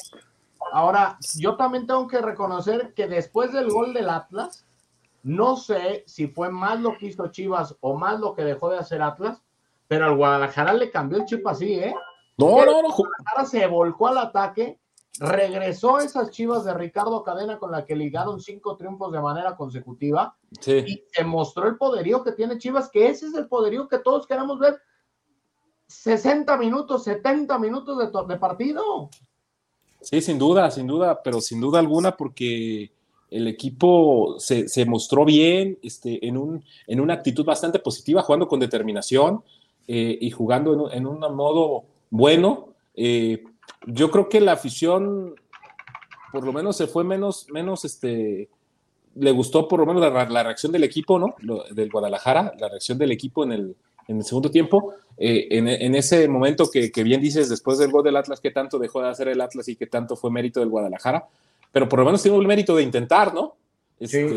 Ahora, 0.73 1.19
yo 1.39 1.57
también 1.57 1.87
tengo 1.87 2.07
que 2.07 2.21
reconocer 2.21 2.93
que 2.95 3.09
después 3.09 3.53
del 3.53 3.71
gol 3.71 3.93
del 3.95 4.09
Atlas, 4.09 4.67
no 5.23 5.57
sé 5.57 6.05
si 6.07 6.29
fue 6.29 6.51
más 6.51 6.81
lo 6.81 6.97
que 6.97 7.07
hizo 7.07 7.27
Chivas 7.29 7.77
o 7.81 7.97
más 7.97 8.21
lo 8.21 8.35
que 8.35 8.45
dejó 8.45 8.71
de 8.71 8.79
hacer 8.79 9.03
Atlas, 9.03 9.43
pero 9.89 10.05
al 10.07 10.17
Guadalajara 10.17 10.73
le 10.75 10.91
cambió 10.91 11.19
el 11.19 11.25
chip 11.25 11.47
así, 11.47 11.75
¿eh? 11.75 11.95
no, 12.39 12.65
no, 12.65 12.83
no, 12.83 12.89
ju- 12.89 12.99
Guadalajara 12.99 13.47
se 13.47 13.67
volcó 13.67 14.09
al 14.09 14.19
ataque, 14.19 14.79
regresó 15.19 15.99
esas 15.99 16.31
Chivas 16.31 16.65
de 16.65 16.73
Ricardo 16.75 17.23
Cadena 17.25 17.59
con 17.59 17.71
la 17.73 17.85
que 17.85 17.97
ligaron 17.97 18.41
cinco 18.41 18.77
triunfos 18.77 19.13
de 19.13 19.21
manera 19.21 19.57
consecutiva 19.57 20.37
sí. 20.61 20.85
y 20.87 21.05
se 21.13 21.25
mostró 21.25 21.67
el 21.69 21.77
poderío 21.77 22.23
que 22.23 22.33
tiene 22.33 22.59
Chivas, 22.59 22.89
que 22.91 23.09
ese 23.09 23.27
es 23.27 23.35
el 23.35 23.49
poderío 23.49 23.89
que 23.89 23.99
todos 23.99 24.27
queremos 24.27 24.59
ver. 24.59 24.81
60 25.91 26.57
minutos, 26.57 27.03
70 27.05 27.59
minutos 27.59 27.99
de, 27.99 28.35
de 28.35 28.39
partido. 28.39 29.11
Sí, 30.01 30.21
sin 30.21 30.39
duda, 30.39 30.71
sin 30.71 30.87
duda, 30.87 31.21
pero 31.23 31.41
sin 31.41 31.61
duda 31.61 31.81
alguna 31.81 32.17
porque 32.17 32.93
el 33.29 33.49
equipo 33.49 34.37
se, 34.39 34.69
se 34.69 34.87
mostró 34.87 35.25
bien, 35.25 35.79
este, 35.83 36.27
en, 36.27 36.37
un, 36.37 36.65
en 36.87 37.01
una 37.01 37.15
actitud 37.15 37.45
bastante 37.45 37.81
positiva, 37.81 38.23
jugando 38.23 38.47
con 38.47 38.61
determinación 38.61 39.43
eh, 39.89 40.17
y 40.21 40.31
jugando 40.31 40.73
en 40.73 40.81
un, 40.81 40.93
en 40.93 41.07
un 41.07 41.35
modo 41.35 41.85
bueno. 42.09 42.69
Eh, 42.95 43.43
yo 43.87 44.11
creo 44.11 44.29
que 44.29 44.41
la 44.41 44.53
afición, 44.53 45.35
por 46.33 46.45
lo 46.45 46.53
menos, 46.53 46.77
se 46.77 46.87
fue 46.87 47.03
menos, 47.03 47.47
menos, 47.51 47.85
este, 47.85 48.49
le 49.17 49.31
gustó 49.33 49.67
por 49.67 49.81
lo 49.81 49.87
menos 49.87 50.03
la, 50.03 50.25
la 50.29 50.43
reacción 50.45 50.71
del 50.71 50.85
equipo, 50.85 51.19
¿no? 51.19 51.35
Del 51.73 51.91
Guadalajara, 51.91 52.55
la 52.59 52.69
reacción 52.69 52.97
del 52.97 53.11
equipo 53.11 53.43
en 53.43 53.53
el, 53.53 53.77
en 54.11 54.19
el 54.19 54.25
segundo 54.25 54.51
tiempo. 54.51 54.95
Eh, 55.17 55.49
en, 55.51 55.69
en 55.69 55.95
ese 55.95 56.27
momento 56.29 56.71
que, 56.71 56.91
que 56.91 57.03
bien 57.03 57.21
dices, 57.21 57.49
después 57.49 57.79
del 57.79 57.91
gol 57.91 58.03
del 58.05 58.17
Atlas, 58.17 58.41
qué 58.41 58.51
tanto 58.51 58.79
dejó 58.79 59.03
de 59.03 59.09
hacer 59.11 59.29
el 59.29 59.41
Atlas 59.41 59.69
y 59.69 59.77
qué 59.77 59.87
tanto 59.87 60.17
fue 60.17 60.31
mérito 60.31 60.61
del 60.61 60.71
Guadalajara, 60.71 61.27
pero 61.73 61.89
por 61.89 61.99
lo 62.01 62.07
menos 62.07 62.23
tuvo 62.23 62.41
el 62.41 62.47
mérito 62.47 62.75
de 62.75 62.83
intentar, 62.83 63.33
¿no? 63.35 63.57
Este, 63.99 64.29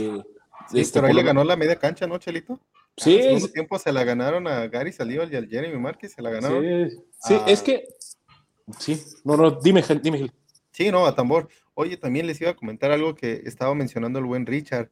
Sí, 0.70 0.80
este, 0.80 1.00
pero 1.00 1.08
ahí 1.08 1.14
le 1.14 1.24
ganó 1.24 1.44
la 1.44 1.56
media 1.56 1.76
cancha, 1.78 2.06
¿no, 2.08 2.18
Chelito? 2.18 2.60
Sí, 2.96 3.14
En 3.16 3.18
el 3.20 3.24
segundo 3.26 3.48
tiempo 3.50 3.80
se 3.80 3.92
la 3.92 4.04
ganaron 4.04 4.48
a 4.48 4.68
Gary 4.68 4.92
Saldívar 4.94 5.32
y 5.32 5.36
al 5.36 5.48
Jeremy 5.50 5.78
Márquez, 5.80 6.14
se 6.14 6.22
la 6.22 6.30
ganaron. 6.30 6.64
Sí, 6.90 6.98
sí, 7.22 7.38
es 7.48 7.62
que. 7.62 7.88
Sí, 8.80 9.02
no, 9.24 9.36
no, 9.36 9.52
dime, 9.52 9.84
dime, 10.02 10.18
Gil. 10.20 10.32
Sí, 10.72 10.92
no, 10.92 11.06
a 11.06 11.16
tambor. 11.16 11.48
Oye, 11.74 11.98
también 11.98 12.28
les 12.28 12.40
iba 12.40 12.52
a 12.52 12.56
comentar 12.56 12.92
algo 12.92 13.16
que 13.16 13.42
estaba 13.46 13.74
mencionando 13.74 14.20
el 14.20 14.26
buen 14.26 14.46
Richard 14.46 14.90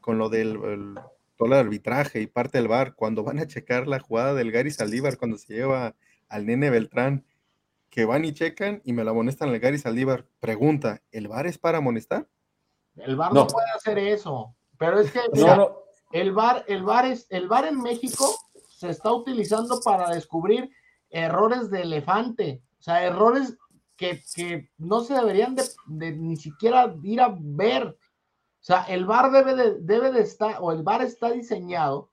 con 0.00 0.18
lo 0.18 0.28
del 0.28 0.48
el- 0.64 0.94
todo 1.36 1.48
el 1.48 1.54
arbitraje 1.54 2.20
y 2.20 2.26
parte 2.26 2.58
del 2.58 2.68
bar. 2.68 2.94
Cuando 2.94 3.22
van 3.24 3.38
a 3.38 3.46
checar 3.46 3.86
la 3.88 3.98
jugada 4.00 4.34
del 4.34 4.52
Gary 4.52 4.70
Saldívar, 4.70 5.16
cuando 5.18 5.38
se 5.38 5.54
lleva 5.54 5.94
al 6.28 6.46
nene 6.46 6.70
Beltrán, 6.70 7.24
que 7.90 8.04
van 8.04 8.24
y 8.24 8.32
checan 8.32 8.80
y 8.84 8.92
me 8.92 9.04
la 9.04 9.10
amonestan 9.10 9.50
al 9.50 9.58
Gary 9.58 9.78
Saldívar. 9.78 10.26
Pregunta: 10.40 11.02
¿el 11.10 11.28
bar 11.28 11.46
es 11.46 11.58
para 11.58 11.78
amonestar? 11.78 12.26
El 12.96 13.16
VAR 13.16 13.32
no, 13.32 13.40
No. 13.42 13.46
puede 13.46 13.70
hacer 13.74 13.98
eso. 13.98 14.54
Pero 14.78 15.00
es 15.00 15.10
que 15.12 15.20
mira, 15.32 15.56
no, 15.56 15.76
el 16.12 16.32
VAR, 16.32 16.64
el 16.68 16.82
VAR 16.82 17.06
es, 17.06 17.26
el 17.30 17.48
VAR 17.48 17.66
en 17.66 17.80
México 17.80 18.34
se 18.68 18.90
está 18.90 19.12
utilizando 19.12 19.80
para 19.80 20.10
descubrir 20.10 20.70
errores 21.10 21.70
de 21.70 21.82
elefante, 21.82 22.62
o 22.78 22.82
sea, 22.82 23.04
errores 23.04 23.56
que, 23.96 24.22
que 24.34 24.68
no 24.78 25.00
se 25.02 25.14
deberían 25.14 25.54
de, 25.54 25.64
de 25.86 26.12
ni 26.12 26.36
siquiera 26.36 26.94
ir 27.02 27.20
a 27.20 27.34
ver. 27.38 27.96
O 28.62 28.64
sea, 28.64 28.84
el 28.84 29.06
VAR 29.06 29.32
debe 29.32 29.56
de, 29.56 29.78
debe 29.80 30.12
de 30.12 30.20
estar, 30.20 30.58
o 30.60 30.70
el 30.70 30.84
VAR 30.84 31.02
está 31.02 31.32
diseñado 31.32 32.10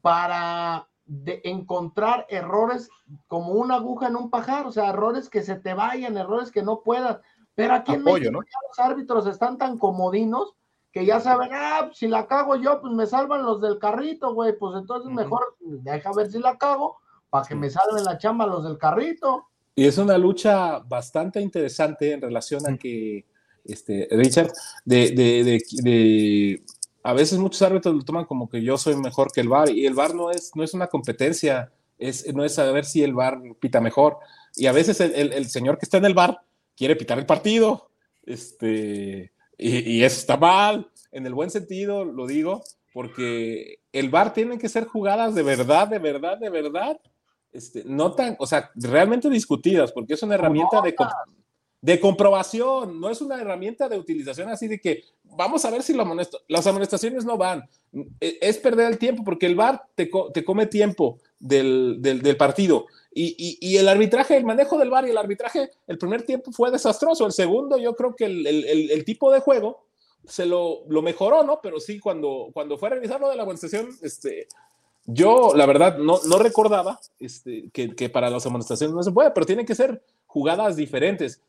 para 0.00 0.88
de 1.04 1.40
encontrar 1.44 2.26
errores 2.28 2.88
como 3.26 3.54
una 3.54 3.74
aguja 3.74 4.06
en 4.06 4.14
un 4.14 4.30
pajar, 4.30 4.66
o 4.66 4.72
sea, 4.72 4.90
errores 4.90 5.28
que 5.28 5.42
se 5.42 5.56
te 5.56 5.74
vayan, 5.74 6.16
errores 6.16 6.52
que 6.52 6.62
no 6.62 6.82
puedas. 6.82 7.18
Pero 7.56 7.74
aquí 7.74 7.94
en 7.94 8.04
México 8.04 8.40
los 8.40 8.78
árbitros 8.78 9.26
están 9.26 9.58
tan 9.58 9.76
comodinos 9.76 10.54
que 10.92 11.04
ya 11.04 11.18
saben, 11.18 11.50
ah, 11.52 11.90
si 11.92 12.06
la 12.06 12.28
cago 12.28 12.54
yo, 12.54 12.80
pues 12.80 12.92
me 12.92 13.06
salvan 13.06 13.44
los 13.44 13.60
del 13.60 13.80
carrito, 13.80 14.32
güey, 14.32 14.56
pues 14.56 14.76
entonces 14.78 15.10
mejor 15.10 15.56
deja 15.58 16.12
ver 16.14 16.30
si 16.30 16.38
la 16.38 16.56
cago 16.56 16.98
para 17.30 17.48
que 17.48 17.56
me 17.56 17.68
salven 17.68 18.04
la 18.04 18.16
chamba 18.16 18.46
los 18.46 18.62
del 18.62 18.78
carrito. 18.78 19.48
Y 19.74 19.86
es 19.86 19.98
una 19.98 20.16
lucha 20.18 20.78
bastante 20.78 21.40
interesante 21.40 22.12
en 22.12 22.20
relación 22.20 22.64
a 22.72 22.78
que, 22.78 23.26
este, 23.64 24.08
Richard, 24.10 24.52
de, 24.84 25.10
de, 25.10 25.62
de, 25.82 26.62
a 27.02 27.12
veces 27.12 27.38
muchos 27.38 27.62
árbitros 27.62 27.94
lo 27.94 28.02
toman 28.02 28.24
como 28.24 28.48
que 28.48 28.62
yo 28.62 28.78
soy 28.78 28.96
mejor 28.96 29.32
que 29.32 29.40
el 29.40 29.48
VAR 29.48 29.70
y 29.70 29.86
el 29.86 29.94
VAR 29.94 30.14
no 30.14 30.30
es, 30.30 30.52
no 30.54 30.62
es 30.62 30.74
una 30.74 30.86
competencia, 30.86 31.72
es, 31.98 32.32
no 32.34 32.44
es 32.44 32.54
saber 32.54 32.84
si 32.84 33.02
el 33.02 33.14
VAR 33.14 33.40
pita 33.60 33.80
mejor. 33.80 34.18
Y 34.56 34.66
a 34.66 34.72
veces 34.72 35.00
el, 35.00 35.14
el, 35.14 35.32
el 35.32 35.48
señor 35.48 35.78
que 35.78 35.84
está 35.84 35.98
en 35.98 36.04
el 36.04 36.14
VAR 36.14 36.40
quiere 36.76 36.96
pitar 36.96 37.18
el 37.18 37.26
partido, 37.26 37.90
este, 38.24 39.32
y, 39.58 40.02
eso 40.02 40.18
está 40.18 40.36
mal, 40.36 40.90
en 41.12 41.26
el 41.26 41.34
buen 41.34 41.50
sentido 41.50 42.04
lo 42.04 42.26
digo, 42.26 42.62
porque 42.92 43.80
el 43.92 44.08
VAR 44.08 44.32
tiene 44.32 44.58
que 44.58 44.68
ser 44.68 44.86
jugadas 44.86 45.34
de 45.34 45.42
verdad, 45.42 45.88
de 45.88 45.98
verdad, 45.98 46.38
de 46.38 46.50
verdad, 46.50 47.00
este, 47.52 47.84
no 47.84 48.12
tan, 48.12 48.36
o 48.38 48.46
sea, 48.46 48.70
realmente 48.74 49.30
discutidas, 49.30 49.92
porque 49.92 50.14
es 50.14 50.22
una 50.22 50.34
herramienta 50.34 50.80
de, 50.80 50.94
de 51.84 52.00
comprobación, 52.00 52.98
no 52.98 53.10
es 53.10 53.20
una 53.20 53.38
herramienta 53.38 53.90
de 53.90 53.98
utilización 53.98 54.48
así 54.48 54.68
de 54.68 54.80
que 54.80 55.04
vamos 55.22 55.66
a 55.66 55.70
ver 55.70 55.82
si 55.82 55.94
las 56.48 56.66
amonestaciones 56.66 57.26
no 57.26 57.36
van. 57.36 57.68
E, 58.22 58.38
es 58.40 58.56
perder 58.56 58.90
el 58.90 58.96
tiempo, 58.96 59.22
porque 59.22 59.44
el 59.44 59.54
VAR 59.54 59.82
te, 59.94 60.10
te 60.32 60.44
come 60.44 60.64
tiempo 60.64 61.18
del, 61.38 61.98
del, 62.00 62.36
partido. 62.38 62.86
Y, 63.12 63.58
y, 63.60 63.76
el 63.76 63.86
arbitraje, 63.86 64.34
el 64.34 64.46
manejo 64.46 64.78
del 64.78 64.88
VAR 64.88 65.06
y 65.06 65.10
el 65.10 65.18
arbitraje, 65.18 65.72
el 65.86 65.98
primer 65.98 66.22
tiempo 66.22 66.52
fue 66.52 66.70
desastroso. 66.70 67.26
El 67.26 67.32
segundo, 67.32 67.76
yo 67.76 67.94
creo 67.94 68.16
que 68.16 68.24
el, 68.24 68.46
el, 68.46 68.90
el 68.90 69.04
tipo 69.04 69.30
de 69.30 69.40
juego 69.40 69.84
se 70.24 70.46
lo, 70.46 70.84
lo, 70.88 71.02
mejoró, 71.02 71.44
¿no? 71.44 71.60
Pero 71.62 71.80
sí, 71.80 72.00
cuando, 72.00 72.48
cuando 72.54 72.78
fue 72.78 72.88
a 72.88 72.92
revisar 72.92 73.20
de 73.20 73.36
la 73.36 73.42
amonestación, 73.42 73.90
este, 74.00 74.48
yo 75.04 75.52
la 75.54 75.66
verdad 75.66 75.98
no, 75.98 76.18
no 76.26 76.38
recordaba 76.38 76.98
este, 77.20 77.68
que, 77.74 77.94
que, 77.94 78.08
para 78.08 78.30
las 78.30 78.46
amonestaciones 78.46 78.96
no 78.96 79.02
se 79.02 79.12
puede, 79.12 79.32
pero 79.32 79.44
tienen 79.44 79.66
que 79.66 79.74
ser 79.74 80.02
jugadas 80.26 80.76
diferentes. 80.76 81.42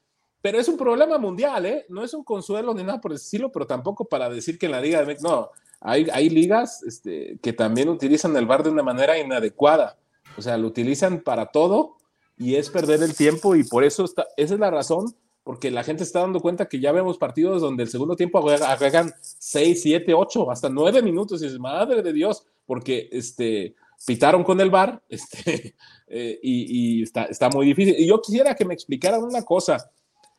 Pero 0.46 0.60
es 0.60 0.68
un 0.68 0.78
problema 0.78 1.18
mundial, 1.18 1.66
¿eh? 1.66 1.88
No 1.90 2.04
es 2.04 2.14
un 2.14 2.24
consuelo 2.24 2.72
ni 2.76 2.84
nada 2.84 3.02
por 3.02 3.12
decirlo, 3.12 3.52
pero 3.52 3.66
tampoco 3.66 4.06
para 4.06 4.30
decir 4.30 4.60
que 4.60 4.68
en 4.68 4.74
la 4.74 4.80
Liga 4.80 5.00
de 5.00 5.08
México, 5.08 5.28
no, 5.28 5.50
hay, 5.80 6.06
hay 6.14 6.30
ligas 6.30 6.84
este, 6.84 7.40
que 7.42 7.52
también 7.52 7.90
utilizan 7.90 8.38
el 8.38 8.46
VAR 8.46 8.62
de 8.62 8.70
una 8.70 8.84
manera 8.84 9.18
inadecuada. 9.18 9.98
O 10.38 10.44
sea, 10.44 10.56
lo 10.60 10.68
utilizan 10.68 11.22
para 11.22 11.48
todo 11.48 11.98
y 12.38 12.58
es 12.58 12.70
perder 12.70 13.02
el 13.02 13.16
tiempo 13.16 13.56
y 13.56 13.64
por 13.64 13.84
eso 13.84 14.06
está, 14.06 14.28
esa 14.38 14.54
es 14.54 14.60
la 14.60 14.70
razón, 14.70 15.16
porque 15.44 15.72
la 15.72 15.84
gente 15.84 16.04
está 16.04 16.20
dando 16.20 16.40
cuenta 16.40 16.70
que 16.70 16.80
ya 16.80 16.92
vemos 16.92 17.18
partidos 17.18 17.60
donde 17.60 17.82
el 17.82 17.90
segundo 17.90 18.16
tiempo 18.16 18.48
agregan 18.48 19.16
6, 19.20 19.82
7, 19.82 20.14
8, 20.14 20.52
hasta 20.52 20.70
9 20.70 21.02
minutos 21.02 21.42
y 21.42 21.48
es 21.48 21.58
madre 21.58 22.04
de 22.04 22.14
Dios, 22.14 22.46
porque 22.68 23.10
este, 23.12 23.74
pitaron 24.06 24.44
con 24.44 24.62
el 24.62 24.70
bar 24.70 25.02
este, 25.10 25.76
eh, 26.06 26.40
y, 26.44 27.00
y 27.00 27.02
está, 27.02 27.24
está, 27.24 27.50
muy 27.50 27.66
difícil. 27.66 27.96
Y 27.98 28.06
yo 28.06 28.22
quisiera 28.22 28.54
que 28.54 28.64
me 28.64 28.76
explicaran 28.76 29.24
una 29.24 29.42
cosa. 29.42 29.90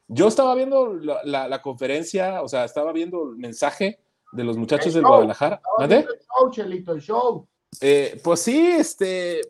Yo 0.08 0.28
estaba 0.28 0.54
viendo 0.54 0.94
la, 0.94 1.48
la, 1.48 1.62
conferencia, 1.62 2.42
o 2.42 2.48
sea, 2.48 2.64
estaba 2.64 2.92
viendo 2.92 3.30
el 3.30 3.36
mensaje 3.36 3.98
de 4.32 4.44
los 4.44 4.56
muchachos 4.56 4.94
del 4.94 5.04
Guadalajara. 5.04 5.60
El 5.80 6.04
show, 6.04 6.50
Chelito, 6.50 6.92
el 6.92 7.00
show. 7.00 7.46
Eh, 7.80 8.20
pues 8.22 8.40
sí, 8.40 8.58
este, 8.78 9.40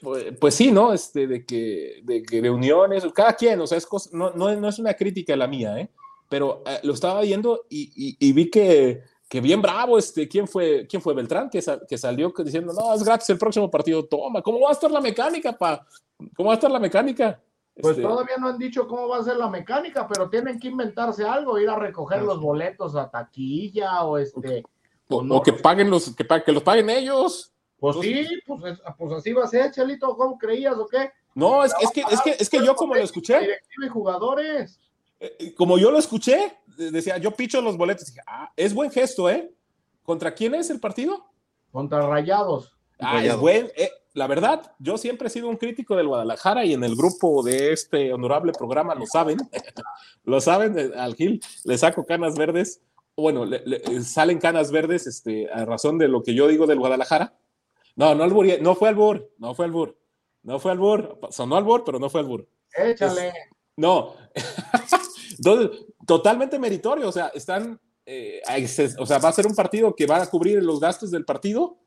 pues, 0.00 0.26
pues, 0.38 0.54
sí, 0.54 0.70
¿no? 0.70 0.92
Este, 0.92 1.26
de 1.26 1.46
que, 1.46 2.00
de 2.04 2.22
que 2.22 2.40
reuniones, 2.40 3.04
cada 3.14 3.32
quien, 3.32 3.60
o 3.60 3.66
sea, 3.66 3.78
es 3.78 3.88
no, 4.12 4.30
no, 4.32 4.68
es 4.68 4.78
una 4.78 4.94
crítica 4.94 5.34
la 5.36 5.46
mía, 5.46 5.78
¿eh? 5.78 5.88
Pero 6.28 6.62
eh, 6.66 6.80
lo 6.82 6.92
estaba 6.92 7.22
viendo 7.22 7.64
y, 7.70 8.16
y, 8.20 8.32
vi 8.32 8.50
que, 8.50 9.02
que, 9.28 9.40
bien 9.40 9.62
bravo, 9.62 9.96
este, 9.96 10.28
¿quién 10.28 10.46
fue, 10.46 10.86
quién 10.86 11.00
fue 11.00 11.14
Beltrán? 11.14 11.48
Que, 11.48 11.62
que 11.88 11.96
salió 11.96 12.34
diciendo, 12.44 12.74
no, 12.74 12.94
es 12.94 13.02
gratis 13.02 13.30
el 13.30 13.38
próximo 13.38 13.70
partido, 13.70 14.04
toma, 14.04 14.42
¿cómo 14.42 14.60
va 14.60 14.68
a 14.68 14.72
estar 14.72 14.90
la 14.90 15.00
mecánica, 15.00 15.56
pa? 15.56 15.86
¿Cómo 16.36 16.48
va 16.48 16.54
a 16.54 16.56
estar 16.56 16.70
la 16.70 16.78
mecánica? 16.78 17.40
Pues 17.80 17.96
este 17.96 18.08
todavía 18.08 18.36
no 18.38 18.48
han 18.48 18.58
dicho 18.58 18.88
cómo 18.88 19.08
va 19.08 19.18
a 19.18 19.24
ser 19.24 19.36
la 19.36 19.48
mecánica, 19.48 20.06
pero 20.08 20.28
tienen 20.28 20.58
que 20.58 20.68
inventarse 20.68 21.24
algo, 21.24 21.58
ir 21.58 21.68
a 21.68 21.76
recoger 21.76 22.22
los 22.22 22.40
boletos 22.40 22.96
a 22.96 23.10
taquilla 23.10 24.02
o 24.04 24.18
este... 24.18 24.64
O, 25.10 25.42
que 25.42 25.54
paguen 25.54 25.88
los, 25.88 26.14
que, 26.14 26.26
que 26.44 26.52
los 26.52 26.62
paguen 26.62 26.90
ellos. 26.90 27.50
Pues 27.78 27.96
sí, 28.00 28.26
pues, 28.46 28.78
pues, 28.98 29.12
así 29.12 29.32
va 29.32 29.44
a 29.44 29.48
ser, 29.48 29.70
Chelito, 29.70 30.14
¿cómo 30.16 30.36
creías 30.36 30.76
o 30.76 30.86
qué? 30.86 31.10
No, 31.34 31.64
es, 31.64 31.72
es 31.80 31.90
que, 31.92 32.00
es 32.00 32.20
que, 32.20 32.30
es 32.30 32.50
que 32.50 32.64
yo 32.64 32.74
como 32.74 32.94
lo 32.94 33.00
escuché. 33.00 33.38
Y 33.82 33.88
jugadores. 33.88 34.80
Eh, 35.20 35.36
eh, 35.38 35.54
como 35.54 35.78
yo 35.78 35.90
lo 35.90 35.98
escuché, 35.98 36.58
decía, 36.76 37.16
yo 37.18 37.30
picho 37.30 37.62
los 37.62 37.76
boletos. 37.76 38.06
Dije, 38.06 38.20
ah, 38.26 38.52
es 38.56 38.74
buen 38.74 38.90
gesto, 38.90 39.30
¿eh? 39.30 39.50
¿Contra 40.02 40.34
quién 40.34 40.54
es 40.54 40.68
el 40.70 40.80
partido? 40.80 41.26
Contra 41.70 42.06
Rayados. 42.06 42.76
Ah, 42.98 43.24
es 43.24 43.36
buen. 43.36 43.70
Eh, 43.76 43.90
la 44.18 44.26
verdad, 44.26 44.72
yo 44.78 44.98
siempre 44.98 45.28
he 45.28 45.30
sido 45.30 45.48
un 45.48 45.56
crítico 45.56 45.96
del 45.96 46.08
Guadalajara 46.08 46.64
y 46.64 46.74
en 46.74 46.84
el 46.84 46.94
grupo 46.94 47.42
de 47.42 47.72
este 47.72 48.12
honorable 48.12 48.52
programa 48.52 48.94
lo 48.94 49.06
saben. 49.06 49.38
lo 50.24 50.40
saben, 50.40 50.92
al 50.96 51.14
Gil 51.14 51.40
le 51.64 51.78
saco 51.78 52.04
canas 52.04 52.36
verdes. 52.36 52.82
Bueno, 53.16 53.44
le, 53.46 54.02
salen 54.02 54.38
canas 54.38 54.70
verdes 54.70 55.06
este, 55.06 55.50
a 55.50 55.64
razón 55.64 55.98
de 55.98 56.08
lo 56.08 56.22
que 56.22 56.34
yo 56.34 56.46
digo 56.46 56.66
del 56.66 56.78
Guadalajara 56.78 57.34
no, 57.98 58.14
no 58.14 58.22
albur, 58.22 58.46
no 58.60 58.76
fue 58.76 58.90
albur, 58.90 59.28
no 59.38 59.56
fue 59.56 59.64
albur. 59.64 59.98
No 60.44 60.60
fue 60.60 60.70
albur, 60.70 61.18
sonó 61.30 61.56
albur, 61.56 61.82
pero 61.84 61.98
no 61.98 62.08
fue 62.08 62.20
albur. 62.20 62.48
Échale. 62.72 63.32
no. 63.76 64.14
Entonces, 65.36 65.84
totalmente 66.06 66.60
meritorio, 66.60 67.08
o 67.08 67.12
sea, 67.12 67.26
están, 67.34 67.80
eh, 68.06 68.40
o 68.98 69.04
sea, 69.04 69.18
va 69.18 69.30
a 69.30 69.32
ser 69.32 69.48
un 69.48 69.54
partido 69.56 69.96
que 69.96 70.06
va 70.06 70.22
a 70.22 70.30
cubrir 70.30 70.62
los 70.62 70.78
gastos 70.78 71.10
del 71.10 71.24
partido 71.24 71.80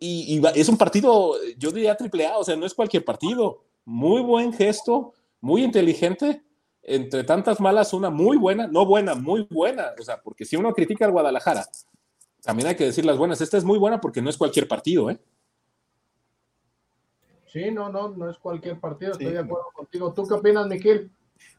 y, 0.00 0.42
es 0.54 0.68
un 0.68 0.76
partido, 0.76 1.34
yo 1.56 1.70
diría 1.70 1.96
triple 1.96 2.26
A, 2.26 2.38
o 2.38 2.44
sea, 2.44 2.56
no 2.56 2.66
es 2.66 2.74
cualquier 2.74 3.04
partido. 3.04 3.62
Muy 3.84 4.20
buen 4.20 4.52
gesto, 4.52 5.14
muy 5.40 5.62
inteligente, 5.62 6.42
entre 6.82 7.24
tantas 7.24 7.60
malas, 7.60 7.92
una 7.92 8.10
muy 8.10 8.36
buena, 8.36 8.66
no 8.66 8.84
buena, 8.84 9.14
muy 9.14 9.46
buena, 9.50 9.92
o 9.98 10.02
sea, 10.02 10.20
porque 10.20 10.44
si 10.44 10.56
uno 10.56 10.72
critica 10.72 11.04
al 11.04 11.12
Guadalajara, 11.12 11.66
también 12.42 12.68
hay 12.68 12.74
que 12.74 12.84
decir 12.84 13.04
las 13.04 13.16
buenas, 13.16 13.40
esta 13.40 13.56
es 13.56 13.64
muy 13.64 13.78
buena 13.78 14.00
porque 14.00 14.22
no 14.22 14.30
es 14.30 14.36
cualquier 14.36 14.66
partido, 14.66 15.10
¿eh? 15.10 15.20
Sí, 17.52 17.70
no, 17.70 17.88
no, 17.90 18.08
no 18.08 18.28
es 18.28 18.38
cualquier 18.38 18.78
partido, 18.80 19.12
estoy 19.12 19.32
de 19.32 19.38
acuerdo 19.38 19.66
contigo. 19.72 20.12
¿Tú 20.12 20.26
qué 20.26 20.34
opinas, 20.34 20.66
Miquel? 20.66 21.10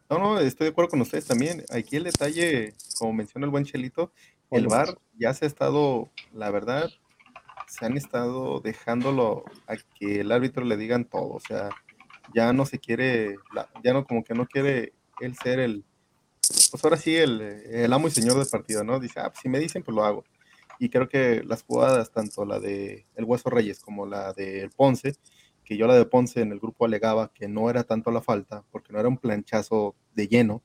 No, 0.09 0.19
no, 0.19 0.39
estoy 0.39 0.65
de 0.65 0.71
acuerdo 0.71 0.91
con 0.91 1.01
ustedes 1.01 1.25
también. 1.25 1.63
Aquí 1.69 1.95
el 1.95 2.03
detalle, 2.03 2.73
como 2.99 3.13
menciona 3.13 3.45
el 3.45 3.51
buen 3.51 3.65
Chelito, 3.65 4.11
el 4.51 4.67
VAR 4.67 4.97
ya 5.17 5.33
se 5.33 5.45
ha 5.45 5.47
estado, 5.47 6.09
la 6.33 6.51
verdad, 6.51 6.89
se 7.67 7.85
han 7.85 7.97
estado 7.97 8.59
dejándolo 8.61 9.45
a 9.67 9.75
que 9.99 10.21
el 10.21 10.31
árbitro 10.31 10.63
le 10.65 10.77
digan 10.77 11.05
todo, 11.05 11.33
o 11.33 11.39
sea, 11.39 11.69
ya 12.33 12.53
no 12.53 12.65
se 12.65 12.79
quiere, 12.79 13.35
ya 13.83 13.93
no, 13.93 14.05
como 14.05 14.23
que 14.23 14.33
no 14.33 14.47
quiere 14.47 14.93
él 15.19 15.35
ser 15.41 15.59
el, 15.59 15.85
pues 16.71 16.83
ahora 16.83 16.97
sí, 16.97 17.15
el, 17.15 17.41
el 17.41 17.91
amo 17.93 18.07
y 18.07 18.11
señor 18.11 18.37
del 18.37 18.47
partido, 18.47 18.83
¿no? 18.83 18.99
Dice, 18.99 19.19
ah, 19.19 19.29
pues 19.29 19.41
si 19.41 19.49
me 19.49 19.59
dicen, 19.59 19.83
pues 19.83 19.95
lo 19.95 20.03
hago. 20.03 20.23
Y 20.79 20.89
creo 20.89 21.09
que 21.09 21.43
las 21.43 21.63
jugadas, 21.63 22.11
tanto 22.11 22.45
la 22.45 22.59
de 22.59 23.05
El 23.15 23.25
Hueso 23.25 23.49
Reyes 23.49 23.79
como 23.79 24.05
la 24.05 24.33
de 24.33 24.69
Ponce, 24.75 25.15
que 25.65 25.75
yo 25.75 25.87
la 25.87 25.95
de 25.95 26.05
Ponce 26.05 26.41
en 26.41 26.51
el 26.51 26.59
grupo 26.59 26.85
alegaba 26.85 27.33
que 27.33 27.47
no 27.47 27.69
era 27.69 27.83
tanto 27.83 28.11
la 28.11 28.21
falta, 28.21 28.63
porque 28.71 28.93
no 28.93 28.99
era 28.99 29.09
un 29.09 29.17
planchazo 29.17 29.95
de 30.13 30.27
lleno, 30.27 30.63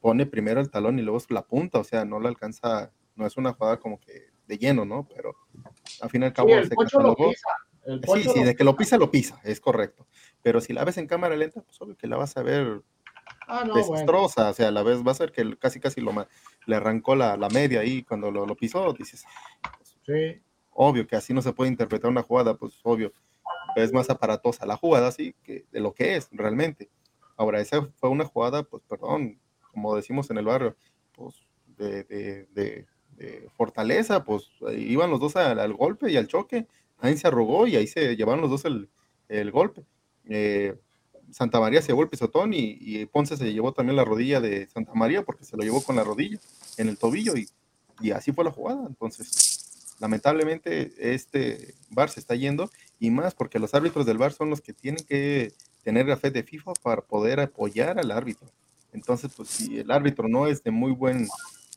pone 0.00 0.26
primero 0.26 0.60
el 0.60 0.70
talón 0.70 0.98
y 0.98 1.02
luego 1.02 1.22
la 1.30 1.46
punta, 1.46 1.78
o 1.78 1.84
sea, 1.84 2.04
no 2.04 2.20
la 2.20 2.28
alcanza, 2.28 2.92
no 3.14 3.26
es 3.26 3.36
una 3.36 3.52
jugada 3.54 3.78
como 3.78 3.98
que 3.98 4.35
de 4.46 4.58
lleno, 4.58 4.84
¿no? 4.84 5.08
Pero 5.14 5.34
al 6.00 6.10
fin 6.10 6.22
y 6.22 6.26
al 6.26 6.32
cabo 6.32 6.48
sí, 6.48 6.68
Lo 6.98 7.14
pisa. 7.14 7.48
sí, 8.14 8.30
sí, 8.34 8.44
de 8.44 8.54
que 8.54 8.64
lo 8.64 8.76
pisa, 8.76 8.96
lo 8.96 9.10
pisa, 9.10 9.40
es 9.44 9.60
correcto. 9.60 10.06
Pero 10.42 10.60
si 10.60 10.72
la 10.72 10.84
ves 10.84 10.98
en 10.98 11.06
cámara 11.06 11.36
lenta, 11.36 11.60
pues 11.62 11.80
obvio 11.80 11.96
que 11.96 12.06
la 12.06 12.16
vas 12.16 12.36
a 12.36 12.42
ver 12.42 12.82
ah, 13.48 13.64
desastrosa, 13.74 14.50
o 14.50 14.54
sea, 14.54 14.70
la 14.70 14.82
ves, 14.82 15.02
vas 15.02 15.20
a 15.20 15.24
ver 15.24 15.32
que 15.32 15.56
casi 15.58 15.80
casi 15.80 16.00
lo 16.00 16.12
le 16.66 16.76
arrancó 16.76 17.14
la, 17.14 17.36
la 17.36 17.48
media 17.48 17.80
ahí 17.80 18.02
cuando 18.02 18.30
lo, 18.30 18.46
lo 18.46 18.56
pisó, 18.56 18.92
dices, 18.92 19.24
sí. 20.04 20.40
obvio 20.72 21.06
que 21.06 21.16
así 21.16 21.32
no 21.32 21.42
se 21.42 21.52
puede 21.52 21.70
interpretar 21.70 22.10
una 22.10 22.22
jugada, 22.22 22.54
pues 22.56 22.78
obvio 22.82 23.12
es 23.76 23.92
más 23.92 24.08
aparatosa 24.10 24.66
la 24.66 24.76
jugada, 24.76 25.12
sí, 25.12 25.34
que 25.42 25.66
de 25.70 25.80
lo 25.80 25.92
que 25.92 26.16
es 26.16 26.28
realmente. 26.32 26.90
Ahora, 27.36 27.60
esa 27.60 27.86
fue 27.96 28.08
una 28.08 28.24
jugada, 28.24 28.62
pues, 28.62 28.82
perdón, 28.88 29.38
como 29.72 29.94
decimos 29.94 30.30
en 30.30 30.38
el 30.38 30.46
barrio, 30.46 30.76
pues, 31.12 31.46
de, 31.76 32.04
de, 32.04 32.86
fortaleza, 33.56 34.24
pues, 34.24 34.50
iban 34.76 35.10
los 35.10 35.20
dos 35.20 35.36
al, 35.36 35.72
golpe 35.72 36.10
y 36.10 36.16
al 36.16 36.26
choque, 36.26 36.66
ahí 36.98 37.16
se 37.16 37.28
arrugó 37.28 37.66
y 37.66 37.76
ahí 37.76 37.86
se 37.86 38.16
llevaron 38.16 38.40
los 38.40 38.50
dos 38.50 38.64
el, 38.64 38.88
el 39.28 39.50
golpe. 39.50 39.84
Eh, 40.28 40.74
Santa 41.32 41.60
María 41.60 41.82
se 41.82 41.88
llevó 41.88 42.02
el 42.02 42.08
pisotón 42.08 42.52
y, 42.54 43.04
Ponce 43.06 43.36
se 43.36 43.52
llevó 43.52 43.72
también 43.72 43.96
la 43.96 44.04
rodilla 44.04 44.40
de 44.40 44.66
Santa 44.66 44.94
María 44.94 45.22
porque 45.22 45.44
se 45.44 45.56
lo 45.56 45.62
llevó 45.62 45.82
con 45.82 45.96
la 45.96 46.04
rodilla 46.04 46.38
en 46.76 46.88
el 46.88 46.98
tobillo 46.98 47.36
y, 47.36 47.48
y 48.00 48.12
así 48.12 48.32
fue 48.32 48.44
la 48.44 48.52
jugada. 48.52 48.86
Entonces, 48.86 49.96
lamentablemente 49.98 50.92
este 50.98 51.74
bar 51.90 52.10
se 52.10 52.20
está 52.20 52.34
yendo 52.34 52.70
y 52.98 53.10
más 53.10 53.34
porque 53.34 53.58
los 53.58 53.74
árbitros 53.74 54.06
del 54.06 54.18
VAR 54.18 54.32
son 54.32 54.50
los 54.50 54.60
que 54.60 54.72
tienen 54.72 55.04
que 55.04 55.52
tener 55.82 56.06
la 56.06 56.16
fe 56.16 56.30
de 56.30 56.42
FIFA 56.42 56.72
para 56.82 57.02
poder 57.02 57.40
apoyar 57.40 57.98
al 57.98 58.10
árbitro. 58.10 58.48
Entonces, 58.92 59.30
pues 59.36 59.48
si 59.50 59.78
el 59.78 59.90
árbitro 59.90 60.28
no 60.28 60.46
es 60.46 60.62
de 60.62 60.70
muy 60.70 60.92
buena 60.92 61.26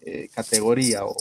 eh, 0.01 0.29
categoría 0.33 1.05
o, 1.05 1.15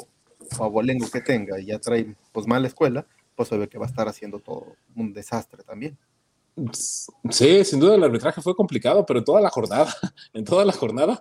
o 0.59 0.65
abolengo 0.65 1.11
que 1.11 1.21
tenga 1.21 1.59
y 1.61 1.67
ya 1.67 1.79
trae 1.79 2.15
pues 2.33 2.47
mala 2.47 2.67
escuela, 2.67 3.07
pues 3.35 3.49
se 3.49 3.57
ve 3.57 3.69
que 3.69 3.79
va 3.79 3.87
a 3.87 3.89
estar 3.89 4.09
haciendo 4.09 4.41
todo 4.41 4.77
un 4.95 5.13
desastre 5.13 5.63
también. 5.63 5.97
Sí, 7.31 7.65
sin 7.65 7.79
duda 7.79 7.95
el 7.95 8.03
arbitraje 8.03 8.43
fue 8.43 8.55
complicado, 8.55 9.07
pero 9.07 9.21
en 9.21 9.25
toda 9.25 9.41
la 9.41 9.51
jornada, 9.51 9.95
en 10.33 10.45
toda 10.45 10.65
la 10.65 10.73
jornada, 10.73 11.21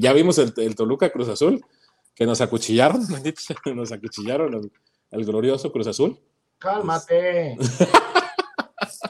ya 0.00 0.12
vimos 0.12 0.38
el, 0.38 0.52
el 0.56 0.74
Toluca 0.74 1.10
Cruz 1.10 1.28
Azul, 1.28 1.64
que 2.14 2.26
nos 2.26 2.40
acuchillaron, 2.40 3.02
nos 3.74 3.92
acuchillaron 3.92 4.54
el, 4.54 4.72
el 5.10 5.24
glorioso 5.24 5.70
Cruz 5.72 5.86
Azul. 5.86 6.18
Cálmate. 6.58 7.56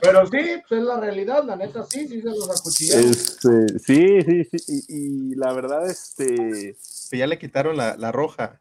Pero 0.01 0.27
sí, 0.27 0.39
pues 0.69 0.81
es 0.81 0.87
la 0.87 1.01
realidad, 1.01 1.45
la 1.45 1.57
neta 1.57 1.85
sí, 1.85 2.07
sí 2.09 2.21
se 2.21 2.29
los 2.29 2.51
acuchillaron. 2.61 3.11
Este, 3.11 3.79
sí, 3.79 4.23
sí, 4.23 4.45
sí, 4.59 4.85
y, 4.89 5.33
y, 5.33 5.35
la 5.37 5.53
verdad, 5.53 5.89
este... 5.89 6.77
Ya 7.13 7.27
le 7.27 7.39
quitaron 7.39 7.77
la, 7.77 7.97
la 7.97 8.13
roja 8.13 8.61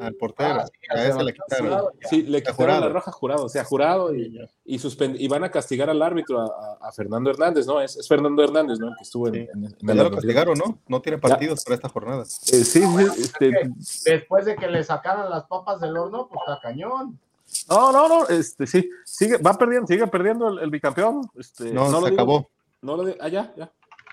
al 0.00 0.14
portero. 0.14 0.60
Ah, 0.60 0.66
sí, 0.66 1.12
a 1.18 1.22
le 1.22 1.32
quitaron. 1.34 1.66
jurado, 1.66 1.92
ya. 2.00 2.08
Sí, 2.08 2.22
le 2.22 2.38
A 2.38 2.40
quitaron 2.40 2.56
jurado. 2.56 2.80
la 2.80 2.88
roja 2.88 3.12
jurado, 3.12 3.44
o 3.44 3.48
sea, 3.50 3.64
jurado 3.64 4.14
y, 4.14 4.38
y, 4.64 4.78
suspend- 4.78 5.16
y 5.18 5.28
van 5.28 5.44
a 5.44 5.50
castigar 5.50 5.90
al 5.90 6.00
árbitro, 6.00 6.40
a, 6.40 6.90
Fernando 6.92 7.28
Hernández, 7.30 7.66
¿no? 7.66 7.80
Es, 7.82 7.96
es 7.96 8.08
Fernando 8.08 8.42
Hernández, 8.42 8.78
¿no? 8.78 8.88
El 8.88 8.94
que 8.96 9.02
estuvo 9.02 9.28
en, 9.28 9.34
Sí. 9.34 9.40
en- 9.52 9.64
en 9.64 9.90
el 9.90 9.96
lo 9.98 10.10
castigaron, 10.10 10.56
¿no? 10.56 10.78
No 10.88 11.02
tiene 11.02 11.18
partidos 11.18 11.62
para 11.64 11.74
esta 11.74 11.88
jornada. 11.90 12.22
Eh, 12.22 12.26
sí, 12.26 12.64
sí, 12.64 12.82
este, 13.18 13.50
Después 14.10 14.46
de 14.46 14.56
que 14.56 14.68
le 14.68 14.82
sacaran 14.84 15.28
las 15.28 15.44
papas 15.44 15.80
del 15.80 15.96
horno, 15.96 16.28
pues 16.28 16.40
está 16.46 16.58
cañón. 16.62 17.18
No, 17.68 17.92
no, 17.92 18.08
no, 18.08 18.28
este, 18.28 18.66
sí, 18.66 18.88
sigue, 19.04 19.36
va 19.38 19.54
perdiendo, 19.58 19.86
sigue 19.86 20.06
perdiendo 20.06 20.48
el, 20.48 20.58
el 20.60 20.70
bicampeón. 20.70 21.22
Este, 21.38 21.72
No, 21.72 21.90
lo 21.90 22.00
se 22.02 22.10
digo- 22.10 22.14
acabó. 22.22 22.50
No 22.82 22.96
lo 22.96 23.04
de, 23.04 23.16
ah, 23.20 23.28
ya, 23.28 23.52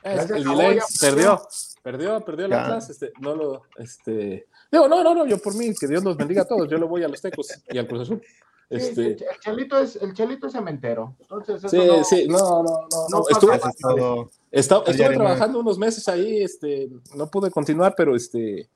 Es- 0.04 0.30
el 0.30 0.42
acabó, 0.42 0.58
delay 0.58 0.76
ya 0.78 0.84
perdió, 1.02 1.42
perdió, 1.84 2.22
perdió 2.22 2.46
el. 2.46 2.54
Atlas, 2.54 2.90
este, 2.90 3.12
no 3.20 3.36
lo, 3.36 3.64
este, 3.78 4.48
digo, 4.72 4.88
no, 4.88 5.04
no, 5.04 5.14
no, 5.16 5.26
yo 5.26 5.38
por 5.40 5.56
mí, 5.56 5.74
que 5.74 5.88
Dios 5.88 6.04
nos 6.04 6.16
bendiga 6.18 6.44
a 6.44 6.48
todos, 6.48 6.70
yo 6.70 6.78
le 6.78 6.86
voy 6.86 7.04
a 7.04 7.08
los 7.08 7.22
Tecos 7.22 7.48
y 7.70 7.78
al 7.78 7.88
Cruz 7.88 8.02
Azul. 8.02 8.22
Este, 8.70 9.02
el, 9.02 9.12
el 9.14 9.40
chelito 9.40 9.80
es, 9.80 9.96
el 9.96 10.14
chelito 10.14 10.46
es 10.46 10.54
cementero. 10.54 11.16
Entonces, 11.20 11.56
eso 11.64 11.70
sí, 11.70 11.78
no, 11.88 12.04
sí, 12.04 12.28
no, 12.28 12.38
no, 12.38 12.64
no, 12.64 13.08
no 13.10 13.24
estuve, 13.28 13.56
estado- 14.52 14.86
estuve 14.86 15.16
trabajando 15.16 15.60
unos 15.60 15.80
meses 15.80 16.08
ahí, 16.08 16.44
este, 16.44 16.88
no 17.16 17.28
pude 17.32 17.50
continuar, 17.50 17.96
pero 17.98 18.16
este, 18.16 18.70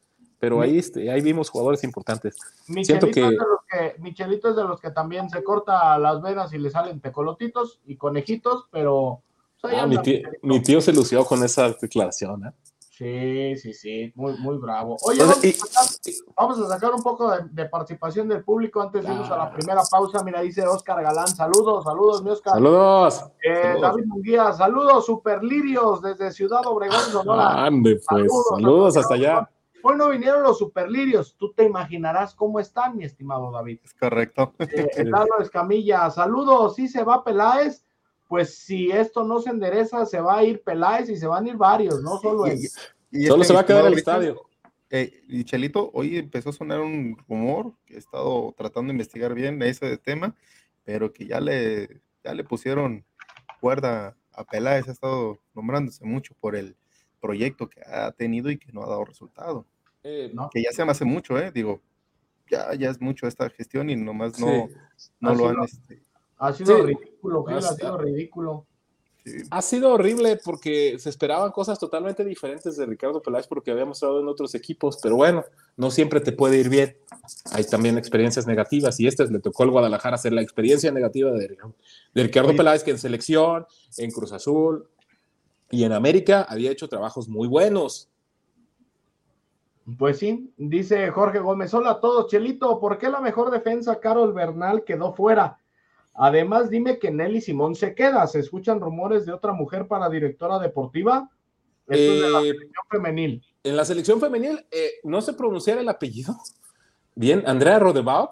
pero 0.44 0.60
ahí, 0.60 0.78
este, 0.78 1.10
ahí 1.10 1.22
vimos 1.22 1.50
jugadores 1.50 1.86
importantes. 1.86 2.36
Mi 2.68 2.84
siento 2.84 3.08
chelito, 3.08 3.30
que- 3.30 3.34
es 3.34 3.40
de 3.40 3.46
los 3.48 3.94
que, 3.96 4.02
mi 4.02 4.14
chelito 4.14 4.50
es 4.50 4.58
de 4.58 4.64
los 4.66 4.82
que 4.82 4.92
también 4.92 5.30
se 5.30 5.42
corta 5.42 5.98
las 5.98 6.22
venas 6.22 6.52
y 6.54 6.58
le 6.58 6.70
salen 6.70 7.00
tecolotitos 7.00 7.80
y 7.86 7.96
conejitos, 7.96 8.66
pero 8.70 9.22
pues, 9.62 9.74
Ah, 9.80 9.88
mi, 9.88 9.98
tío, 10.00 10.16
Chelito. 10.20 10.40
mi 10.42 10.62
tío 10.62 10.82
se 10.82 10.92
lució 10.92 11.24
con 11.24 11.42
esa 11.46 11.70
declaración. 11.70 12.46
¿eh? 12.46 12.52
Sí, 12.80 13.56
sí, 13.56 13.74
sí, 13.74 14.12
muy, 14.16 14.34
muy 14.38 14.58
bravo. 14.58 14.98
Oye, 15.04 15.20
vamos, 15.22 15.38
a 15.38 15.42
sacar, 15.42 16.14
vamos 16.36 16.60
a 16.60 16.68
sacar 16.68 16.94
un 16.94 17.02
poco 17.02 17.32
de, 17.32 17.44
de 17.50 17.66
participación 17.70 18.28
del 18.28 18.44
público 18.44 18.82
antes 18.82 19.02
de 19.06 19.14
irnos 19.14 19.32
a 19.32 19.38
la 19.38 19.54
primera 19.54 19.82
pausa. 19.90 20.22
Mira, 20.26 20.42
dice 20.42 20.68
Oscar 20.68 21.02
Galán, 21.02 21.30
saludos, 21.30 21.86
saludos, 21.86 22.22
mi 22.22 22.32
Oscar. 22.32 22.56
Saludos. 22.56 23.24
Eh, 23.42 23.62
saludos. 23.64 23.82
David 23.82 24.06
Munguía, 24.08 24.52
saludos, 24.52 25.06
superlirios 25.06 26.02
desde 26.02 26.32
Ciudad 26.34 26.66
Obregón, 26.66 27.00
Sonora. 27.12 27.64
Ande, 27.66 27.94
pues, 27.96 28.06
Saludos, 28.06 28.46
saludos 28.50 28.98
hasta 28.98 29.14
allá. 29.16 29.50
Hoy 29.86 29.98
no 29.98 30.10
vinieron 30.10 30.44
los 30.44 30.60
superlirios, 30.60 31.36
tú 31.36 31.52
te 31.52 31.66
imaginarás 31.66 32.34
cómo 32.34 32.62
están, 32.62 32.96
mi 32.96 33.04
estimado 33.04 33.52
David. 33.52 33.80
Es 33.84 33.94
correcto. 33.94 34.54
Eh, 34.60 35.04
Lalo 35.04 35.40
Escamilla, 35.42 36.10
saludos, 36.10 36.76
sí 36.76 36.88
se 36.88 37.04
va 37.04 37.22
Peláez, 37.22 37.84
pues 38.30 38.56
si 38.56 38.90
esto 38.90 39.26
no 39.26 39.42
se 39.42 39.50
endereza, 39.50 40.06
se 40.06 40.22
va 40.22 40.38
a 40.38 40.44
ir 40.46 40.64
Peláez 40.64 41.10
y 41.10 41.18
se 41.18 41.28
van 41.28 41.46
a 41.46 41.50
ir 41.50 41.58
varios, 41.58 42.02
no 42.02 42.18
solo 42.18 42.46
él. 42.46 42.60
Y 43.12 43.26
Solo 43.26 43.42
este, 43.42 43.48
se 43.48 43.54
va 43.56 43.60
a 43.60 43.66
quedar 43.66 43.86
el 43.86 43.94
estadio. 43.96 44.42
Eh, 44.90 45.22
y 45.28 45.44
Chelito, 45.44 45.92
hoy 45.94 46.18
empezó 46.18 46.52
a 46.52 46.54
sonar 46.54 46.80
un 46.80 47.18
rumor 47.28 47.74
que 47.86 47.96
he 47.96 47.98
estado 47.98 48.54
tratando 48.58 48.88
de 48.88 48.94
investigar 48.94 49.34
bien 49.34 49.62
ese 49.64 49.98
tema, 49.98 50.34
pero 50.86 51.12
que 51.12 51.26
ya 51.26 51.42
le, 51.42 52.02
ya 52.24 52.34
le 52.34 52.46
pusieron 52.46 53.04
cuerda 53.60 54.16
a 54.32 54.46
Peláez, 54.46 54.88
ha 54.88 54.94
estado 54.94 55.40
nombrándose 55.54 56.06
mucho 56.06 56.34
por 56.40 56.56
el 56.56 56.78
proyecto 57.20 57.70
que 57.70 57.82
ha 57.82 58.12
tenido 58.14 58.50
y 58.50 58.58
que 58.58 58.72
no 58.72 58.84
ha 58.84 58.88
dado 58.88 59.04
resultado. 59.04 59.66
Eh, 60.04 60.32
¿no? 60.34 60.50
Que 60.54 60.62
ya 60.64 60.72
se 60.72 60.84
me 60.86 60.92
hace 60.92 61.06
mucho, 61.06 61.38
¿eh? 61.38 61.52
Digo, 61.54 61.82
ya, 62.50 62.74
ya 62.76 62.90
es 62.90 63.00
mucho 63.02 63.28
esta 63.28 63.50
gestión 63.50 63.90
y 63.90 63.96
nomás 63.96 64.38
no, 64.40 64.68
Sí. 64.98 65.10
no 65.22 65.30
Así 65.30 65.38
lo 65.42 65.50
han... 65.50 65.56
lo- 65.56 65.66
este, 65.66 66.04
Ha 66.38 66.52
sido 66.54 66.76
Sí. 66.78 66.82
ridículo, 66.84 67.44
Gil, 67.46 67.56
ha 67.56 67.58
Hasta- 67.60 67.76
sido 67.76 67.98
ridículo. 67.98 68.66
sí. 69.24 69.38
Ha 69.50 69.62
sido 69.62 69.94
horrible 69.94 70.38
porque 70.44 71.00
se 71.00 71.10
esperaban 71.10 71.52
cosas 71.52 71.80
totalmente 71.80 72.26
diferentes 72.26 72.76
de 72.76 72.86
Ricardo 72.86 73.22
Peláez 73.22 73.48
porque 73.48 73.72
había 73.72 73.86
mostrado 73.86 74.20
en 74.20 74.28
otros 74.28 74.54
equipos, 74.54 75.00
pero 75.02 75.16
bueno, 75.16 75.46
no 75.78 75.90
siempre 75.90 76.20
te 76.20 76.34
puede 76.34 76.58
ir 76.60 76.68
bien. 76.68 76.98
Hay 77.54 77.64
también 77.64 77.98
experiencias 77.98 78.46
negativas 78.46 79.00
y 79.00 79.08
esta 79.08 79.24
le 79.24 79.40
tocó 79.40 79.64
al 79.64 79.70
Guadalajara 79.72 80.16
hacer 80.16 80.34
la 80.34 80.42
experiencia 80.42 80.92
negativa 80.92 81.32
de, 81.32 81.56
de 82.14 82.24
Ricardo 82.24 82.50
Oye. 82.50 82.58
Peláez, 82.58 82.84
que 82.84 82.92
en 82.92 82.98
selección, 83.00 83.66
en 83.98 84.12
Cruz 84.12 84.34
Azul 84.34 84.90
y 85.72 85.86
en 85.86 85.94
América 85.94 86.46
había 86.50 86.72
hecho 86.72 86.90
trabajos 86.90 87.30
muy 87.30 87.48
buenos. 87.48 88.10
Pues 89.98 90.20
sí, 90.20 90.54
dice 90.58 91.10
Jorge 91.12 91.40
Gómez, 91.40 91.74
hola 91.74 91.92
a 91.92 92.00
todos, 92.00 92.28
Chelito, 92.28 92.80
¿por 92.80 92.98
qué 92.98 93.10
la 93.10 93.20
mejor 93.20 93.52
defensa, 93.52 94.00
Carol 94.00 94.32
Bernal, 94.34 94.84
quedó 94.86 95.14
fuera? 95.14 95.60
Además, 96.14 96.70
dime 96.70 97.00
que 97.00 97.12
Nelly 97.12 97.42
Simón 97.42 97.76
se 97.76 97.94
queda, 97.94 98.26
¿se 98.28 98.40
escuchan 98.40 98.80
rumores 98.80 99.26
de 99.26 99.34
otra 99.34 99.52
mujer 99.52 99.88
para 99.88 100.10
directora 100.10 100.58
deportiva? 100.60 101.30
Esto 101.88 102.14
es 102.14 102.22
de 102.22 102.30
la 102.30 102.40
Eh, 102.40 102.52
selección 102.54 102.86
femenil. 102.90 103.44
en 103.64 103.76
la 103.76 103.84
selección 103.86 104.20
femenil, 104.22 104.66
eh, 104.72 104.92
no 105.04 105.22
sé 105.22 105.34
pronunciar 105.34 105.78
el 105.80 105.90
apellido. 105.90 106.34
Bien, 107.16 107.44
Andrea 107.46 107.78
Rodebaut, 107.78 108.32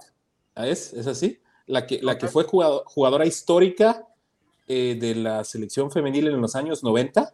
¿es, 0.55 0.93
es 0.93 1.05
así? 1.05 1.39
La 1.65 1.85
que, 1.85 2.01
la 2.01 2.17
que 2.17 2.27
fue 2.29 2.45
jugado- 2.45 2.83
jugadora 2.85 3.25
histórica 3.25 4.07
eh, 4.67 4.95
de 4.97 5.15
la 5.15 5.43
selección 5.43 5.91
femenil 5.91 6.27
en 6.27 6.39
los 6.39 6.55
años 6.55 6.81
90. 6.81 7.33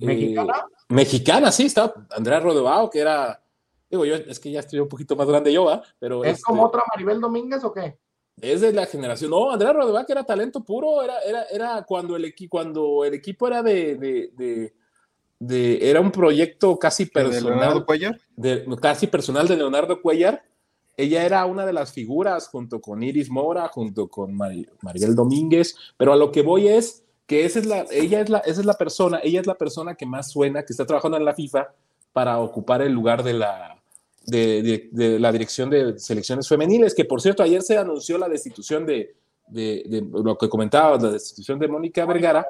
Eh, 0.00 0.04
¿Mexicana? 0.06 0.64
Mexicana, 0.88 1.50
sí, 1.52 1.66
estaba 1.66 2.06
Andrea 2.10 2.40
Rodebao, 2.40 2.90
que 2.90 3.00
era, 3.00 3.42
digo 3.90 4.04
yo, 4.04 4.14
es 4.16 4.38
que 4.40 4.50
ya 4.50 4.60
estoy 4.60 4.78
un 4.80 4.88
poquito 4.88 5.16
más 5.16 5.26
grande 5.26 5.52
yo, 5.52 5.64
¿va? 5.64 5.82
Pero 5.98 6.24
¿Es 6.24 6.32
este, 6.38 6.42
como 6.44 6.64
otra 6.64 6.82
Maribel 6.94 7.20
Domínguez 7.20 7.64
o 7.64 7.72
qué? 7.72 7.98
es 8.38 8.60
de 8.60 8.70
la 8.70 8.84
generación, 8.84 9.30
no, 9.30 9.50
Andrea 9.50 9.72
Rodebao 9.72 10.04
que 10.04 10.12
era 10.12 10.22
talento 10.22 10.62
puro, 10.62 11.02
era, 11.02 11.20
era, 11.22 11.44
era 11.44 11.82
cuando, 11.84 12.16
el 12.16 12.24
equi- 12.26 12.50
cuando 12.50 13.02
el 13.06 13.14
equipo 13.14 13.46
era 13.46 13.62
de, 13.62 13.96
de, 13.96 14.30
de- 14.34 14.74
de- 15.38 15.90
era 15.90 16.02
un 16.02 16.10
proyecto 16.10 16.78
casi 16.78 17.04
¿De 17.06 17.22
Leonardo 17.22 17.40
personal, 17.40 17.86
Cuellar? 17.86 18.20
de, 18.36 18.66
casi 18.80 19.06
personal 19.06 19.48
de 19.48 19.56
Leonardo 19.56 20.02
Cuellar. 20.02 20.42
Ella 20.98 21.24
era 21.24 21.46
una 21.46 21.64
de 21.64 21.72
las 21.72 21.92
figuras 21.92 22.48
junto 22.48 22.80
con 22.82 23.02
Iris 23.02 23.30
Mora, 23.30 23.68
junto 23.68 24.08
con 24.08 24.34
Mari- 24.34 24.68
Maribel 24.82 25.14
Domínguez, 25.14 25.74
pero 25.96 26.12
a 26.12 26.16
lo 26.16 26.30
que 26.30 26.42
voy 26.42 26.68
es 26.68 27.05
que 27.26 27.44
esa 27.44 27.58
es 27.58 27.66
la, 27.66 27.84
ella 27.90 28.20
es 28.20 28.28
la, 28.28 28.38
esa 28.38 28.60
es 28.60 28.66
la 28.66 28.74
persona, 28.74 29.20
ella 29.22 29.40
es 29.40 29.46
la 29.46 29.54
persona 29.56 29.94
que 29.94 30.06
más 30.06 30.30
suena, 30.30 30.64
que 30.64 30.72
está 30.72 30.86
trabajando 30.86 31.16
en 31.16 31.24
la 31.24 31.34
FIFA 31.34 31.68
para 32.12 32.38
ocupar 32.38 32.82
el 32.82 32.92
lugar 32.92 33.22
de 33.22 33.32
la, 33.34 33.80
de, 34.26 34.62
de- 34.62 34.88
de 34.92 35.18
la 35.18 35.32
dirección 35.32 35.68
de 35.70 35.98
selecciones 35.98 36.48
femeniles, 36.48 36.94
que 36.94 37.04
por 37.04 37.20
cierto 37.20 37.42
ayer 37.42 37.62
se 37.62 37.76
anunció 37.78 38.16
la 38.18 38.28
destitución 38.28 38.86
de, 38.86 39.14
de, 39.48 39.82
de 39.86 40.02
lo 40.02 40.36
que 40.38 40.48
comentabas, 40.48 41.02
la 41.02 41.10
destitución 41.10 41.58
de 41.58 41.68
Mónica 41.68 42.04
Vergara 42.06 42.46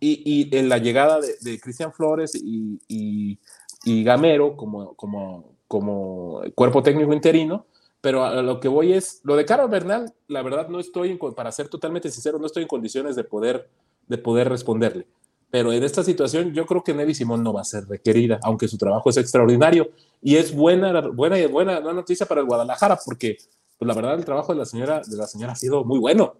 y, 0.00 0.22
y 0.50 0.56
en 0.56 0.68
la 0.68 0.78
llegada 0.78 1.20
de, 1.20 1.34
de 1.40 1.60
Cristian 1.60 1.92
Flores 1.92 2.34
y, 2.34 2.78
y- 2.88 3.38
y 3.84 4.04
Gamero 4.04 4.56
como, 4.56 4.94
como, 4.94 5.54
como 5.66 6.42
cuerpo 6.54 6.82
técnico 6.82 7.12
interino, 7.14 7.66
pero 8.02 8.24
a 8.24 8.42
lo 8.42 8.60
que 8.60 8.68
voy 8.68 8.92
es, 8.92 9.20
lo 9.24 9.36
de 9.36 9.44
Carol 9.44 9.70
Bernal, 9.70 10.12
la 10.28 10.42
verdad 10.42 10.68
no 10.68 10.80
estoy, 10.80 11.18
para 11.34 11.50
ser 11.52 11.68
totalmente 11.68 12.10
sincero, 12.10 12.38
no 12.38 12.46
estoy 12.46 12.62
en 12.64 12.68
condiciones 12.68 13.16
de 13.16 13.24
poder, 13.24 13.68
de 14.06 14.18
poder 14.18 14.48
responderle. 14.48 15.06
Pero 15.50 15.72
en 15.72 15.82
esta 15.82 16.04
situación 16.04 16.52
yo 16.52 16.64
creo 16.64 16.84
que 16.84 16.94
Nelly 16.94 17.14
Simón 17.14 17.42
no 17.42 17.52
va 17.52 17.62
a 17.62 17.64
ser 17.64 17.86
requerida, 17.88 18.38
aunque 18.42 18.68
su 18.68 18.78
trabajo 18.78 19.10
es 19.10 19.16
extraordinario. 19.16 19.90
Y 20.22 20.36
es 20.36 20.54
buena, 20.54 21.00
buena, 21.08 21.38
y 21.38 21.46
buena, 21.46 21.80
buena 21.80 21.94
noticia 21.94 22.26
para 22.26 22.40
el 22.40 22.46
Guadalajara, 22.46 22.98
porque 23.04 23.38
pues, 23.78 23.88
la 23.88 23.94
verdad 23.94 24.14
el 24.14 24.24
trabajo 24.24 24.52
de 24.52 24.58
la 24.58 24.66
señora, 24.66 25.00
de 25.04 25.16
la 25.16 25.26
señora 25.26 25.52
ha 25.52 25.56
sido 25.56 25.84
muy 25.84 25.98
bueno. 25.98 26.34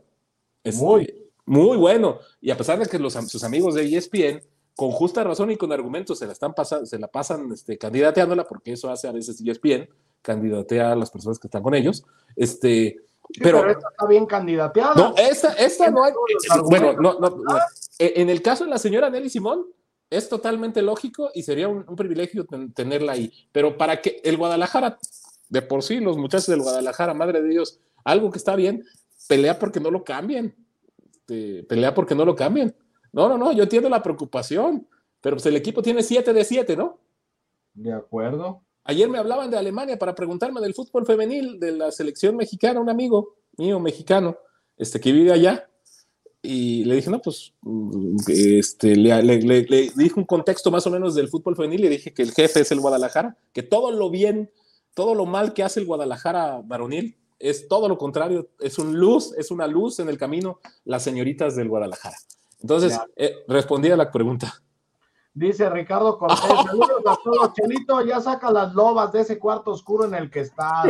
Es 0.62 0.76
Muy. 0.76 1.12
muy 1.46 1.76
bueno. 1.76 2.18
Y 2.40 2.50
a 2.50 2.56
pesar 2.56 2.78
de 2.78 2.86
que 2.86 2.98
los, 2.98 3.14
sus 3.14 3.42
amigos 3.42 3.74
de 3.74 3.96
ESPN, 3.96 4.42
con 4.76 4.90
justa 4.90 5.24
razón 5.24 5.50
y 5.50 5.56
con 5.56 5.72
argumentos, 5.72 6.18
se 6.18 6.26
la, 6.26 6.32
están 6.32 6.54
pasando, 6.54 6.86
se 6.86 6.98
la 6.98 7.08
pasan 7.08 7.50
este, 7.52 7.78
candidateándola, 7.78 8.44
porque 8.44 8.72
eso 8.72 8.90
hace 8.90 9.08
a 9.08 9.12
veces 9.12 9.40
ESPN, 9.40 9.88
candidatea 10.22 10.92
a 10.92 10.96
las 10.96 11.10
personas 11.10 11.38
que 11.38 11.48
están 11.48 11.62
con 11.62 11.74
ellos. 11.74 12.04
Este, 12.36 12.98
Sí, 13.32 13.40
pero, 13.42 13.60
pero, 13.60 13.70
esta 13.72 13.88
está 13.90 14.06
bien 14.06 14.26
candidateada. 14.26 14.94
no, 14.94 15.14
esta, 15.16 15.52
esta 15.54 15.90
no 15.90 16.02
hay. 16.04 16.12
Bueno, 16.64 16.92
no, 16.94 17.18
no, 17.20 17.30
no. 17.30 17.58
Eh, 17.98 18.14
En 18.16 18.28
el 18.30 18.42
caso 18.42 18.64
de 18.64 18.70
la 18.70 18.78
señora 18.78 19.08
Nelly 19.10 19.30
Simón, 19.30 19.66
es 20.10 20.28
totalmente 20.28 20.82
lógico 20.82 21.30
y 21.34 21.42
sería 21.44 21.68
un, 21.68 21.84
un 21.88 21.96
privilegio 21.96 22.44
ten- 22.44 22.72
tenerla 22.72 23.12
ahí. 23.12 23.32
Pero 23.52 23.76
para 23.78 24.00
que 24.00 24.20
el 24.24 24.36
Guadalajara, 24.36 24.98
de 25.48 25.62
por 25.62 25.82
sí, 25.84 26.00
los 26.00 26.16
muchachos 26.16 26.48
del 26.48 26.62
Guadalajara, 26.62 27.14
madre 27.14 27.40
de 27.42 27.48
Dios, 27.48 27.78
algo 28.04 28.30
que 28.30 28.38
está 28.38 28.56
bien, 28.56 28.84
pelea 29.28 29.58
porque 29.58 29.78
no 29.80 29.90
lo 29.90 30.02
cambien. 30.02 30.56
este, 31.20 31.62
pelea 31.64 31.94
porque 31.94 32.14
no 32.16 32.24
lo 32.24 32.34
cambien. 32.34 32.74
No, 33.12 33.28
no, 33.28 33.38
no, 33.38 33.52
yo 33.52 33.62
entiendo 33.62 33.88
la 33.88 34.02
preocupación, 34.02 34.88
pero 35.20 35.36
pues 35.36 35.46
el 35.46 35.54
equipo 35.56 35.82
tiene 35.82 36.02
7 36.02 36.32
de 36.32 36.44
7, 36.44 36.76
¿no? 36.76 36.98
De 37.74 37.92
acuerdo. 37.92 38.62
Ayer 38.84 39.08
me 39.08 39.18
hablaban 39.18 39.50
de 39.50 39.58
Alemania 39.58 39.98
para 39.98 40.14
preguntarme 40.14 40.60
del 40.60 40.74
fútbol 40.74 41.06
femenil 41.06 41.60
de 41.60 41.72
la 41.72 41.92
selección 41.92 42.36
mexicana, 42.36 42.80
un 42.80 42.88
amigo 42.88 43.36
mío 43.56 43.78
mexicano, 43.78 44.38
este, 44.76 45.00
que 45.00 45.12
vive 45.12 45.32
allá, 45.32 45.68
y 46.42 46.84
le 46.84 46.96
dije, 46.96 47.10
no, 47.10 47.20
pues, 47.20 47.52
este, 48.26 48.96
le, 48.96 49.22
le, 49.22 49.40
le, 49.40 49.90
dije 49.94 50.14
un 50.16 50.24
contexto 50.24 50.70
más 50.70 50.86
o 50.86 50.90
menos 50.90 51.14
del 51.14 51.28
fútbol 51.28 51.54
femenil, 51.54 51.82
le 51.82 51.90
dije 51.90 52.14
que 52.14 52.22
el 52.22 52.32
jefe 52.32 52.60
es 52.60 52.72
el 52.72 52.80
Guadalajara, 52.80 53.36
que 53.52 53.62
todo 53.62 53.90
lo 53.90 54.08
bien, 54.08 54.50
todo 54.94 55.14
lo 55.14 55.26
mal 55.26 55.52
que 55.52 55.62
hace 55.62 55.80
el 55.80 55.86
Guadalajara 55.86 56.62
varonil 56.64 57.16
es 57.38 57.68
todo 57.68 57.88
lo 57.88 57.98
contrario, 57.98 58.48
es 58.60 58.78
un 58.78 58.98
luz, 58.98 59.34
es 59.36 59.50
una 59.50 59.66
luz 59.66 59.98
en 59.98 60.08
el 60.08 60.18
camino, 60.18 60.60
las 60.84 61.02
señoritas 61.02 61.56
del 61.56 61.68
Guadalajara. 61.68 62.16
Entonces, 62.60 62.98
eh, 63.16 63.34
respondí 63.48 63.90
a 63.90 63.96
la 63.96 64.12
pregunta. 64.12 64.62
Dice 65.32 65.70
Ricardo 65.70 66.18
Cortés, 66.18 66.38
saludos 66.66 67.02
a 67.06 67.16
todos, 67.22 67.52
Chelito, 67.54 68.04
ya 68.04 68.20
saca 68.20 68.50
las 68.50 68.74
lobas 68.74 69.12
de 69.12 69.20
ese 69.20 69.38
cuarto 69.38 69.70
oscuro 69.70 70.04
en 70.04 70.14
el 70.14 70.30
que 70.30 70.40
está. 70.40 70.82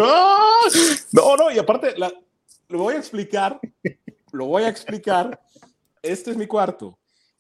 No, 1.12 1.36
no, 1.36 1.50
y 1.50 1.58
aparte, 1.58 1.94
lo 2.68 2.78
voy 2.78 2.94
a 2.94 2.98
explicar, 2.98 3.60
lo 4.32 4.46
voy 4.46 4.62
a 4.64 4.68
explicar. 4.68 5.40
Este 6.02 6.30
es 6.30 6.36
mi 6.36 6.46
cuarto, 6.46 6.98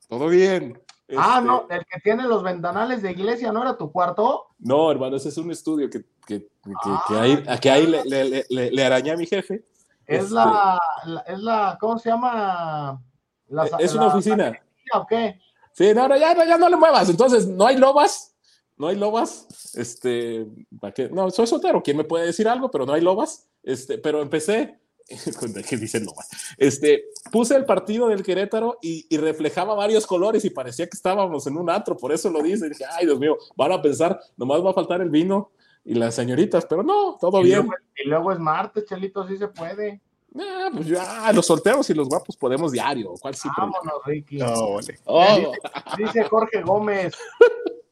todo 0.08 0.28
bien. 0.28 0.80
Ah, 1.16 1.36
Este, 1.38 1.46
no, 1.48 1.66
el 1.70 1.84
que 1.86 2.00
tiene 2.00 2.24
los 2.24 2.42
ventanales 2.42 3.00
de 3.02 3.12
iglesia, 3.12 3.50
¿no 3.50 3.62
era 3.62 3.76
tu 3.76 3.90
cuarto? 3.90 4.48
No, 4.58 4.90
hermano, 4.92 5.16
ese 5.16 5.30
es 5.30 5.38
un 5.38 5.50
estudio 5.50 5.88
que, 5.88 6.02
que, 6.26 6.40
que, 6.42 6.48
Ah. 6.84 7.04
que 7.08 7.14
ahí, 7.18 7.44
que 7.60 7.70
ahí 7.70 7.86
le, 7.86 8.04
le, 8.04 8.44
le, 8.48 8.70
le 8.70 8.84
arañé 8.84 9.12
a 9.12 9.16
mi 9.16 9.26
jefe. 9.26 9.64
Es 10.06 10.24
Este, 10.24 10.34
la, 10.34 10.78
la- 11.06 11.20
es 11.22 11.38
la, 11.38 11.78
¿cómo 11.80 11.98
se 11.98 12.10
llama? 12.10 13.00
La- 13.48 13.64
Es 13.78 13.94
una 13.94 14.06
la- 14.06 14.14
oficina. 14.14 14.60
¿O 14.94 15.06
qué? 15.06 15.40
Sí, 15.80 15.94
no, 15.94 16.06
no, 16.06 16.16
ya, 16.18 16.34
no, 16.34 16.44
ya 16.44 16.58
no 16.58 16.68
le 16.68 16.76
muevas. 16.76 17.08
Entonces, 17.08 17.46
no 17.46 17.66
hay 17.66 17.78
lobas. 17.78 18.36
No 18.76 18.88
hay 18.88 18.96
lobas. 18.96 19.46
Este, 19.74 20.46
¿para 20.78 20.92
qué? 20.92 21.08
No, 21.08 21.30
soy 21.30 21.46
soltero. 21.46 21.82
¿Quién 21.82 21.96
me 21.96 22.04
puede 22.04 22.26
decir 22.26 22.46
algo? 22.46 22.70
Pero 22.70 22.84
no 22.84 22.92
hay 22.92 23.00
lobas. 23.00 23.48
Este, 23.62 23.96
pero 23.96 24.20
empecé. 24.20 24.78
¿Qué 25.68 25.76
dicen 25.78 26.04
lobas? 26.04 26.28
Este, 26.58 27.04
puse 27.32 27.56
el 27.56 27.64
partido 27.64 28.08
del 28.08 28.22
Querétaro 28.22 28.76
y, 28.82 29.06
y 29.08 29.16
reflejaba 29.16 29.74
varios 29.74 30.06
colores 30.06 30.44
y 30.44 30.50
parecía 30.50 30.86
que 30.86 30.98
estábamos 30.98 31.46
en 31.46 31.56
un 31.56 31.70
antro. 31.70 31.96
Por 31.96 32.12
eso 32.12 32.28
lo 32.28 32.42
dice. 32.42 32.68
Dije, 32.68 32.84
ay, 32.90 33.06
Dios 33.06 33.18
mío, 33.18 33.38
van 33.56 33.72
a 33.72 33.80
pensar, 33.80 34.20
nomás 34.36 34.62
va 34.62 34.72
a 34.72 34.74
faltar 34.74 35.00
el 35.00 35.08
vino 35.08 35.50
y 35.82 35.94
las 35.94 36.14
señoritas. 36.14 36.66
Pero 36.66 36.82
no, 36.82 37.16
todo 37.18 37.40
Y 37.40 37.44
bien. 37.44 37.60
luego, 37.60 37.72
y 37.96 38.06
luego 38.06 38.32
es 38.32 38.38
martes, 38.38 38.84
Chelito, 38.84 39.26
sí 39.26 39.38
se 39.38 39.48
puede. 39.48 40.02
Ah, 40.38 40.68
pues 40.72 40.86
ya, 40.86 41.32
los 41.32 41.46
solteros 41.46 41.88
y 41.90 41.94
los 41.94 42.08
guapos 42.08 42.36
podemos 42.36 42.70
diario. 42.72 43.14
¿Cuál 43.20 43.34
sí? 43.34 43.48
Vámonos, 43.56 44.04
Ricky. 44.04 44.38
No, 44.38 44.74
vale. 44.74 45.00
Oh, 45.06 45.52
Dice 45.98 46.24
Jorge 46.24 46.62
Gómez. 46.62 47.14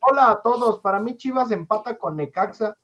Hola 0.01 0.31
a 0.31 0.43
todos. 0.43 0.81
Para 0.81 1.01
mí 1.01 1.17
Chivas 1.17 1.51
empata 1.51 1.99
con 1.99 2.17
Necaxa 2.17 2.77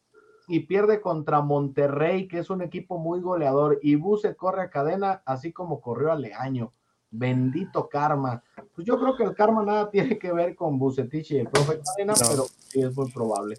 y 0.48 0.60
pierde 0.60 1.00
contra 1.00 1.40
Monterrey, 1.40 2.26
que 2.28 2.40
es 2.40 2.50
un 2.50 2.62
equipo 2.62 2.98
muy 2.98 3.20
goleador. 3.20 3.78
Y 3.82 3.94
Buse 3.94 4.34
corre 4.34 4.62
a 4.62 4.70
cadena, 4.70 5.22
así 5.24 5.52
como 5.52 5.80
corrió 5.80 6.10
a 6.10 6.16
Leaño. 6.16 6.72
Bendito 7.10 7.88
karma. 7.88 8.42
Pues 8.74 8.84
yo 8.84 8.98
creo 8.98 9.16
que 9.16 9.22
el 9.22 9.34
karma 9.36 9.62
nada 9.62 9.88
tiene 9.88 10.18
que 10.18 10.32
ver 10.32 10.56
con 10.56 10.78
Bucetich 10.80 11.30
y 11.30 11.38
el 11.38 11.48
profe 11.48 11.80
Cadena, 11.80 12.14
No. 12.20 12.28
pero 12.28 12.44
sí 12.58 12.82
es 12.82 12.96
muy 12.96 13.08
probable. 13.12 13.56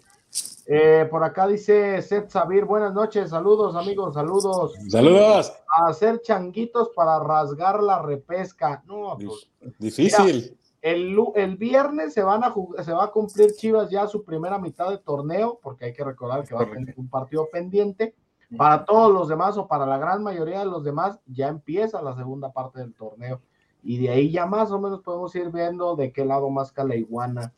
Eh, 0.68 1.06
por 1.08 1.22
acá 1.22 1.46
dice 1.46 2.02
Seth 2.02 2.28
Sabir, 2.30 2.64
buenas 2.64 2.92
noches, 2.92 3.30
saludos 3.30 3.76
amigos, 3.76 4.14
saludos. 4.14 4.74
saludos. 4.88 5.52
A 5.68 5.88
hacer 5.88 6.20
changuitos 6.22 6.90
para 6.90 7.20
rasgar 7.20 7.80
la 7.80 8.02
repesca. 8.02 8.82
No, 8.84 9.16
pues 9.16 9.48
Difícil. 9.78 10.58
el, 10.82 11.16
el 11.36 11.56
viernes 11.56 12.14
se 12.14 12.22
van 12.24 12.42
a 12.42 12.52
se 12.82 12.92
va 12.92 13.04
a 13.04 13.10
cumplir 13.12 13.52
Chivas 13.54 13.90
ya 13.90 14.08
su 14.08 14.24
primera 14.24 14.58
mitad 14.58 14.90
de 14.90 14.98
torneo, 14.98 15.60
porque 15.62 15.84
hay 15.84 15.92
que 15.92 16.02
recordar 16.02 16.44
que 16.44 16.54
va 16.56 16.62
a 16.62 16.70
tener 16.70 16.94
un 16.96 17.08
partido 17.08 17.48
pendiente. 17.52 18.14
Para 18.56 18.84
todos 18.84 19.12
los 19.12 19.28
demás 19.28 19.56
o 19.58 19.66
para 19.66 19.86
la 19.86 19.98
gran 19.98 20.22
mayoría 20.22 20.60
de 20.60 20.66
los 20.66 20.84
demás, 20.84 21.18
ya 21.26 21.48
empieza 21.48 22.00
la 22.02 22.14
segunda 22.16 22.52
parte 22.52 22.78
del 22.80 22.94
torneo. 22.94 23.40
Y 23.82 23.98
de 23.98 24.10
ahí 24.10 24.30
ya 24.32 24.46
más 24.46 24.70
o 24.72 24.80
menos 24.80 25.00
podemos 25.02 25.34
ir 25.36 25.50
viendo 25.50 25.94
de 25.94 26.12
qué 26.12 26.24
lado 26.24 26.50
más 26.50 26.72
la 26.76 26.96
iguana. 26.96 27.52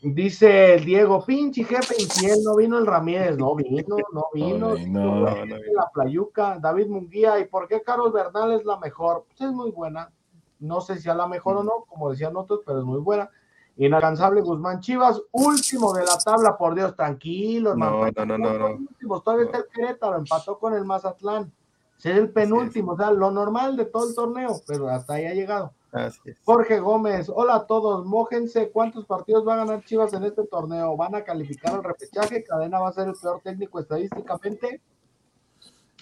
Dice 0.00 0.74
el 0.74 0.84
Diego, 0.84 1.24
pinche 1.24 1.64
jefe 1.64 2.00
infiel, 2.00 2.38
no 2.44 2.54
vino 2.54 2.78
el 2.78 2.86
Ramírez, 2.86 3.36
no 3.36 3.56
vino, 3.56 3.96
no 4.12 4.26
vino, 4.32 4.68
No 4.68 4.74
vino, 4.74 5.24
no 5.24 5.24
la 5.24 5.90
Playuca, 5.92 6.58
David 6.60 6.86
Munguía, 6.86 7.40
¿y 7.40 7.46
por 7.46 7.66
qué 7.66 7.82
Carlos 7.82 8.12
Bernal 8.12 8.52
es 8.52 8.64
la 8.64 8.78
mejor? 8.78 9.24
Pues 9.26 9.40
es 9.40 9.52
muy 9.52 9.72
buena, 9.72 10.12
no 10.60 10.80
sé 10.80 10.98
si 10.98 11.08
a 11.08 11.14
la 11.14 11.26
mejor 11.26 11.56
o 11.56 11.62
no, 11.64 11.84
como 11.88 12.10
decían 12.10 12.36
otros, 12.36 12.60
pero 12.64 12.78
es 12.78 12.84
muy 12.84 13.00
buena. 13.00 13.28
Inalcanzable 13.76 14.40
Guzmán 14.40 14.80
Chivas, 14.80 15.20
último 15.32 15.92
de 15.92 16.04
la 16.04 16.16
tabla, 16.18 16.56
por 16.56 16.74
Dios, 16.74 16.94
tranquilo, 16.94 17.74
No, 17.74 18.06
hermano. 18.06 18.24
no, 18.26 18.38
no, 18.38 18.38
no, 18.38 18.58
no. 18.58 18.74
Últimos, 18.76 19.24
todavía 19.24 19.46
está 19.46 19.58
el 19.58 19.66
Querétaro, 19.72 20.16
empató 20.16 20.58
con 20.58 20.74
el 20.74 20.84
Mazatlán. 20.84 21.52
Es 21.98 22.06
el 22.06 22.30
penúltimo, 22.30 22.92
o 22.92 22.96
sea, 22.96 23.10
lo 23.10 23.32
normal 23.32 23.76
de 23.76 23.84
todo 23.84 24.08
el 24.08 24.14
torneo, 24.14 24.60
pero 24.66 24.88
hasta 24.88 25.14
ahí 25.14 25.26
ha 25.26 25.34
llegado. 25.34 25.72
Así 25.90 26.20
es. 26.26 26.38
Jorge 26.44 26.80
Gómez, 26.80 27.30
hola 27.34 27.56
a 27.56 27.66
todos, 27.66 28.04
mójense, 28.04 28.70
¿cuántos 28.70 29.06
partidos 29.06 29.46
va 29.48 29.54
a 29.54 29.64
ganar 29.64 29.82
Chivas 29.84 30.12
en 30.12 30.24
este 30.24 30.46
torneo? 30.46 30.96
¿Van 30.96 31.14
a 31.14 31.24
calificar 31.24 31.74
al 31.74 31.84
repechaje? 31.84 32.44
¿Cadena 32.44 32.78
va 32.78 32.88
a 32.88 32.92
ser 32.92 33.08
el 33.08 33.14
peor 33.14 33.40
técnico 33.42 33.80
estadísticamente? 33.80 34.80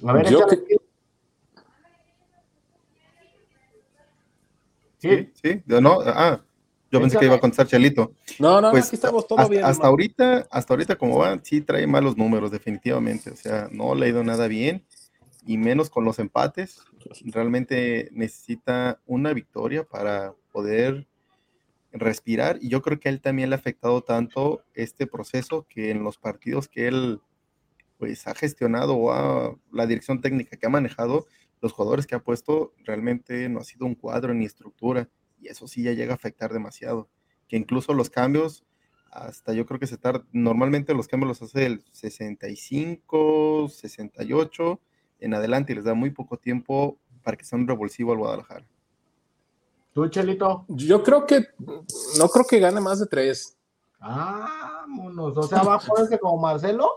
A 0.04 0.12
ver, 0.12 0.28
Yo 0.28 0.38
échale. 0.40 0.64
Sí, 4.98 5.30
Sí, 5.42 5.62
no, 5.66 6.00
ah, 6.04 6.40
yo 6.90 7.00
pensé 7.00 7.18
que 7.18 7.26
iba 7.26 7.34
a 7.36 7.40
contestar 7.40 7.66
Chelito. 7.66 8.12
No, 8.38 8.60
no, 8.60 8.70
Pues 8.70 8.86
aquí 8.86 8.96
estamos 8.96 9.26
todo 9.26 9.38
hasta, 9.38 9.50
bien. 9.50 9.62
hasta 9.64 9.72
hermano. 9.72 9.90
ahorita, 9.90 10.46
hasta 10.50 10.74
ahorita 10.74 10.96
como 10.96 11.18
va, 11.18 11.38
sí 11.42 11.60
trae 11.60 11.86
malos 11.86 12.16
números, 12.16 12.50
definitivamente. 12.50 13.30
O 13.30 13.36
sea, 13.36 13.68
no 13.70 13.94
le 13.94 14.06
ha 14.06 14.08
ido 14.08 14.24
nada 14.24 14.48
bien, 14.48 14.84
y 15.46 15.58
menos 15.58 15.88
con 15.88 16.04
los 16.04 16.18
empates. 16.18 16.82
Realmente 17.24 18.10
necesita 18.12 19.00
una 19.06 19.32
victoria 19.32 19.84
para 19.84 20.34
poder 20.52 21.06
respirar. 21.92 22.58
Y 22.60 22.68
yo 22.68 22.82
creo 22.82 22.98
que 22.98 23.08
a 23.08 23.12
él 23.12 23.20
también 23.20 23.48
le 23.48 23.56
ha 23.56 23.58
afectado 23.58 24.02
tanto 24.02 24.64
este 24.74 25.06
proceso 25.06 25.66
que 25.68 25.90
en 25.90 26.02
los 26.02 26.18
partidos 26.18 26.68
que 26.68 26.88
él 26.88 27.20
pues 27.96 28.26
ha 28.26 28.34
gestionado 28.34 28.98
o 28.98 29.58
la 29.72 29.86
dirección 29.86 30.20
técnica 30.20 30.56
que 30.56 30.66
ha 30.66 30.70
manejado, 30.70 31.26
los 31.62 31.72
jugadores 31.72 32.06
que 32.06 32.14
ha 32.14 32.22
puesto 32.22 32.74
realmente 32.84 33.48
no 33.48 33.60
ha 33.60 33.64
sido 33.64 33.86
un 33.86 33.94
cuadro 33.94 34.34
ni 34.34 34.44
estructura. 34.44 35.08
Y 35.40 35.48
eso 35.48 35.68
sí 35.68 35.82
ya 35.82 35.92
llega 35.92 36.12
a 36.12 36.16
afectar 36.16 36.52
demasiado 36.52 37.08
que 37.48 37.56
incluso 37.56 37.94
los 37.94 38.10
cambios, 38.10 38.64
hasta 39.12 39.52
yo 39.52 39.64
creo 39.64 39.78
que 39.78 39.86
se 39.86 39.96
tarda, 39.96 40.26
normalmente 40.32 40.92
los 40.92 41.06
cambios 41.06 41.28
los 41.28 41.42
hace 41.42 41.66
el 41.66 41.84
65, 41.92 43.68
68 43.68 44.80
en 45.26 45.34
adelante 45.34 45.72
y 45.72 45.76
les 45.76 45.84
da 45.84 45.94
muy 45.94 46.10
poco 46.10 46.36
tiempo 46.38 46.96
para 47.22 47.36
que 47.36 47.44
sea 47.44 47.58
un 47.58 47.68
revulsivo 47.68 48.12
al 48.12 48.18
Guadalajara. 48.18 48.66
tú, 49.92 50.08
Chelito. 50.08 50.64
Yo 50.68 51.02
creo 51.02 51.26
que 51.26 51.46
no 52.18 52.28
creo 52.28 52.44
que 52.48 52.58
gane 52.60 52.80
más 52.80 53.00
de 53.00 53.06
tres. 53.06 53.56
Vámonos, 53.98 55.36
o 55.36 55.42
sea, 55.44 55.62
va 55.62 55.74
a 55.76 55.78
ponerse 55.78 56.18
como 56.18 56.38
Marcelo. 56.38 56.90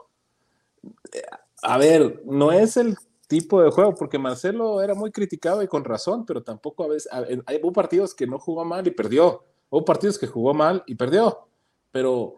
A 1.62 1.78
ver, 1.78 2.22
no 2.26 2.52
es 2.52 2.78
el 2.78 2.98
tipo 3.28 3.62
de 3.62 3.72
juego, 3.72 3.94
porque 3.96 4.18
Marcelo 4.18 4.82
era 4.82 4.94
muy 4.96 5.12
criticado 5.12 5.62
y 5.62 5.68
con 5.68 5.84
razón, 5.84 6.26
pero 6.26 6.42
tampoco 6.44 6.84
a 6.84 6.88
veces, 6.88 7.12
a- 7.12 7.22
en- 7.22 7.44
hay- 7.46 7.60
hubo 7.62 7.72
partidos 7.74 8.14
que 8.16 8.26
no 8.28 8.40
jugó 8.40 8.64
mal 8.66 8.86
y 8.88 8.92
perdió, 8.92 9.44
hubo 9.70 9.86
partidos 9.86 10.18
que 10.18 10.28
jugó 10.28 10.54
mal 10.54 10.84
y 10.88 10.96
perdió, 10.96 11.48
pero 11.92 12.36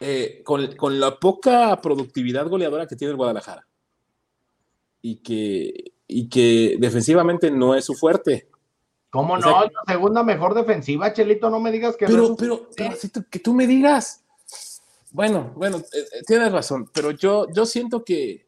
eh, 0.00 0.42
con, 0.44 0.74
con 0.76 0.98
la 1.00 1.18
poca 1.18 1.80
productividad 1.80 2.48
goleadora 2.48 2.86
que 2.86 2.96
tiene 2.96 3.10
el 3.12 3.16
Guadalajara 3.16 3.66
y 5.08 5.16
que, 5.16 5.92
y 6.08 6.28
que 6.28 6.76
defensivamente 6.80 7.50
no 7.50 7.74
es 7.74 7.84
su 7.84 7.94
fuerte. 7.94 8.48
¿Cómo 9.10 9.34
O 9.34 9.36
no? 9.38 9.42
sea- 9.42 9.64
Es 9.66 9.72
la 9.72 9.92
segunda 9.94 10.22
mejor 10.24 10.54
defensiva, 10.54 11.12
Chelito, 11.12 11.48
no 11.48 11.60
me 11.60 11.70
digas 11.70 11.96
que 11.96 12.06
no 12.06 12.10
es 12.10 12.14
Pero, 12.16 12.28
un- 12.28 12.36
pero, 12.36 12.68
pero 12.76 12.90
así 12.90 13.08
tú- 13.08 13.24
que 13.30 13.38
tú 13.38 13.54
me 13.54 13.66
digas. 13.66 14.24
Bueno, 15.12 15.52
bueno, 15.54 15.76
eh, 15.78 15.82
eh, 16.12 16.22
tienes 16.26 16.50
razón, 16.52 16.90
pero 16.92 17.12
yo, 17.12 17.46
yo 17.52 17.64
siento 17.64 18.04
que, 18.04 18.44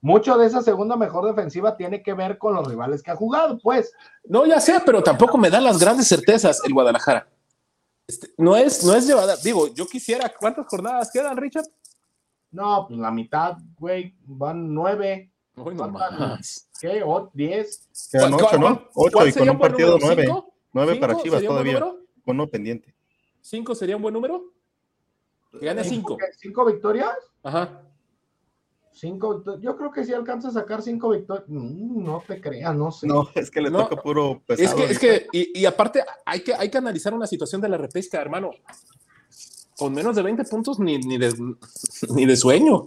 mucho 0.00 0.38
de 0.38 0.46
esa 0.46 0.62
segunda 0.62 0.96
mejor 0.96 1.26
defensiva 1.26 1.76
tiene 1.76 2.02
que 2.02 2.14
ver 2.14 2.38
con 2.38 2.54
los 2.54 2.66
rivales 2.66 3.02
que 3.02 3.10
ha 3.10 3.16
jugado, 3.16 3.58
pues. 3.58 3.92
No, 4.24 4.46
ya 4.46 4.60
sé, 4.60 4.80
pero 4.86 5.02
tampoco 5.02 5.36
me 5.36 5.50
da 5.50 5.60
las 5.60 5.78
grandes 5.78 6.08
certezas 6.08 6.60
el 6.64 6.72
Guadalajara. 6.72 7.28
Este, 8.06 8.28
no 8.38 8.56
es, 8.56 8.82
no 8.84 8.94
es 8.94 9.06
llevada. 9.06 9.36
Digo, 9.36 9.66
yo 9.74 9.86
quisiera. 9.86 10.32
¿Cuántas 10.40 10.66
jornadas 10.66 11.10
quedan, 11.12 11.36
Richard? 11.36 11.66
No, 12.50 12.86
pues 12.88 12.98
la 12.98 13.10
mitad, 13.10 13.58
güey, 13.78 14.14
van 14.24 14.72
nueve, 14.72 15.30
Uy, 15.64 15.74
no 15.74 15.88
más. 15.88 16.68
¿qué? 16.80 17.02
O 17.04 17.30
diez. 17.34 17.88
Quedan 18.10 18.32
¿Cuál- 18.32 18.44
ocho, 18.44 18.58
cuál- 18.58 18.60
¿no? 18.60 18.88
Ocho 18.94 19.12
cuál 19.12 19.28
y 19.28 19.32
con 19.32 19.48
un 19.50 19.58
partido 19.58 19.98
número? 19.98 20.06
nueve. 20.06 20.22
¿Cinco? 20.26 20.54
Nueve 20.72 20.96
para 20.96 21.12
¿Cinco 21.14 21.24
Chivas 21.24 21.42
todavía, 21.44 21.80
con 21.80 22.36
uno 22.36 22.46
pendiente. 22.48 22.94
¿Cinco 23.40 23.74
sería 23.74 23.96
un 23.96 24.02
buen 24.02 24.14
número? 24.14 24.52
Que 25.58 25.66
gane 25.66 25.82
cinco. 25.84 26.16
¿Cinco 26.38 26.64
victorias? 26.66 27.14
Ajá. 27.42 27.82
Cinco, 28.92 29.44
yo 29.60 29.76
creo 29.76 29.92
que 29.92 30.04
si 30.04 30.12
alcanza 30.12 30.48
a 30.48 30.50
sacar 30.50 30.82
cinco 30.82 31.10
victorias, 31.10 31.44
mm, 31.48 32.02
no 32.04 32.22
te 32.26 32.40
creas, 32.40 32.74
no 32.74 32.90
sé. 32.90 33.06
No, 33.06 33.28
es 33.34 33.48
que 33.50 33.60
le 33.60 33.70
toca 33.70 33.94
puro 33.96 34.42
pesado. 34.44 34.82
Es 34.82 34.98
que, 34.98 35.16
es 35.16 35.30
que 35.32 35.52
y, 35.54 35.64
aparte 35.66 36.02
hay 36.26 36.40
que, 36.40 36.52
hay 36.52 36.68
que 36.68 36.78
analizar 36.78 37.14
una 37.14 37.26
situación 37.28 37.60
de 37.60 37.68
la 37.68 37.76
repesca, 37.76 38.20
hermano. 38.20 38.50
Con 39.76 39.94
menos 39.94 40.16
de 40.16 40.22
20 40.22 40.42
puntos 40.44 40.80
ni, 40.80 40.98
ni, 40.98 41.16
de, 41.16 41.32
ni 42.10 42.26
de 42.26 42.36
sueño. 42.36 42.86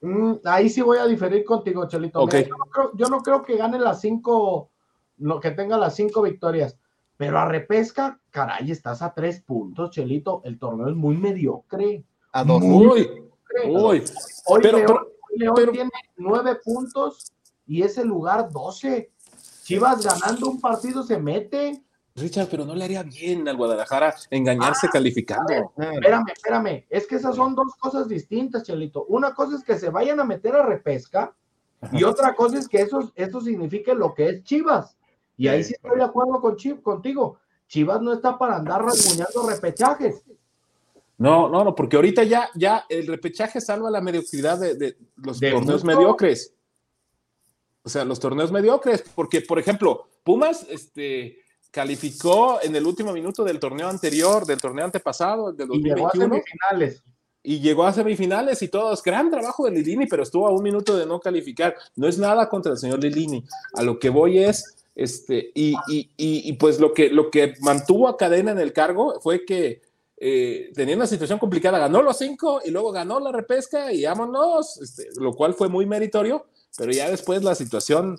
Mm, 0.00 0.34
ahí 0.44 0.68
sí 0.68 0.80
voy 0.80 0.98
a 0.98 1.06
diferir 1.06 1.44
contigo, 1.44 1.86
Chelito. 1.88 2.26
yo, 2.94 3.08
no 3.08 3.18
creo, 3.20 3.42
que 3.42 3.56
gane 3.56 3.78
las 3.78 4.00
cinco, 4.00 4.70
lo 5.18 5.40
que 5.40 5.50
tenga 5.50 5.76
las 5.76 5.96
cinco 5.96 6.22
victorias. 6.22 6.78
Pero 7.16 7.38
a 7.38 7.46
repesca, 7.46 8.20
caray, 8.30 8.70
estás 8.70 9.02
a 9.02 9.12
tres 9.12 9.40
puntos, 9.40 9.90
Chelito. 9.90 10.40
El 10.44 10.58
torneo 10.58 10.88
es 10.88 10.94
muy 10.94 11.16
mediocre. 11.16 12.04
A 12.32 12.44
dos. 12.44 12.62
Muy, 12.62 13.28
Hoy, 14.46 14.62
León, 15.36 15.56
tiene 15.72 15.90
nueve 16.16 16.58
puntos 16.64 17.32
y 17.66 17.82
es 17.82 17.98
el 17.98 18.08
lugar 18.08 18.50
12. 18.50 19.10
Chivas 19.62 20.04
ganando 20.04 20.48
un 20.48 20.60
partido 20.60 21.02
se 21.02 21.18
mete. 21.18 21.82
Richard, 22.20 22.48
pero 22.50 22.64
no 22.64 22.74
le 22.74 22.84
haría 22.84 23.02
bien 23.02 23.48
al 23.48 23.56
Guadalajara 23.56 24.14
engañarse 24.30 24.86
ah, 24.88 24.90
calificando. 24.92 25.72
espérame, 25.76 26.28
espérame. 26.32 26.84
Es 26.88 27.06
que 27.06 27.16
esas 27.16 27.36
son 27.36 27.54
dos 27.54 27.74
cosas 27.78 28.08
distintas, 28.08 28.62
Chelito. 28.62 29.04
Una 29.06 29.34
cosa 29.34 29.56
es 29.56 29.64
que 29.64 29.78
se 29.78 29.90
vayan 29.90 30.20
a 30.20 30.24
meter 30.24 30.54
a 30.54 30.64
repesca 30.64 31.34
y 31.92 32.04
otra 32.04 32.34
cosa 32.34 32.58
es 32.58 32.68
que 32.68 32.78
eso, 32.78 33.12
esto 33.14 33.40
signifique 33.40 33.94
lo 33.94 34.14
que 34.14 34.28
es 34.28 34.44
Chivas. 34.44 34.96
Y 35.36 35.48
ahí 35.48 35.62
sí 35.62 35.74
estoy 35.74 35.98
de 35.98 36.04
acuerdo 36.04 36.40
con 36.40 36.56
contigo. 36.82 37.38
Chivas 37.68 38.00
no 38.00 38.12
está 38.12 38.36
para 38.36 38.56
andar 38.56 38.82
rasguñando 38.82 39.48
repechajes. 39.48 40.22
No, 41.18 41.48
no, 41.48 41.64
no, 41.64 41.74
porque 41.74 41.96
ahorita 41.96 42.24
ya, 42.24 42.48
ya 42.54 42.84
el 42.88 43.06
repechaje 43.06 43.60
salva 43.60 43.90
la 43.90 44.00
mediocridad 44.00 44.58
de, 44.58 44.96
los 45.16 45.40
torneos 45.40 45.84
mediocres. 45.84 46.54
O 47.82 47.88
sea, 47.88 48.04
los 48.04 48.20
torneos 48.20 48.52
mediocres, 48.52 49.04
porque, 49.14 49.40
por 49.40 49.58
ejemplo, 49.58 50.08
Pumas 50.22 50.66
este, 50.68 51.38
calificó 51.70 52.60
en 52.62 52.74
el 52.74 52.86
último 52.86 53.12
minuto 53.12 53.44
del 53.44 53.58
torneo 53.58 53.88
anterior, 53.88 54.46
del 54.46 54.60
torneo 54.60 54.84
antepasado, 54.84 55.52
del 55.52 55.68
2021. 55.68 55.76
Y 55.76 55.94
llegó 55.94 56.08
a 56.08 56.12
semifinales. 56.12 57.02
Y 57.42 57.60
llegó 57.60 57.84
a 57.84 57.92
semifinales 57.92 58.62
y 58.62 58.68
todos, 58.68 59.02
gran 59.02 59.30
trabajo 59.30 59.64
de 59.64 59.70
Lilini, 59.72 60.06
pero 60.06 60.22
estuvo 60.22 60.46
a 60.46 60.50
un 60.50 60.62
minuto 60.62 60.96
de 60.96 61.06
no 61.06 61.20
calificar. 61.20 61.76
No 61.96 62.08
es 62.08 62.18
nada 62.18 62.48
contra 62.48 62.72
el 62.72 62.78
señor 62.78 63.02
Lilini. 63.02 63.44
A 63.74 63.82
lo 63.82 63.98
que 63.98 64.10
voy 64.10 64.38
es, 64.38 64.76
este, 64.94 65.52
y, 65.54 65.74
y, 65.88 66.10
y, 66.16 66.48
y 66.48 66.52
pues 66.54 66.80
lo 66.80 66.92
que, 66.92 67.10
lo 67.10 67.30
que 67.30 67.54
mantuvo 67.60 68.08
a 68.08 68.16
Cadena 68.16 68.50
en 68.50 68.58
el 68.58 68.72
cargo 68.72 69.20
fue 69.20 69.44
que 69.44 69.82
eh, 70.20 70.72
tenía 70.74 70.96
una 70.96 71.06
situación 71.06 71.38
complicada, 71.38 71.78
ganó 71.78 72.02
los 72.02 72.18
cinco 72.18 72.60
y 72.64 72.70
luego 72.70 72.90
ganó 72.90 73.20
la 73.20 73.30
repesca 73.30 73.92
y 73.92 74.04
vámonos, 74.04 74.76
este, 74.78 75.08
lo 75.20 75.32
cual 75.32 75.54
fue 75.54 75.68
muy 75.68 75.86
meritorio, 75.86 76.46
pero 76.76 76.90
ya 76.90 77.08
después 77.08 77.44
la 77.44 77.54
situación 77.54 78.18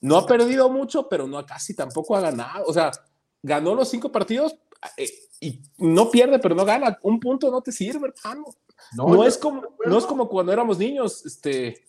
no 0.00 0.16
ha 0.16 0.26
perdido 0.26 0.70
mucho, 0.70 1.08
pero 1.08 1.26
no 1.26 1.44
casi 1.44 1.74
tampoco 1.74 2.16
ha 2.16 2.20
ganado, 2.20 2.64
o 2.66 2.72
sea, 2.72 2.90
ganó 3.42 3.74
los 3.74 3.88
cinco 3.88 4.10
partidos 4.10 4.56
eh, 4.96 5.10
y 5.40 5.62
no 5.78 6.10
pierde, 6.10 6.38
pero 6.38 6.54
no 6.54 6.64
gana, 6.64 6.98
un 7.02 7.20
punto 7.20 7.50
no 7.50 7.60
te 7.62 7.72
sirve, 7.72 8.12
hermano. 8.14 8.44
No, 8.96 9.24
es 9.24 9.36
como, 9.36 9.62
no 9.84 9.98
es 9.98 10.06
como 10.06 10.28
cuando 10.28 10.52
éramos 10.52 10.78
niños, 10.78 11.24
este, 11.26 11.84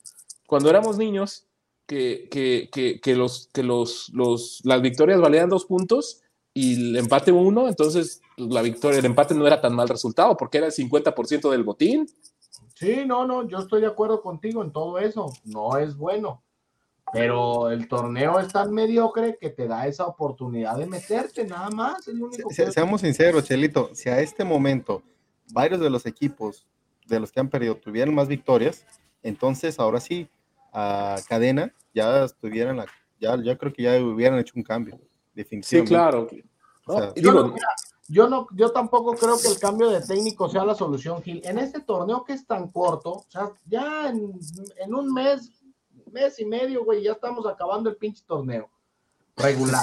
cuando 0.45 0.69
éramos 0.69 0.97
niños, 0.97 1.47
que, 1.87 2.29
que, 2.31 2.69
que, 2.71 3.01
que 3.01 3.15
los, 3.15 3.49
que 3.53 3.63
los, 3.63 4.09
los, 4.13 4.61
las 4.63 4.81
victorias 4.81 5.19
valían 5.19 5.49
dos 5.49 5.65
puntos 5.65 6.21
y 6.53 6.75
el 6.75 6.95
empate 6.95 7.31
uno, 7.33 7.67
entonces 7.67 8.21
pues, 8.37 8.49
la 8.49 8.61
victoria, 8.61 8.99
el 8.99 9.05
empate 9.05 9.33
no 9.35 9.45
era 9.45 9.59
tan 9.59 9.75
mal 9.75 9.89
resultado 9.89 10.37
porque 10.37 10.59
era 10.59 10.67
el 10.67 10.73
50% 10.73 11.49
del 11.49 11.63
botín. 11.63 12.07
Sí, 12.75 13.03
no, 13.05 13.27
no, 13.27 13.47
yo 13.47 13.59
estoy 13.59 13.81
de 13.81 13.87
acuerdo 13.87 14.21
contigo 14.21 14.63
en 14.63 14.71
todo 14.71 14.99
eso, 14.99 15.33
no 15.43 15.77
es 15.77 15.97
bueno, 15.97 16.43
pero 17.13 17.69
el 17.69 17.87
torneo 17.87 18.39
es 18.39 18.51
tan 18.53 18.73
mediocre 18.73 19.37
que 19.39 19.49
te 19.49 19.67
da 19.67 19.87
esa 19.87 20.05
oportunidad 20.05 20.77
de 20.77 20.87
meterte, 20.87 21.45
nada 21.45 21.69
más. 21.69 22.09
seamos 22.71 23.01
sinceros, 23.01 23.43
Chelito, 23.43 23.89
si 23.93 24.09
a 24.09 24.19
este 24.19 24.43
momento 24.43 25.03
varios 25.51 25.79
de 25.79 25.89
los 25.89 26.05
equipos 26.05 26.65
de 27.07 27.19
los 27.19 27.31
que 27.31 27.39
han 27.39 27.49
perdido 27.49 27.75
tuvieran 27.75 28.15
más 28.15 28.27
victorias, 28.27 28.85
entonces 29.23 29.79
ahora 29.79 29.99
sí, 29.99 30.29
a 30.73 31.17
cadena 31.27 31.73
ya 31.93 32.23
estuvieran, 32.23 32.77
la, 32.77 32.85
ya, 33.19 33.35
ya 33.41 33.57
creo 33.57 33.73
que 33.73 33.83
ya 33.83 34.01
hubieran 34.01 34.39
hecho 34.39 34.53
un 34.55 34.63
cambio. 34.63 34.99
Sí, 35.61 35.83
claro. 35.83 36.27
yo, 37.15 38.27
no, 38.27 38.47
yo, 38.53 38.71
tampoco 38.71 39.13
creo 39.13 39.37
que 39.39 39.47
el 39.47 39.59
cambio 39.59 39.89
de 39.89 40.01
técnico 40.01 40.49
sea 40.49 40.65
la 40.65 40.75
solución, 40.75 41.21
Gil. 41.21 41.41
En 41.45 41.57
este 41.57 41.79
torneo 41.79 42.23
que 42.23 42.33
es 42.33 42.45
tan 42.45 42.69
corto, 42.69 43.11
o 43.11 43.25
sea, 43.29 43.51
ya 43.65 44.09
en, 44.09 44.95
un 44.95 45.13
mes, 45.13 45.60
mes 46.11 46.39
y 46.39 46.45
medio, 46.45 46.83
güey, 46.83 47.03
ya 47.03 47.13
estamos 47.13 47.45
acabando 47.45 47.89
el 47.89 47.97
pinche 47.97 48.23
torneo. 48.25 48.69
Regular. 49.35 49.81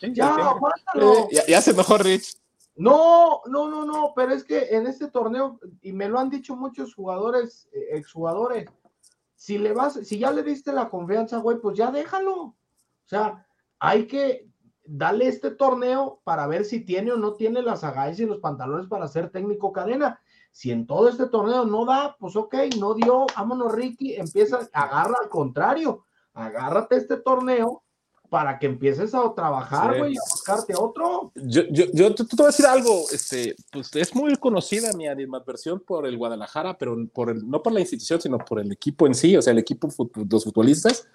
ya, 0.00 0.56
eh, 0.94 1.42
ya, 1.48 1.60
se 1.60 1.72
mejor, 1.72 2.04
Rich. 2.04 2.36
No, 2.76 3.40
no, 3.46 3.68
no, 3.68 3.84
no, 3.84 4.12
pero 4.14 4.32
es 4.32 4.44
que 4.44 4.68
en 4.76 4.86
este 4.86 5.08
torneo, 5.08 5.58
y 5.80 5.92
me 5.92 6.08
lo 6.08 6.18
han 6.18 6.28
dicho 6.28 6.54
muchos 6.54 6.94
jugadores, 6.94 7.68
eh, 7.72 7.88
exjugadores, 7.92 8.68
si 9.34 9.56
le 9.58 9.72
vas, 9.72 9.94
si 10.04 10.18
ya 10.18 10.30
le 10.30 10.42
diste 10.42 10.72
la 10.72 10.90
confianza, 10.90 11.38
güey, 11.38 11.58
pues 11.58 11.76
ya 11.76 11.90
déjalo. 11.90 12.34
O 12.34 12.56
sea, 13.06 13.46
hay 13.78 14.06
que, 14.06 14.50
dale 14.84 15.28
este 15.28 15.50
torneo 15.50 16.20
para 16.24 16.46
ver 16.46 16.64
si 16.64 16.80
tiene 16.80 17.12
o 17.12 17.16
no 17.16 17.34
tiene 17.34 17.62
las 17.62 17.84
agallas 17.84 18.20
y 18.20 18.26
los 18.26 18.38
pantalones 18.38 18.88
para 18.88 19.08
ser 19.08 19.30
técnico 19.30 19.72
cadena. 19.72 20.20
Si 20.56 20.70
en 20.70 20.86
todo 20.86 21.10
este 21.10 21.26
torneo 21.26 21.66
no 21.66 21.84
da, 21.84 22.16
pues 22.18 22.34
ok, 22.34 22.54
no 22.78 22.94
dio, 22.94 23.26
vámonos 23.36 23.72
Ricky, 23.72 24.14
empieza, 24.14 24.66
agarra 24.72 25.16
al 25.22 25.28
contrario, 25.28 26.06
agárrate 26.32 26.96
este 26.96 27.18
torneo 27.18 27.82
para 28.30 28.58
que 28.58 28.64
empieces 28.64 29.14
a 29.14 29.34
trabajar, 29.34 29.98
güey, 29.98 30.16
a 30.16 30.20
buscarte 30.30 30.72
otro. 30.74 31.30
Yo, 31.34 31.64
yo, 31.70 31.84
yo 31.92 32.14
te, 32.14 32.24
voy 32.34 32.44
a 32.44 32.46
decir 32.46 32.64
algo, 32.64 33.04
este, 33.12 33.54
pues 33.70 33.94
es 33.96 34.14
muy 34.14 34.34
conocida 34.36 34.94
mi 34.94 35.06
animadversión 35.06 35.80
por 35.80 36.06
el 36.06 36.16
Guadalajara, 36.16 36.78
pero 36.78 36.96
por 37.12 37.28
el, 37.28 37.46
no 37.46 37.62
por 37.62 37.74
la 37.74 37.80
institución, 37.80 38.22
sino 38.22 38.38
por 38.38 38.58
el 38.58 38.72
equipo 38.72 39.06
en 39.06 39.14
sí, 39.14 39.36
o 39.36 39.42
sea, 39.42 39.50
el 39.50 39.58
equipo, 39.58 39.90
los 40.30 40.44
futbolistas, 40.44 41.06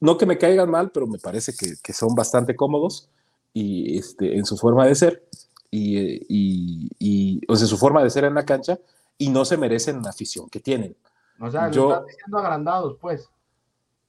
no 0.00 0.18
que 0.18 0.26
me 0.26 0.38
caigan 0.38 0.72
mal, 0.72 0.90
pero 0.90 1.06
me 1.06 1.20
parece 1.20 1.54
que, 1.54 1.74
que 1.80 1.92
son 1.92 2.16
bastante 2.16 2.56
cómodos 2.56 3.08
y 3.52 3.96
este, 3.96 4.36
en 4.36 4.44
su 4.44 4.56
forma 4.56 4.86
de 4.86 4.96
ser 4.96 5.27
y, 5.70 6.90
y, 6.98 7.40
o 7.48 7.56
sea, 7.56 7.66
su 7.66 7.76
forma 7.76 8.02
de 8.02 8.10
ser 8.10 8.24
en 8.24 8.34
la 8.34 8.44
cancha 8.44 8.78
y 9.16 9.28
no 9.28 9.44
se 9.44 9.56
merecen 9.56 10.02
la 10.02 10.10
afición 10.10 10.48
que 10.48 10.60
tienen. 10.60 10.96
O 11.40 11.50
sea, 11.50 11.70
Yo, 11.70 11.90
están 11.90 12.06
diciendo 12.06 12.38
agrandados, 12.38 12.96
pues. 13.00 13.28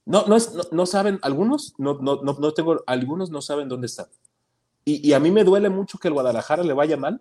No, 0.06 0.26
no, 0.26 0.36
es, 0.36 0.72
no, 0.72 0.86
saben, 0.86 1.18
algunos, 1.22 1.74
no, 1.78 1.98
no, 2.00 2.22
no, 2.22 2.52
tengo, 2.52 2.82
algunos 2.86 3.30
no 3.30 3.42
saben 3.42 3.68
dónde 3.68 3.86
están. 3.86 4.06
Y, 4.84 5.06
y, 5.06 5.12
a 5.12 5.20
mí 5.20 5.30
me 5.30 5.44
duele 5.44 5.68
mucho 5.68 5.98
que 5.98 6.08
el 6.08 6.14
Guadalajara 6.14 6.64
le 6.64 6.72
vaya 6.72 6.96
mal 6.96 7.20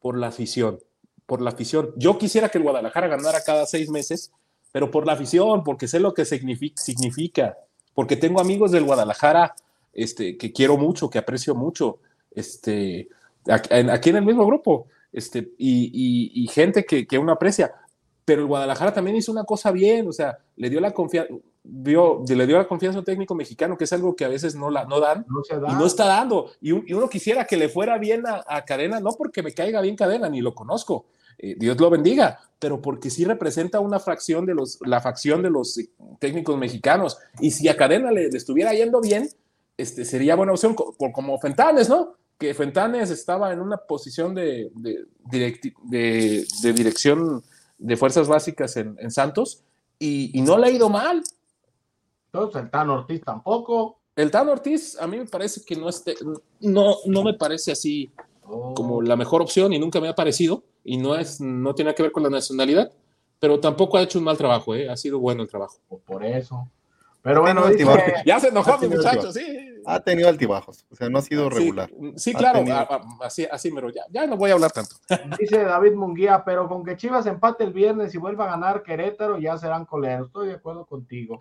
por 0.00 0.18
la 0.18 0.26
afición, 0.26 0.80
por 1.26 1.40
la 1.40 1.50
afición. 1.50 1.92
Yo 1.96 2.18
quisiera 2.18 2.48
que 2.48 2.58
el 2.58 2.64
Guadalajara 2.64 3.06
ganara 3.06 3.42
cada 3.42 3.66
seis 3.66 3.88
meses, 3.88 4.32
pero 4.72 4.90
por 4.90 5.06
la 5.06 5.12
afición, 5.12 5.62
porque 5.62 5.88
sé 5.88 6.00
lo 6.00 6.12
que 6.12 6.24
significa, 6.24 6.82
significa 6.82 7.56
porque 7.94 8.16
tengo 8.16 8.40
amigos 8.40 8.70
del 8.70 8.84
Guadalajara 8.84 9.54
este, 9.92 10.36
que 10.36 10.52
quiero 10.52 10.76
mucho, 10.76 11.10
que 11.10 11.18
aprecio 11.18 11.54
mucho, 11.56 11.98
este, 12.30 13.08
aquí 13.46 14.10
en 14.10 14.16
el 14.16 14.24
mismo 14.24 14.46
grupo, 14.46 14.86
este, 15.12 15.52
y, 15.58 16.48
gente 16.52 16.84
que, 16.84 17.06
que, 17.06 17.18
uno 17.18 17.32
aprecia. 17.32 17.72
Pero 18.24 18.42
el 18.42 18.46
Guadalajara 18.46 18.92
también 18.92 19.16
hizo 19.16 19.32
una 19.32 19.44
cosa 19.44 19.70
bien, 19.70 20.06
o 20.06 20.12
sea, 20.12 20.38
le 20.56 20.68
dio 20.68 20.80
la 20.80 20.92
confianza, 20.92 21.32
vio, 21.68 22.22
le 22.26 22.46
dio 22.46 22.56
la 22.56 22.66
confianza 22.66 22.98
a 22.98 23.00
un 23.00 23.04
técnico 23.04 23.34
mexicano, 23.34 23.76
que 23.76 23.84
es 23.84 23.92
algo 23.92 24.16
que 24.16 24.24
a 24.24 24.28
veces 24.28 24.54
no, 24.54 24.70
la, 24.70 24.84
no 24.84 25.00
dan, 25.00 25.24
y 25.68 25.72
no 25.74 25.86
está 25.86 26.06
dando. 26.06 26.50
Y, 26.60 26.72
uno 26.72 27.08
quisiera 27.08 27.44
que 27.44 27.56
le 27.56 27.68
fuera 27.68 27.98
bien 27.98 28.24
a, 28.26 28.64
Cadena, 28.64 29.00
no 29.00 29.12
porque 29.12 29.42
me 29.42 29.52
caiga 29.52 29.80
bien 29.80 29.96
Cadena, 29.96 30.28
ni 30.28 30.40
lo 30.40 30.54
conozco, 30.54 31.06
eh, 31.38 31.54
Dios 31.58 31.78
lo 31.80 31.90
bendiga, 31.90 32.40
pero 32.58 32.80
porque 32.80 33.10
sí 33.10 33.24
representa 33.24 33.80
una 33.80 34.00
fracción 34.00 34.46
de 34.46 34.54
los, 34.54 34.78
la 34.84 35.00
facción 35.00 35.42
de 35.42 35.50
los 35.50 35.78
técnicos 36.18 36.56
mexicanos. 36.58 37.18
Y 37.40 37.50
si 37.50 37.68
a 37.68 37.76
Cadena 37.76 38.10
le 38.10 38.26
estuviera 38.26 38.72
yendo 38.72 39.00
bien, 39.00 39.28
este, 39.76 40.04
sería 40.04 40.34
buena 40.34 40.52
opción, 40.52 40.74
como 40.74 41.38
Fentanes, 41.38 41.88
¿no? 41.88 42.16
Que 42.38 42.54
Fentanes 42.54 43.10
estaba 43.10 43.52
en 43.52 43.60
una 43.60 43.76
posición 43.76 44.34
de, 44.34 44.70
de, 44.74 45.06
de, 45.84 46.72
dirección 46.72 47.42
de 47.78 47.96
fuerzas 47.96 48.28
básicas 48.28 48.76
en, 48.76 48.96
en 49.00 49.10
Santos 49.10 49.64
y, 49.98 50.38
y, 50.38 50.42
no 50.42 50.56
le 50.56 50.68
ha 50.68 50.70
ido 50.70 50.88
mal. 50.88 51.22
Entonces, 52.32 52.62
el 52.62 52.70
Tan 52.70 52.90
Ortiz 52.90 53.22
tampoco. 53.22 53.98
El 54.14 54.30
Tan 54.30 54.48
Ortiz 54.48 54.96
a 55.00 55.06
mí 55.06 55.18
me 55.18 55.26
parece 55.26 55.62
que 55.64 55.76
no, 55.76 55.88
esté, 55.88 56.14
no, 56.60 56.96
no 57.06 57.22
me 57.24 57.34
parece 57.34 57.72
así 57.72 58.12
como 58.74 58.96
oh. 58.96 59.02
la 59.02 59.16
mejor 59.16 59.42
opción 59.42 59.72
y 59.72 59.78
nunca 59.78 60.00
me 60.00 60.08
ha 60.08 60.14
parecido 60.14 60.62
y 60.84 60.96
no, 60.96 61.16
es, 61.16 61.40
no 61.40 61.74
tiene 61.74 61.94
que 61.94 62.02
ver 62.02 62.12
con 62.12 62.22
la 62.22 62.30
nacionalidad, 62.30 62.90
pero 63.38 63.60
tampoco 63.60 63.98
ha 63.98 64.02
hecho 64.02 64.18
un 64.18 64.24
mal 64.24 64.38
trabajo, 64.38 64.74
¿eh? 64.74 64.88
ha 64.88 64.96
sido 64.96 65.18
bueno 65.18 65.42
el 65.42 65.48
trabajo. 65.48 65.78
Por 66.06 66.24
eso. 66.24 66.68
Pero 67.22 67.42
bueno, 67.42 67.64
ya 68.24 68.40
se 68.40 68.48
enojó 68.48 68.78
mi 68.78 68.88
muchacho, 68.88 69.30
sí. 69.32 69.42
Ha 69.88 70.00
tenido 70.00 70.28
altibajos, 70.28 70.84
o 70.90 70.94
sea, 70.94 71.08
no 71.08 71.18
ha 71.18 71.22
sido 71.22 71.48
regular. 71.48 71.90
Sí, 72.16 72.34
claro, 72.34 72.62
así, 73.22 73.46
así, 73.50 73.70
pero 73.70 73.88
ya, 73.88 74.02
ya 74.10 74.26
no 74.26 74.36
voy 74.36 74.50
a 74.50 74.54
hablar 74.54 74.70
tanto. 74.70 74.96
Dice 75.40 75.64
David 75.64 75.94
Munguía, 75.94 76.42
pero 76.44 76.68
con 76.68 76.84
que 76.84 76.96
Chivas 76.96 77.24
empate 77.24 77.64
el 77.64 77.72
viernes 77.72 78.14
y 78.14 78.18
vuelva 78.18 78.44
a 78.44 78.50
ganar 78.50 78.82
Querétaro, 78.82 79.38
ya 79.38 79.56
serán 79.56 79.86
coleros. 79.86 80.26
Estoy 80.26 80.48
de 80.48 80.54
acuerdo 80.54 80.84
contigo. 80.84 81.40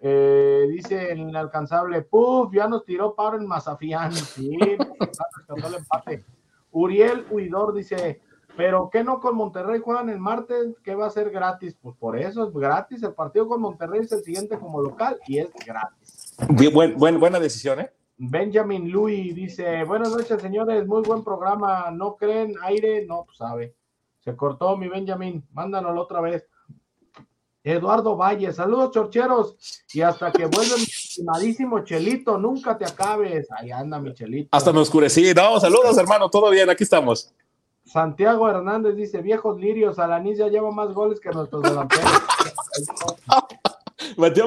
Eh, 0.00 0.66
dice 0.70 1.12
el 1.12 1.18
inalcanzable, 1.18 2.02
puf, 2.02 2.54
ya 2.54 2.68
nos 2.68 2.86
tiró 2.86 3.14
paro 3.14 3.36
en 3.36 3.46
Mazafián. 3.46 4.12
Sí, 4.14 4.56
el 4.60 5.74
empate. 5.74 6.24
Uriel 6.70 7.26
Huidor 7.30 7.74
dice, 7.74 8.22
pero 8.56 8.88
¿qué 8.90 9.04
no 9.04 9.20
con 9.20 9.36
Monterrey 9.36 9.80
juegan 9.80 10.08
el 10.08 10.18
martes? 10.18 10.74
¿Qué 10.82 10.94
va 10.94 11.06
a 11.06 11.10
ser 11.10 11.30
gratis? 11.30 11.76
Pues 11.82 11.94
por 11.96 12.18
eso 12.18 12.46
es 12.46 12.54
gratis. 12.54 13.02
El 13.02 13.12
partido 13.12 13.46
con 13.46 13.60
Monterrey 13.60 14.00
es 14.00 14.12
el 14.12 14.22
siguiente 14.22 14.58
como 14.58 14.80
local 14.80 15.18
y 15.26 15.38
es 15.38 15.50
gratis. 15.66 15.97
Buen, 16.46 17.18
buena 17.18 17.40
decisión, 17.40 17.80
¿eh? 17.80 17.90
Benjamin 18.16 18.90
Louis 18.90 19.34
dice, 19.34 19.84
buenas 19.84 20.10
noches 20.10 20.40
señores, 20.40 20.86
muy 20.86 21.02
buen 21.02 21.22
programa, 21.22 21.90
¿no 21.90 22.16
creen 22.16 22.54
aire? 22.62 23.04
No, 23.06 23.24
pues 23.24 23.38
sabe. 23.38 23.74
Se 24.20 24.34
cortó 24.36 24.76
mi 24.76 24.88
Benjamin, 24.88 25.44
mándanoslo 25.52 26.02
otra 26.02 26.20
vez. 26.20 26.48
Eduardo 27.62 28.16
Valle, 28.16 28.52
saludos 28.52 28.92
chorcheros 28.92 29.56
y 29.92 30.00
hasta 30.00 30.32
que 30.32 30.46
vuelva 30.46 30.76
mi 30.76 30.84
estimadísimo 30.84 31.84
Chelito, 31.84 32.38
nunca 32.38 32.78
te 32.78 32.84
acabes. 32.84 33.48
Ahí 33.52 33.70
anda 33.70 34.00
mi 34.00 34.14
Chelito. 34.14 34.48
Hasta 34.52 34.72
me 34.72 34.80
oscurecí. 34.80 35.32
No, 35.34 35.60
saludos 35.60 35.96
hermano, 35.98 36.30
todo 36.30 36.50
bien, 36.50 36.70
aquí 36.70 36.84
estamos. 36.84 37.32
Santiago 37.84 38.48
Hernández 38.48 38.96
dice, 38.96 39.22
viejos 39.22 39.58
lirios, 39.58 39.98
Alanis 39.98 40.38
ya 40.38 40.48
lleva 40.48 40.70
más 40.70 40.92
goles 40.92 41.20
que 41.20 41.30
nuestros 41.30 41.62
delanteros. 41.62 42.06
Metió 44.16 44.46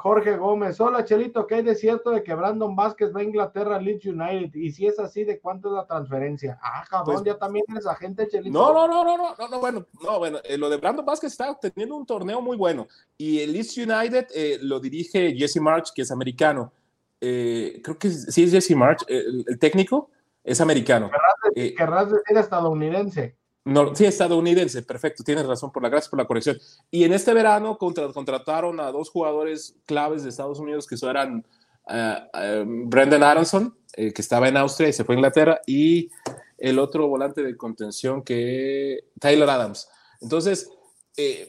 Jorge 0.00 0.38
Gómez, 0.38 0.80
hola 0.80 1.04
Chelito, 1.04 1.46
¿qué 1.46 1.56
hay 1.56 1.62
de 1.62 1.74
cierto 1.74 2.10
de 2.10 2.22
que 2.22 2.34
Brandon 2.34 2.74
Vázquez 2.74 3.14
va 3.14 3.20
a 3.20 3.22
Inglaterra 3.22 3.78
Leeds 3.78 4.06
United? 4.06 4.54
Y 4.54 4.72
si 4.72 4.86
es 4.86 4.98
así, 4.98 5.24
¿de 5.24 5.38
cuánto 5.38 5.68
es 5.68 5.74
la 5.74 5.86
transferencia? 5.86 6.58
Ah, 6.62 6.86
cabrón, 6.88 7.16
pues 7.16 7.26
ya 7.26 7.38
también 7.38 7.66
eres 7.68 7.86
agente 7.86 8.26
Chelito. 8.26 8.50
No, 8.50 8.72
no, 8.72 8.88
no, 8.88 9.04
no, 9.04 9.34
no, 9.36 9.48
no, 9.48 9.60
bueno, 9.60 9.86
no, 10.02 10.18
bueno, 10.18 10.38
eh, 10.42 10.56
lo 10.56 10.70
de 10.70 10.78
Brandon 10.78 11.04
Vázquez 11.04 11.32
está 11.32 11.54
teniendo 11.58 11.96
un 11.96 12.06
torneo 12.06 12.40
muy 12.40 12.56
bueno. 12.56 12.88
Y 13.18 13.40
el 13.40 13.52
Leeds 13.52 13.76
United 13.76 14.28
eh, 14.34 14.58
lo 14.62 14.80
dirige 14.80 15.34
Jesse 15.36 15.60
March, 15.60 15.92
que 15.94 16.00
es 16.00 16.10
americano. 16.10 16.72
Eh, 17.20 17.82
creo 17.84 17.98
que 17.98 18.08
sí 18.08 18.44
es 18.44 18.52
Jesse 18.52 18.74
March, 18.74 19.04
el, 19.06 19.44
técnico 19.58 20.08
es 20.42 20.62
americano. 20.62 21.10
Querrás, 21.54 22.10
decir 22.10 22.38
estadounidense. 22.38 23.36
No, 23.70 23.94
sí, 23.94 24.04
estadounidense, 24.04 24.82
perfecto, 24.82 25.22
tienes 25.22 25.46
razón 25.46 25.70
por 25.70 25.80
la 25.80 25.88
gracia 25.88 26.10
por 26.10 26.18
la 26.18 26.26
corrección. 26.26 26.58
Y 26.90 27.04
en 27.04 27.12
este 27.12 27.32
verano 27.32 27.78
contrataron 27.78 28.80
a 28.80 28.90
dos 28.90 29.10
jugadores 29.10 29.76
claves 29.86 30.24
de 30.24 30.30
Estados 30.30 30.58
Unidos 30.58 30.88
que 30.88 30.96
eran 31.08 31.46
eh, 31.88 32.18
eh, 32.34 32.64
Brendan 32.66 33.22
Aronson, 33.22 33.72
eh, 33.92 34.12
que 34.12 34.22
estaba 34.22 34.48
en 34.48 34.56
Austria 34.56 34.88
y 34.88 34.92
se 34.92 35.04
fue 35.04 35.14
a 35.14 35.18
Inglaterra, 35.18 35.60
y 35.68 36.10
el 36.58 36.80
otro 36.80 37.06
volante 37.06 37.44
de 37.44 37.56
contención 37.56 38.24
que 38.24 39.04
Tyler 39.20 39.48
Adams. 39.48 39.88
Entonces, 40.20 40.68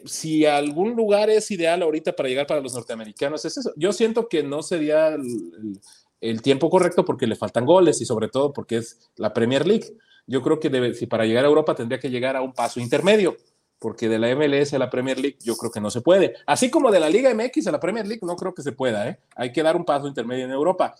si 0.05 0.45
algún 0.45 0.95
lugar 0.95 1.30
es 1.32 1.49
ideal 1.49 1.82
ahorita 1.82 2.13
para 2.13 2.30
llegar 2.30 2.45
para 2.45 2.61
los 2.61 2.76
norteamericanos, 2.76 3.45
es 3.45 3.57
eso. 3.57 3.74
Yo 3.78 3.93
siento 3.93 4.28
que 4.28 4.43
no 4.43 4.61
sería 4.61 5.07
el, 5.07 5.80
el 6.19 6.41
tiempo 6.43 6.69
correcto 6.69 7.03
porque 7.03 7.26
le 7.26 7.36
faltan 7.36 7.65
goles 7.65 7.99
y 7.99 8.05
sobre 8.05 8.28
todo 8.28 8.53
porque 8.53 8.78
es 8.78 9.09
la 9.15 9.34
Premier 9.34 9.65
League 9.65 9.97
yo 10.28 10.41
creo 10.41 10.59
que 10.59 10.69
debe, 10.69 10.93
si 10.93 11.07
para 11.07 11.26
llegar 11.26 11.45
a 11.45 11.47
Europa 11.47 11.76
tendría 11.76 11.99
que 11.99 12.09
llegar 12.09 12.36
a 12.36 12.41
un 12.41 12.53
paso 12.53 12.80
intermedio, 12.80 13.38
porque 13.82 14.07
de 14.07 14.19
la 14.19 14.36
MLS 14.36 14.74
a 14.74 14.80
la 14.80 14.91
Premier 14.91 15.19
League 15.19 15.39
yo 15.41 15.55
creo 15.57 15.72
que 15.72 15.82
no 15.82 15.89
se 15.89 16.01
puede. 16.01 16.36
Así 16.45 16.69
como 16.69 16.91
de 16.91 16.99
la 16.99 17.09
Liga 17.09 17.34
MX 17.34 17.65
a 17.65 17.72
la 17.72 17.80
Premier 17.80 18.07
League 18.07 18.22
no 18.24 18.36
creo 18.36 18.53
que 18.53 18.61
se 18.61 18.74
pueda, 18.74 19.09
¿eh? 19.09 19.19
Hay 19.36 19.51
que 19.51 19.63
dar 19.63 19.76
un 19.76 19.84
paso 19.84 20.07
intermedio 20.07 20.45
en 20.45 20.51
Europa. 20.51 20.93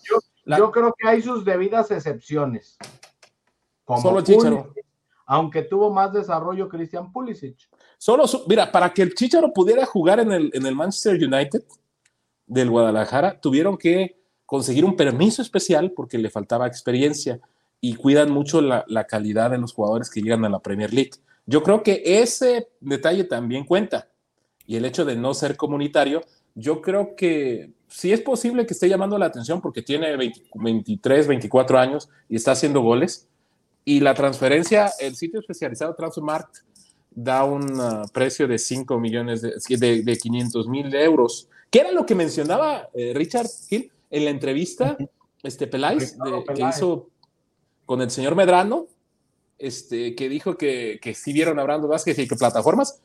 Yo, 0.46 0.72
creo 0.72 0.92
que 0.98 1.08
hay 1.08 1.22
sus 1.22 1.46
debidas 1.46 1.92
excepciones. 1.92 2.78
Solo 4.02 4.22
Chicharo. 4.22 4.74
aunque 5.28 5.62
tuvo 5.62 5.92
más 5.92 6.12
desarrollo 6.12 6.68
Christian 6.70 7.12
Pulisic. 7.12 7.58
Solo, 8.00 8.24
mira, 8.48 8.72
para 8.72 8.92
que 8.92 9.04
el 9.04 9.14
Chicharo 9.14 9.54
pudiera 9.54 9.86
jugar 9.86 10.20
en 10.20 10.32
el, 10.32 10.50
en 10.54 10.66
el 10.66 10.76
Manchester 10.76 11.16
United 11.24 11.64
del 12.48 12.70
Guadalajara, 12.72 13.40
tuvieron 13.40 13.78
que 13.78 14.18
conseguir 14.48 14.86
un 14.86 14.96
permiso 14.96 15.44
especial 15.44 15.92
porque 15.92 16.18
le 16.18 16.32
faltaba 16.32 16.66
experiencia 16.66 17.40
y 17.82 17.96
cuidan 17.96 18.32
mucho 18.32 18.62
la, 18.62 19.04
calidad 19.10 19.50
de 19.50 19.58
los 19.58 19.74
jugadores 19.74 20.10
que 20.10 20.22
llegan 20.22 20.46
a 20.46 20.50
la 20.50 20.60
Premier 20.60 20.94
League. 20.94 21.12
Yo 21.48 21.64
creo 21.64 21.82
que 21.82 22.04
ese 22.06 22.70
detalle 22.80 23.24
también 23.24 23.66
cuenta. 23.66 24.08
Y 24.68 24.76
el 24.76 24.86
hecho 24.86 25.04
de 25.04 25.16
no 25.16 25.34
ser 25.34 25.58
comunitario, 25.58 26.22
yo 26.54 26.80
creo 26.80 27.16
que 27.16 27.72
sí 27.88 28.14
es 28.14 28.22
posible 28.22 28.68
que 28.68 28.74
esté 28.74 28.88
llamando 28.88 29.18
la 29.18 29.26
atención 29.26 29.60
porque 29.60 29.82
tiene 29.82 30.16
23, 30.54 31.28
24 31.28 31.80
años 31.80 32.08
y 32.30 32.36
está 32.36 32.52
haciendo 32.52 32.82
goles. 32.82 33.28
Y 33.84 34.00
la 34.00 34.14
transferencia, 34.14 34.92
el 35.00 35.16
sitio 35.16 35.40
especializado 35.40 35.96
Transfermarkt 35.96 36.58
da 37.10 37.44
un 37.44 37.80
uh, 37.80 38.08
precio 38.14 38.48
de 38.48 38.60
5 38.60 39.00
millones 39.00 39.42
de, 39.42 40.04
de, 40.04 40.18
500 40.18 40.68
mil 40.68 40.94
euros, 40.94 41.50
que 41.72 41.80
era 41.80 41.92
lo 41.92 42.06
que 42.06 42.14
mencionaba 42.14 42.90
eh, 42.94 43.12
Richard 43.16 43.48
Hill 43.70 43.92
en 44.12 44.26
la 44.26 44.30
entrevista, 44.30 44.96
este 45.42 45.66
Peláez, 45.66 46.16
que 46.56 46.62
hizo 46.62 47.10
con 47.92 48.02
el 48.02 48.10
señor 48.10 48.36
Medrano, 48.36 48.88
este, 49.60 50.16
que 50.16 50.30
dijo 50.30 50.58
que, 50.58 50.98
que 51.02 51.14
sí 51.14 51.34
vieron 51.34 51.60
a 51.60 51.64
Brando 51.64 51.90
Vázquez 51.90 52.18
y 52.20 52.26
que 52.26 52.38
plataformas. 52.38 53.02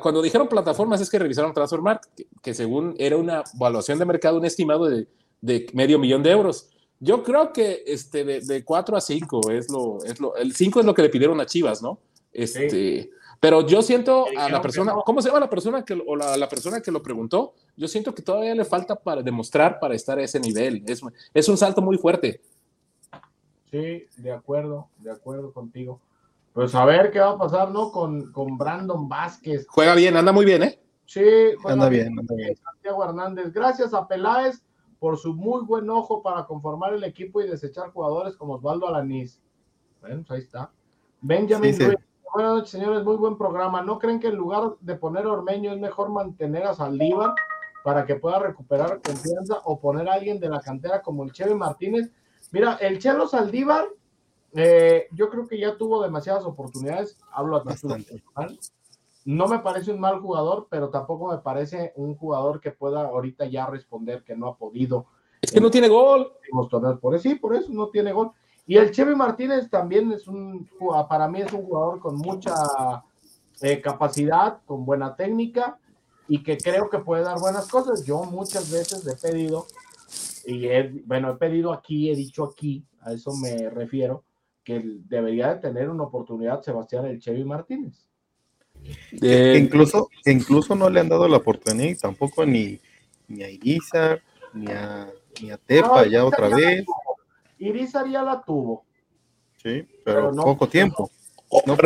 cuando 0.00 0.22
dijeron 0.22 0.46
plataformas 0.46 1.00
es 1.00 1.10
que 1.10 1.18
revisaron 1.18 1.52
Transformar, 1.52 2.00
que, 2.16 2.24
que, 2.40 2.54
según 2.54 2.94
era 3.00 3.16
una 3.16 3.42
evaluación 3.52 3.98
de 3.98 4.04
mercado, 4.04 4.38
un 4.38 4.44
estimado 4.44 4.84
de, 4.84 5.08
de, 5.40 5.66
medio 5.72 5.98
millón 5.98 6.22
de 6.22 6.30
euros. 6.30 6.68
Yo 7.00 7.24
creo 7.24 7.52
que 7.52 7.82
este, 7.84 8.24
de, 8.24 8.40
de 8.40 8.64
4 8.64 8.96
a 8.96 9.00
5 9.00 9.50
es 9.50 9.68
lo, 9.72 9.98
es 10.04 10.20
lo, 10.20 10.36
el 10.36 10.54
5 10.54 10.78
es 10.78 10.86
lo 10.86 10.94
que 10.94 11.02
le 11.02 11.08
pidieron 11.08 11.40
a 11.40 11.46
Chivas, 11.46 11.82
¿no? 11.82 11.98
Este, 12.32 13.10
Pero 13.40 13.66
yo 13.66 13.82
siento 13.82 14.26
a 14.36 14.48
la 14.48 14.62
persona, 14.62 14.94
¿cómo 15.04 15.20
se 15.20 15.30
llama 15.30 15.40
la 15.40 15.50
persona 15.50 15.84
que, 15.84 16.00
o 16.06 16.14
la, 16.14 16.36
la, 16.36 16.48
persona 16.48 16.80
que 16.80 16.92
lo 16.92 17.02
preguntó? 17.02 17.54
Yo 17.76 17.88
siento 17.88 18.14
que 18.14 18.22
todavía 18.22 18.54
le 18.54 18.64
falta 18.64 18.94
para 18.94 19.20
demostrar 19.20 19.80
para 19.80 19.96
estar 19.96 20.16
a 20.16 20.22
ese 20.22 20.38
nivel. 20.38 20.84
Es, 20.86 21.00
es 21.34 21.48
un 21.48 21.56
salto 21.56 21.82
muy 21.82 21.98
fuerte. 21.98 22.40
Sí, 23.70 24.06
de 24.16 24.32
acuerdo, 24.32 24.88
de 24.98 25.10
acuerdo 25.10 25.52
contigo. 25.52 26.00
Pues 26.52 26.74
a 26.74 26.84
ver 26.84 27.10
qué 27.10 27.20
va 27.20 27.30
a 27.30 27.38
pasar, 27.38 27.70
¿no? 27.70 27.92
Con, 27.92 28.32
con 28.32 28.56
Brandon 28.58 29.08
Vázquez. 29.08 29.66
Juega 29.68 29.94
bien, 29.94 30.16
anda 30.16 30.32
muy 30.32 30.44
bien, 30.44 30.62
¿eh? 30.62 30.78
Sí, 31.04 31.24
anda 31.64 31.88
bien, 31.88 32.18
anda 32.18 32.34
bien. 32.34 32.56
Santiago 32.56 33.04
Hernández. 33.04 33.52
Gracias 33.52 33.94
a 33.94 34.06
Peláez 34.06 34.62
por 34.98 35.16
su 35.18 35.34
muy 35.34 35.64
buen 35.64 35.88
ojo 35.88 36.22
para 36.22 36.44
conformar 36.44 36.94
el 36.94 37.04
equipo 37.04 37.40
y 37.40 37.48
desechar 37.48 37.92
jugadores 37.92 38.36
como 38.36 38.54
Osvaldo 38.54 38.88
Alanís. 38.88 39.40
Bueno, 40.00 40.24
pues 40.26 40.30
ahí 40.30 40.40
está. 40.40 40.70
Benjamin 41.20 41.76
Buenas 42.34 42.52
noches, 42.52 42.70
señores. 42.70 43.04
Muy 43.04 43.16
buen 43.16 43.38
programa. 43.38 43.82
¿No 43.82 43.98
creen 43.98 44.20
que 44.20 44.28
en 44.28 44.36
lugar 44.36 44.74
de 44.80 44.96
poner 44.96 45.24
a 45.24 45.32
Ormeño 45.32 45.72
es 45.72 45.80
mejor 45.80 46.10
mantener 46.10 46.64
a 46.64 46.74
Saldívar 46.74 47.34
para 47.82 48.04
que 48.04 48.16
pueda 48.16 48.38
recuperar 48.38 49.00
confianza 49.00 49.60
o 49.64 49.80
poner 49.80 50.08
a 50.08 50.14
alguien 50.14 50.38
de 50.38 50.50
la 50.50 50.60
cantera 50.60 51.00
como 51.00 51.24
el 51.24 51.32
Cheve 51.32 51.54
Martínez? 51.54 52.10
Mira, 52.50 52.74
el 52.80 52.98
Chelo 52.98 53.28
Saldívar, 53.28 53.86
eh, 54.54 55.08
yo 55.12 55.28
creo 55.28 55.46
que 55.46 55.58
ya 55.58 55.76
tuvo 55.76 56.02
demasiadas 56.02 56.44
oportunidades. 56.44 57.18
Hablo 57.32 57.56
a 57.56 57.64
personal. 57.64 58.04
No 59.24 59.46
me 59.46 59.58
parece 59.58 59.92
un 59.92 60.00
mal 60.00 60.20
jugador, 60.20 60.68
pero 60.70 60.88
tampoco 60.88 61.30
me 61.30 61.38
parece 61.38 61.92
un 61.96 62.16
jugador 62.16 62.60
que 62.60 62.70
pueda 62.70 63.02
ahorita 63.02 63.44
ya 63.46 63.66
responder 63.66 64.24
que 64.24 64.34
no 64.34 64.48
ha 64.48 64.56
podido. 64.56 65.06
Es 65.42 65.52
que 65.52 65.60
no 65.60 65.70
tiene 65.70 65.88
gol. 65.88 66.32
Por 67.00 67.14
eso, 67.14 67.22
sí, 67.22 67.34
por 67.34 67.54
eso 67.54 67.70
no 67.70 67.88
tiene 67.88 68.12
gol. 68.12 68.32
Y 68.66 68.76
el 68.76 68.90
Chevy 68.90 69.14
Martínez 69.14 69.68
también 69.70 70.12
es 70.12 70.28
un, 70.28 70.68
para 71.08 71.28
mí 71.28 71.40
es 71.40 71.52
un 71.52 71.64
jugador 71.64 72.00
con 72.00 72.16
mucha 72.16 72.54
eh, 73.60 73.80
capacidad, 73.80 74.60
con 74.66 74.84
buena 74.84 75.16
técnica 75.16 75.78
y 76.28 76.42
que 76.42 76.58
creo 76.58 76.88
que 76.90 76.98
puede 76.98 77.22
dar 77.24 77.38
buenas 77.40 77.66
cosas. 77.68 78.04
Yo 78.04 78.22
muchas 78.24 78.70
veces 78.70 79.04
le 79.04 79.12
he 79.12 79.16
pedido 79.16 79.66
y 80.46 80.68
bueno, 81.04 81.30
he 81.30 81.34
pedido 81.36 81.72
aquí, 81.72 82.10
he 82.10 82.16
dicho 82.16 82.44
aquí, 82.44 82.84
a 83.00 83.12
eso 83.12 83.32
me 83.36 83.70
refiero, 83.70 84.24
que 84.64 84.82
debería 84.84 85.54
de 85.54 85.60
tener 85.60 85.88
una 85.88 86.04
oportunidad 86.04 86.62
Sebastián 86.62 87.06
El 87.06 87.20
Chevy 87.20 87.44
Martínez. 87.44 88.08
incluso, 89.12 90.08
incluso 90.26 90.74
no 90.74 90.90
le 90.90 91.00
han 91.00 91.08
dado 91.08 91.26
la 91.28 91.38
oportunidad 91.38 91.98
tampoco 92.00 92.44
ni, 92.44 92.78
ni 93.28 93.42
a 93.42 93.50
Irizar, 93.50 94.22
ni 94.52 94.70
a, 94.70 95.10
ni 95.42 95.50
a 95.50 95.56
Tepa, 95.56 96.06
ya 96.06 96.24
otra 96.24 96.48
vez. 96.48 96.84
Irizar 97.58 98.08
ya 98.08 98.22
la 98.22 98.42
tuvo. 98.42 98.84
Sí, 99.62 99.86
pero, 100.04 100.32
poco 100.34 100.68
tiempo. 100.68 101.10
No, 101.66 101.76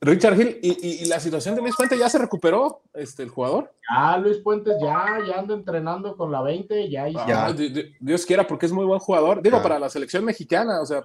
Richard 0.00 0.38
Hill, 0.38 0.58
¿y, 0.62 1.06
la 1.06 1.18
situación 1.18 1.54
de 1.54 1.62
Luis 1.62 1.74
Puentes 1.74 1.98
ya 1.98 2.08
se 2.10 2.18
recuperó 2.18 2.82
este, 2.92 3.22
el 3.22 3.30
jugador? 3.30 3.72
Ya, 3.90 4.18
Luis 4.18 4.38
Puentes 4.38 4.76
ya, 4.80 5.18
ya 5.26 5.38
anda 5.38 5.54
entrenando 5.54 6.16
con 6.16 6.30
la 6.30 6.42
20, 6.42 6.90
ya. 6.90 7.08
ya. 7.08 7.54
Dios 7.98 8.26
quiera, 8.26 8.46
porque 8.46 8.66
es 8.66 8.72
muy 8.72 8.84
buen 8.84 9.00
jugador. 9.00 9.40
Digo, 9.40 9.62
para 9.62 9.78
la 9.78 9.88
selección 9.88 10.22
mexicana, 10.24 10.82
o 10.82 10.86
sea, 10.86 11.02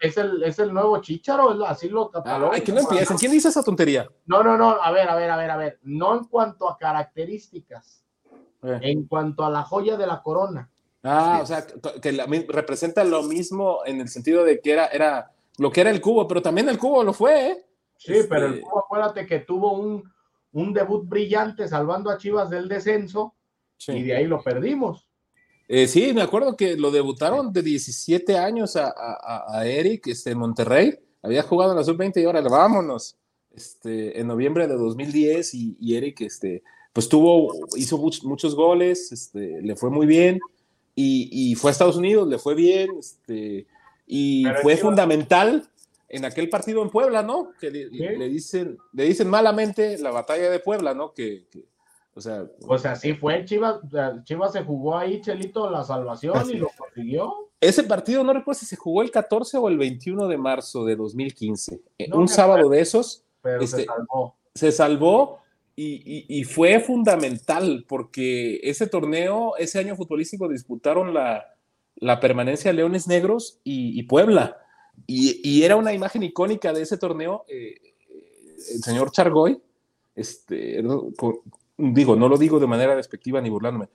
es, 0.00 0.16
el, 0.18 0.42
es 0.42 0.58
el 0.58 0.74
nuevo 0.74 1.00
Chicharo, 1.00 1.64
así 1.66 1.88
lo 1.88 2.10
catalogó. 2.10 2.52
Ay, 2.52 2.60
que 2.60 2.72
no 2.72 2.80
empiecen. 2.80 3.16
¿Quién 3.16 3.32
dice 3.32 3.48
esa 3.48 3.62
tontería? 3.62 4.06
No, 4.26 4.42
no, 4.42 4.58
no, 4.58 4.70
a 4.70 4.90
ver, 4.90 5.08
a 5.08 5.16
ver, 5.16 5.30
a 5.30 5.36
ver, 5.36 5.50
a 5.50 5.56
ver. 5.56 5.78
No 5.82 6.18
en 6.18 6.24
cuanto 6.24 6.68
a 6.68 6.76
características, 6.76 8.04
eh. 8.62 8.78
en 8.82 9.06
cuanto 9.06 9.42
a 9.42 9.50
la 9.50 9.62
joya 9.62 9.96
de 9.96 10.06
la 10.06 10.22
corona. 10.22 10.68
Ah, 11.02 11.40
o 11.42 11.46
sea, 11.46 11.64
que 12.02 12.12
representa 12.48 13.04
lo 13.04 13.22
mismo 13.22 13.78
en 13.86 14.00
el 14.00 14.08
sentido 14.08 14.44
de 14.44 14.60
que 14.60 14.72
era, 14.72 14.86
era 14.88 15.32
lo 15.56 15.70
que 15.70 15.80
era 15.80 15.90
el 15.90 16.00
cubo, 16.00 16.28
pero 16.28 16.42
también 16.42 16.68
el 16.68 16.78
cubo 16.78 17.02
lo 17.02 17.12
fue, 17.12 17.50
¿eh? 17.50 17.65
Sí, 17.98 18.14
pero 18.28 18.46
el 18.46 18.54
este 18.54 18.64
cubo, 18.64 18.78
acuérdate 18.80 19.26
que 19.26 19.40
tuvo 19.40 19.72
un, 19.72 20.10
un 20.52 20.72
debut 20.72 21.06
brillante 21.06 21.68
salvando 21.68 22.10
a 22.10 22.18
Chivas 22.18 22.50
del 22.50 22.68
descenso 22.68 23.34
y 23.88 24.02
de 24.02 24.16
ahí 24.16 24.26
lo 24.26 24.42
perdimos. 24.42 25.06
Eh, 25.68 25.88
sí, 25.88 26.12
me 26.12 26.22
acuerdo 26.22 26.56
que 26.56 26.76
lo 26.76 26.90
debutaron 26.90 27.52
de 27.52 27.62
17 27.62 28.38
años 28.38 28.76
a, 28.76 28.88
a, 28.88 29.58
a 29.58 29.66
Eric 29.66 30.06
este, 30.06 30.30
en 30.30 30.38
Monterrey. 30.38 30.98
Había 31.22 31.42
jugado 31.42 31.72
en 31.72 31.78
la 31.78 31.84
sub-20 31.84 32.20
y 32.20 32.24
ahora 32.24 32.40
vámonos. 32.40 33.16
Este, 33.56 34.20
en 34.20 34.26
noviembre 34.26 34.68
de 34.68 34.74
2010 34.74 35.54
y, 35.54 35.76
y 35.80 35.96
Eric 35.96 36.20
este, 36.20 36.62
pues 36.92 37.08
tuvo, 37.08 37.54
hizo 37.76 37.96
muchos, 37.96 38.54
goles, 38.54 39.10
este, 39.12 39.62
le 39.62 39.76
fue 39.76 39.88
muy 39.88 40.06
bien 40.06 40.38
y, 40.94 41.54
fue 41.56 41.70
a 41.70 41.72
Estados 41.72 41.96
Unidos, 41.96 42.28
le 42.28 42.38
fue 42.38 42.54
bien, 42.54 42.90
este, 42.98 43.66
y 44.06 44.44
fue 44.62 44.76
fundamental 44.76 45.68
en 46.08 46.24
aquel 46.24 46.48
partido 46.48 46.82
en 46.82 46.90
Puebla, 46.90 47.22
¿no? 47.22 47.50
Que 47.60 47.70
le, 47.70 48.28
dicen, 48.28 48.78
le 48.92 49.04
dicen 49.04 49.28
malamente 49.28 49.98
la 49.98 50.10
batalla 50.10 50.50
de 50.50 50.60
Puebla, 50.60 50.94
¿no? 50.94 51.12
Que, 51.12 51.46
o 52.14 52.20
sea, 52.20 52.46
o 52.66 52.78
sea, 52.78 52.96
sí 52.96 53.14
fue 53.14 53.44
Chivas, 53.44 53.80
Chivas 54.24 54.52
se 54.52 54.62
jugó 54.62 54.96
ahí, 54.96 55.20
Chelito, 55.20 55.70
la 55.70 55.84
salvación 55.84 56.50
y 56.50 56.54
lo 56.54 56.70
consiguió. 56.76 57.46
Ese 57.60 57.84
partido, 57.84 58.22
no 58.22 58.32
recuerdo 58.32 58.60
si 58.60 58.66
se 58.66 58.76
jugó 58.76 59.02
el 59.02 59.10
14 59.10 59.56
o 59.56 59.68
el 59.68 59.78
21 59.78 60.28
de 60.28 60.36
marzo 60.36 60.84
de 60.84 60.96
2015. 60.96 61.80
un 62.12 62.28
sábado 62.28 62.68
de 62.68 62.80
esos. 62.80 63.24
Pero 63.42 63.66
se 63.66 63.82
este, 63.82 63.84
salvó. 63.84 64.36
Se 64.54 64.72
salvó 64.72 65.40
y, 65.78 66.44
fue 66.44 66.80
fundamental 66.80 67.84
porque 67.86 68.60
ese 68.62 68.86
torneo, 68.86 69.56
ese 69.58 69.78
año 69.78 69.94
futbolístico 69.94 70.48
disputaron 70.48 71.12
la, 71.12 71.52
permanencia 72.20 72.72
Leones 72.72 73.06
Negros 73.08 73.60
y, 73.62 74.02
Puebla. 74.04 74.58
Y, 75.06 75.62
era 75.62 75.76
una 75.76 75.92
imagen 75.92 76.22
icónica 76.22 76.72
de 76.72 76.82
ese 76.82 76.98
torneo. 76.98 77.44
Eh, 77.48 77.74
el 78.74 78.82
señor 78.82 79.10
Chargoy, 79.10 79.60
este, 80.14 80.82
digo, 81.76 82.16
no 82.16 82.28
lo 82.28 82.38
digo 82.38 82.58
de 82.58 82.66
manera 82.66 82.96
despectiva 82.96 83.40
ni 83.40 83.50
burlándome, 83.50 83.88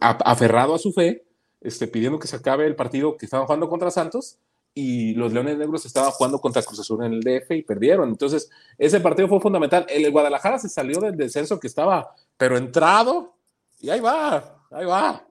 aferrado 0.00 0.74
a 0.74 0.78
su 0.78 0.92
fe, 0.92 1.24
este, 1.60 1.86
pidiendo 1.86 2.18
que 2.18 2.26
se 2.26 2.36
acabe 2.36 2.66
el 2.66 2.76
partido 2.76 3.16
que 3.16 3.26
estaban 3.26 3.46
jugando 3.46 3.68
contra 3.68 3.90
Santos 3.90 4.38
y 4.74 5.14
los 5.14 5.32
Leones 5.32 5.56
Negros 5.56 5.86
estaban 5.86 6.10
jugando 6.10 6.40
contra 6.40 6.62
Cruz 6.62 6.80
Azul 6.80 7.04
en 7.04 7.12
el 7.12 7.20
DF 7.20 7.52
y 7.52 7.62
perdieron. 7.62 8.08
Entonces, 8.08 8.50
ese 8.76 9.00
partido 9.00 9.28
fue 9.28 9.40
fundamental. 9.40 9.86
El 9.88 10.10
Guadalajara 10.10 10.58
se 10.58 10.68
salió 10.68 10.98
del 11.00 11.16
descenso 11.16 11.60
que 11.60 11.68
estaba, 11.68 12.12
pero 12.36 12.56
entrado, 12.56 13.34
y 13.80 13.90
ahí 13.90 14.00
va, 14.00 14.66
ahí 14.72 14.84
va, 14.84 15.24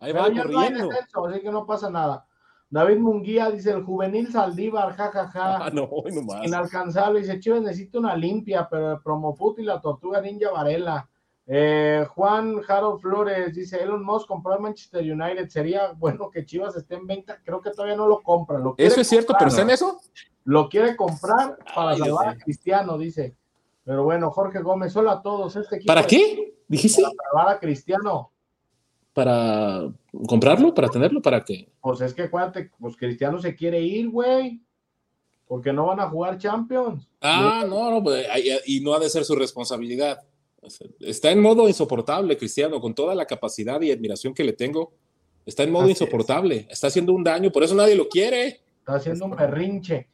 ahí 0.00 0.12
va 0.12 0.24
corriendo. 0.24 0.88
No 1.14 1.26
así 1.26 1.40
que 1.40 1.50
no 1.50 1.66
pasa 1.66 1.90
nada. 1.90 2.25
David 2.68 2.98
Munguía 2.98 3.50
dice 3.50 3.70
el 3.70 3.84
juvenil 3.84 4.30
Saldívar, 4.30 4.94
jajaja. 4.96 5.26
Ja, 5.28 5.58
ja. 5.58 5.66
Ah, 5.66 5.70
no, 5.70 5.88
no 6.12 6.22
más. 6.22 6.44
Inalcanzable. 6.44 7.20
Dice 7.20 7.38
Chivas 7.38 7.62
necesita 7.62 7.98
una 7.98 8.16
limpia, 8.16 8.68
pero 8.68 8.92
el 8.92 9.00
Promofut 9.00 9.58
y 9.58 9.62
la 9.62 9.80
Tortuga 9.80 10.20
Ninja 10.20 10.50
Varela. 10.50 11.08
Eh, 11.48 12.04
Juan 12.10 12.60
Harold 12.66 13.00
Flores 13.00 13.54
dice: 13.54 13.80
Elon 13.80 14.04
Musk 14.04 14.26
compró 14.26 14.58
Manchester 14.58 15.00
United. 15.00 15.48
Sería 15.48 15.92
bueno 15.92 16.28
que 16.28 16.44
Chivas 16.44 16.74
esté 16.76 16.96
en 16.96 17.06
venta. 17.06 17.40
Creo 17.44 17.60
que 17.60 17.70
todavía 17.70 17.96
no 17.96 18.08
lo 18.08 18.20
compra. 18.20 18.58
Lo 18.58 18.74
eso 18.76 19.00
es 19.00 19.06
cierto, 19.06 19.34
pero 19.38 19.48
¿está 19.48 19.62
en 19.62 19.70
eso? 19.70 20.00
Lo 20.42 20.68
quiere 20.68 20.96
comprar 20.96 21.58
para 21.74 21.96
salvar 21.96 22.28
a 22.28 22.36
Cristiano, 22.36 22.98
dice. 22.98 23.36
Pero 23.84 24.02
bueno, 24.02 24.30
Jorge 24.32 24.60
Gómez, 24.60 24.96
hola 24.96 25.12
a 25.12 25.22
todos. 25.22 25.54
Este 25.54 25.80
¿Para 25.86 26.04
qué? 26.04 26.56
¿Dijiste? 26.66 27.02
Para 27.02 27.14
salvar 27.30 27.56
a 27.56 27.60
Cristiano. 27.60 28.32
¿Para 29.16 29.90
comprarlo? 30.28 30.74
¿Para 30.74 30.90
tenerlo? 30.90 31.22
¿Para 31.22 31.42
qué? 31.42 31.70
Pues 31.80 32.02
es 32.02 32.12
que 32.12 32.24
acuérdate, 32.24 32.70
pues 32.78 32.98
Cristiano 32.98 33.40
se 33.40 33.56
quiere 33.56 33.80
ir, 33.80 34.10
güey. 34.10 34.60
Porque 35.46 35.72
no 35.72 35.86
van 35.86 36.00
a 36.00 36.10
jugar 36.10 36.36
Champions. 36.36 37.08
Ah, 37.22 37.64
no, 37.66 37.90
no, 37.90 38.02
pues, 38.02 38.26
y 38.66 38.80
no 38.80 38.92
ha 38.92 38.98
de 38.98 39.08
ser 39.08 39.24
su 39.24 39.34
responsabilidad. 39.34 40.20
Está 41.00 41.30
en 41.30 41.40
modo 41.40 41.66
insoportable, 41.66 42.36
Cristiano, 42.36 42.78
con 42.78 42.94
toda 42.94 43.14
la 43.14 43.24
capacidad 43.24 43.80
y 43.80 43.90
admiración 43.90 44.34
que 44.34 44.44
le 44.44 44.52
tengo. 44.52 44.92
Está 45.46 45.62
en 45.62 45.72
modo 45.72 45.88
insoportable, 45.88 46.66
está 46.68 46.88
haciendo 46.88 47.14
un 47.14 47.24
daño, 47.24 47.50
por 47.50 47.62
eso 47.62 47.74
nadie 47.74 47.94
lo 47.94 48.10
quiere. 48.10 48.60
Está 48.80 48.96
haciendo 48.96 49.24
un 49.24 49.30
berrinche. 49.30 50.10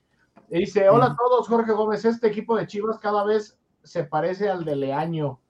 dice, 0.48 0.88
hola 0.88 1.06
a 1.06 1.16
todos, 1.16 1.48
Jorge 1.48 1.72
Gómez, 1.72 2.04
este 2.04 2.28
equipo 2.28 2.54
de 2.54 2.68
Chivas 2.68 3.00
cada 3.00 3.24
vez 3.24 3.58
se 3.82 4.04
parece 4.04 4.48
al 4.48 4.64
de 4.64 4.76
Leaño. 4.76 5.40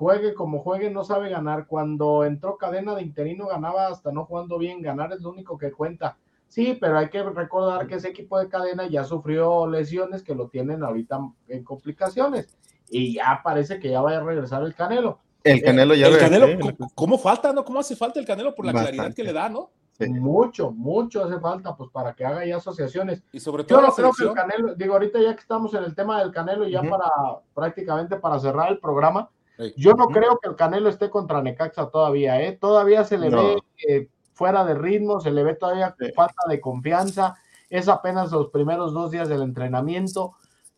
Juegue 0.00 0.32
como 0.32 0.60
juegue, 0.60 0.88
no 0.88 1.04
sabe 1.04 1.28
ganar. 1.28 1.66
Cuando 1.66 2.24
entró 2.24 2.56
cadena 2.56 2.94
de 2.94 3.02
interino 3.02 3.48
ganaba 3.48 3.88
hasta 3.88 4.10
no 4.10 4.24
jugando 4.24 4.56
bien. 4.56 4.80
Ganar 4.80 5.12
es 5.12 5.20
lo 5.20 5.28
único 5.28 5.58
que 5.58 5.72
cuenta. 5.72 6.16
Sí, 6.48 6.78
pero 6.80 6.96
hay 6.96 7.10
que 7.10 7.22
recordar 7.22 7.86
que 7.86 7.96
ese 7.96 8.08
equipo 8.08 8.38
de 8.38 8.48
cadena 8.48 8.88
ya 8.88 9.04
sufrió 9.04 9.66
lesiones 9.66 10.22
que 10.22 10.34
lo 10.34 10.48
tienen 10.48 10.82
ahorita 10.82 11.20
en 11.48 11.64
complicaciones 11.64 12.48
y 12.88 13.16
ya 13.16 13.42
parece 13.44 13.78
que 13.78 13.90
ya 13.90 14.00
va 14.00 14.16
a 14.16 14.20
regresar 14.20 14.62
el 14.62 14.74
Canelo. 14.74 15.18
El 15.44 15.58
eh, 15.58 15.62
Canelo 15.62 15.94
ya. 15.94 16.06
El 16.06 16.16
Canelo, 16.16 16.46
¿cómo, 16.94 17.18
falta, 17.18 17.52
no? 17.52 17.62
¿Cómo 17.62 17.80
hace 17.80 17.94
falta 17.94 18.18
el 18.18 18.24
Canelo 18.24 18.54
por 18.54 18.64
la 18.64 18.72
claridad 18.72 19.12
que 19.12 19.22
le 19.22 19.34
da, 19.34 19.50
no? 19.50 19.68
Mucho, 20.08 20.70
mucho 20.70 21.22
hace 21.22 21.38
falta, 21.38 21.76
pues 21.76 21.90
para 21.90 22.14
que 22.14 22.24
haga 22.24 22.46
ya 22.46 22.56
asociaciones. 22.56 23.22
Y 23.32 23.40
sobre 23.40 23.64
todo. 23.64 23.82
Yo 23.82 23.86
no 23.86 23.92
creo 23.92 24.12
que 24.14 24.24
el 24.24 24.32
Canelo, 24.32 24.74
digo, 24.74 24.94
ahorita 24.94 25.20
ya 25.20 25.34
que 25.34 25.42
estamos 25.42 25.74
en 25.74 25.84
el 25.84 25.94
tema 25.94 26.20
del 26.20 26.32
Canelo, 26.32 26.66
ya 26.66 26.80
para 26.80 27.04
prácticamente 27.52 28.16
para 28.16 28.40
cerrar 28.40 28.72
el 28.72 28.78
programa, 28.78 29.28
yo 29.76 29.92
no 29.94 30.08
creo 30.08 30.38
que 30.38 30.48
el 30.48 30.56
Canelo 30.56 30.88
esté 30.88 31.10
contra 31.10 31.42
Necaxa 31.42 31.90
todavía, 31.90 32.40
¿eh? 32.42 32.52
Todavía 32.52 33.04
se 33.04 33.18
le 33.18 33.30
ve 33.30 33.56
eh, 33.88 34.08
fuera 34.32 34.64
de 34.64 34.74
ritmo, 34.74 35.20
se 35.20 35.30
le 35.30 35.42
ve 35.42 35.54
todavía 35.54 35.94
falta 36.14 36.48
de 36.48 36.60
confianza. 36.60 37.36
Es 37.68 37.88
apenas 37.88 38.32
los 38.32 38.48
primeros 38.48 38.92
dos 38.92 39.10
días 39.10 39.28
del 39.28 39.42
entrenamiento. 39.42 40.34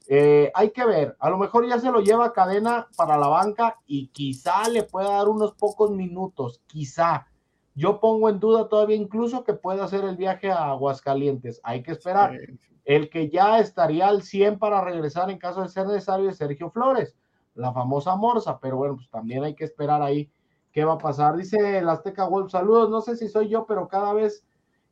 Eh, 0.08 0.50
hay 0.54 0.70
que 0.70 0.84
ver, 0.84 1.16
a 1.20 1.30
lo 1.30 1.38
mejor 1.38 1.66
ya 1.66 1.78
se 1.78 1.90
lo 1.90 2.00
lleva 2.00 2.32
cadena 2.32 2.88
para 2.96 3.16
la 3.16 3.28
banca 3.28 3.78
y 3.86 4.08
quizá 4.08 4.68
le 4.68 4.82
pueda 4.82 5.10
dar 5.10 5.28
unos 5.28 5.54
pocos 5.54 5.90
minutos, 5.90 6.60
quizá. 6.66 7.28
Yo 7.74 8.00
pongo 8.00 8.28
en 8.28 8.38
duda 8.38 8.68
todavía 8.68 8.96
incluso 8.96 9.44
que 9.44 9.54
pueda 9.54 9.84
hacer 9.84 10.04
el 10.04 10.16
viaje 10.16 10.50
a 10.50 10.70
Aguascalientes. 10.70 11.60
Hay 11.62 11.82
que 11.82 11.92
esperar. 11.92 12.36
El 12.84 13.08
que 13.08 13.30
ya 13.30 13.60
estaría 13.60 14.08
al 14.08 14.22
100 14.22 14.58
para 14.58 14.82
regresar 14.82 15.30
en 15.30 15.38
caso 15.38 15.62
de 15.62 15.68
ser 15.68 15.86
necesario 15.86 16.28
es 16.28 16.36
Sergio 16.36 16.70
Flores, 16.70 17.16
la 17.54 17.72
famosa 17.72 18.16
Morsa, 18.16 18.58
pero 18.58 18.76
bueno, 18.76 18.96
pues 18.96 19.10
también 19.10 19.44
hay 19.44 19.54
que 19.54 19.64
esperar 19.64 20.02
ahí 20.02 20.30
qué 20.72 20.84
va 20.84 20.94
a 20.94 20.98
pasar. 20.98 21.36
Dice 21.36 21.78
el 21.78 21.88
Azteca 21.88 22.26
Wolf, 22.26 22.50
saludos, 22.50 22.90
no 22.90 23.00
sé 23.00 23.16
si 23.16 23.28
soy 23.28 23.48
yo, 23.48 23.66
pero 23.66 23.88
cada 23.88 24.12
vez 24.12 24.44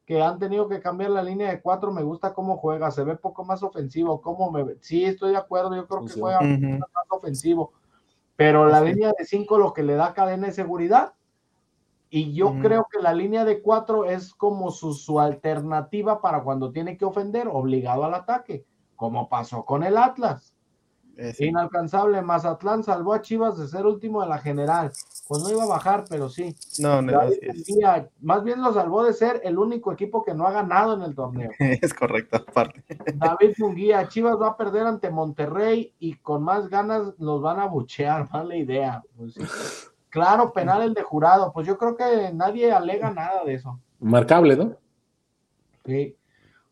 que 0.04 0.20
han 0.20 0.38
tenido 0.38 0.68
que 0.68 0.80
cambiar 0.80 1.10
la 1.10 1.22
línea 1.22 1.50
de 1.50 1.60
cuatro, 1.60 1.92
me 1.92 2.02
gusta 2.02 2.34
cómo 2.34 2.56
juega, 2.56 2.90
se 2.90 3.04
ve 3.04 3.16
poco 3.16 3.44
más 3.44 3.62
ofensivo, 3.62 4.20
cómo 4.20 4.50
me 4.50 4.76
sí, 4.80 5.04
estoy 5.04 5.30
de 5.30 5.36
acuerdo, 5.36 5.76
yo 5.76 5.86
creo 5.86 6.04
que 6.04 6.20
juega 6.20 6.40
más 6.40 7.06
ofensivo, 7.10 7.72
pero 8.34 8.66
la 8.66 8.80
línea 8.80 9.12
de 9.16 9.24
cinco 9.24 9.56
lo 9.58 9.72
que 9.72 9.84
le 9.84 9.94
da 9.94 10.12
cadena 10.12 10.48
de 10.48 10.52
seguridad, 10.52 11.14
y 12.12 12.32
yo 12.32 12.58
creo 12.60 12.88
que 12.90 12.98
la 12.98 13.14
línea 13.14 13.44
de 13.44 13.62
cuatro 13.62 14.04
es 14.04 14.34
como 14.34 14.72
su, 14.72 14.94
su 14.94 15.20
alternativa 15.20 16.20
para 16.20 16.42
cuando 16.42 16.72
tiene 16.72 16.96
que 16.96 17.04
ofender, 17.04 17.46
obligado 17.46 18.04
al 18.04 18.14
ataque, 18.14 18.66
como 18.96 19.28
pasó 19.28 19.64
con 19.64 19.84
el 19.84 19.96
Atlas. 19.96 20.49
Inalcanzable. 21.38 22.22
Mazatlán 22.22 22.82
salvó 22.82 23.14
a 23.14 23.22
Chivas 23.22 23.58
de 23.58 23.68
ser 23.68 23.86
último 23.86 24.22
de 24.22 24.28
la 24.28 24.38
general. 24.38 24.92
Pues 25.28 25.42
no 25.42 25.50
iba 25.50 25.64
a 25.64 25.68
bajar, 25.68 26.04
pero 26.08 26.28
sí. 26.28 26.54
No, 26.78 27.02
no. 27.02 27.20
más 28.20 28.44
bien 28.44 28.62
lo 28.62 28.72
salvó 28.72 29.04
de 29.04 29.12
ser 29.12 29.40
el 29.44 29.58
único 29.58 29.92
equipo 29.92 30.24
que 30.24 30.34
no 30.34 30.46
ha 30.46 30.52
ganado 30.52 30.94
en 30.94 31.02
el 31.02 31.14
torneo. 31.14 31.50
Es 31.82 31.94
correcto, 31.94 32.36
aparte. 32.36 32.82
David 33.14 33.54
Munguía, 33.58 34.08
Chivas 34.08 34.40
va 34.40 34.48
a 34.48 34.56
perder 34.56 34.86
ante 34.86 35.10
Monterrey 35.10 35.94
y 35.98 36.14
con 36.14 36.42
más 36.42 36.68
ganas 36.68 37.14
los 37.18 37.40
van 37.42 37.60
a 37.60 37.66
buchear. 37.66 38.28
Mala 38.32 38.56
idea. 38.56 39.02
Pues 39.16 39.34
claro, 40.08 40.52
penal 40.52 40.82
el 40.82 40.94
de 40.94 41.02
jurado. 41.02 41.52
Pues 41.52 41.66
yo 41.66 41.78
creo 41.78 41.96
que 41.96 42.32
nadie 42.34 42.72
alega 42.72 43.10
nada 43.10 43.44
de 43.44 43.54
eso. 43.54 43.78
Marcable, 44.00 44.56
¿no? 44.56 44.76
Sí. 45.84 46.16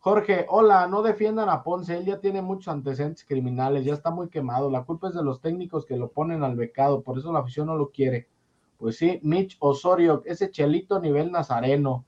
Jorge, 0.09 0.47
hola, 0.49 0.87
no 0.87 1.03
defiendan 1.03 1.51
a 1.51 1.63
Ponce, 1.63 1.95
él 1.95 2.07
ya 2.07 2.19
tiene 2.19 2.41
muchos 2.41 2.69
antecedentes 2.69 3.27
criminales, 3.27 3.85
ya 3.85 3.93
está 3.93 4.11
muy 4.11 4.31
quemado, 4.31 4.71
la 4.71 4.83
culpa 4.83 5.09
es 5.09 5.15
de 5.15 5.23
los 5.23 5.43
técnicos 5.43 5.85
que 5.85 5.99
lo 5.99 6.09
ponen 6.09 6.43
al 6.43 6.57
becado, 6.57 7.03
por 7.03 7.19
eso 7.19 7.31
la 7.31 7.41
afición 7.41 7.67
no 7.67 7.77
lo 7.77 7.91
quiere. 7.91 8.27
Pues 8.79 8.97
sí, 8.97 9.21
Mitch 9.23 9.59
Osorio, 9.61 10.23
ese 10.25 10.51
chelito 10.51 10.99
nivel 10.99 11.31
nazareno. 11.31 12.07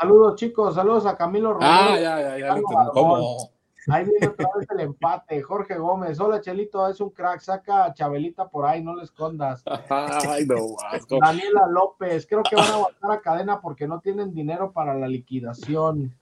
saludos 0.00 0.36
chicos, 0.36 0.74
saludos 0.74 1.04
a 1.04 1.18
Camilo 1.18 1.52
Romero. 1.52 1.70
Ah, 1.70 1.98
ya, 2.00 2.38
ya, 2.38 2.38
ya, 2.38 2.62
¿cómo? 2.94 3.50
Ahí 3.88 4.06
viene 4.06 4.28
otra 4.28 4.48
vez 4.56 4.66
el 4.70 4.80
empate. 4.80 5.42
Jorge 5.42 5.76
Gómez, 5.76 6.18
hola 6.18 6.40
Chelito, 6.40 6.88
es 6.88 6.98
un 6.98 7.10
crack, 7.10 7.40
saca 7.40 7.84
a 7.84 7.92
Chabelita 7.92 8.48
por 8.48 8.64
ahí, 8.64 8.82
no 8.82 8.96
le 8.96 9.02
escondas. 9.02 9.62
Ay, 9.90 10.46
no, 10.46 10.76
Daniela 11.20 11.66
López, 11.66 12.26
creo 12.26 12.42
que 12.42 12.56
van 12.56 12.70
a 12.70 12.74
aguantar 12.76 13.10
a 13.10 13.20
cadena 13.20 13.60
porque 13.60 13.86
no 13.86 14.00
tienen 14.00 14.32
dinero 14.32 14.72
para 14.72 14.94
la 14.94 15.08
liquidación. 15.08 16.16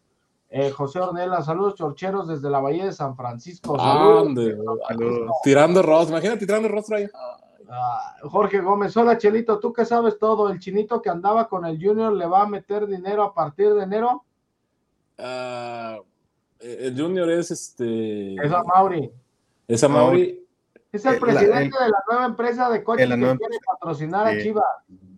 Eh, 0.55 0.71
José 0.71 1.01
Ornella, 1.01 1.41
saludos 1.41 1.77
chorcheros 1.77 2.29
desde 2.29 2.51
la 2.51 2.61
Bahía 2.61 2.85
de 2.85 2.93
San 2.93 3.17
Francisco. 3.17 3.79
Saludos. 3.79 4.35
Tirando 5.43 5.83
rostro, 5.83 6.11
imagínate 6.17 6.45
tirando 6.45 6.69
rostro 6.69 6.97
ahí. 6.99 7.07
Ah, 7.71 8.17
Jorge 8.25 8.61
Gómez, 8.61 8.95
hola 8.99 9.17
Chelito, 9.17 9.59
tú 9.59 9.73
que 9.73 9.87
sabes 9.87 10.19
todo, 10.19 10.51
el 10.51 10.59
chinito 10.59 11.01
que 11.01 11.09
andaba 11.09 11.49
con 11.49 11.65
el 11.65 11.83
Junior 11.83 12.13
le 12.13 12.27
va 12.27 12.43
a 12.43 12.47
meter 12.47 12.87
dinero 12.87 13.23
a 13.23 13.33
partir 13.33 13.73
de 13.73 13.83
enero. 13.85 14.25
Ah, 15.17 15.99
el 16.61 17.01
Junior 17.01 17.31
es 17.31 17.51
este. 17.51 18.35
Es 18.35 18.53
a 18.53 18.63
Mauri. 18.63 19.11
Es 19.67 19.83
a 19.83 19.89
Mauri. 19.89 20.47
Es 20.93 21.07
el 21.07 21.13
Eh, 21.15 21.15
la- 21.15 21.21
presidente 21.21 21.77
el- 21.79 21.85
de 21.85 21.91
la 21.91 22.03
nueva 22.11 22.25
empresa 22.27 22.69
de 22.69 22.85
coches 22.85 23.09
que 23.09 23.17
nueva 23.17 23.37
quiere 23.39 23.55
empresa. 23.55 23.73
patrocinar 23.81 24.27
a. 24.27 24.39
Chivas. 24.43 24.65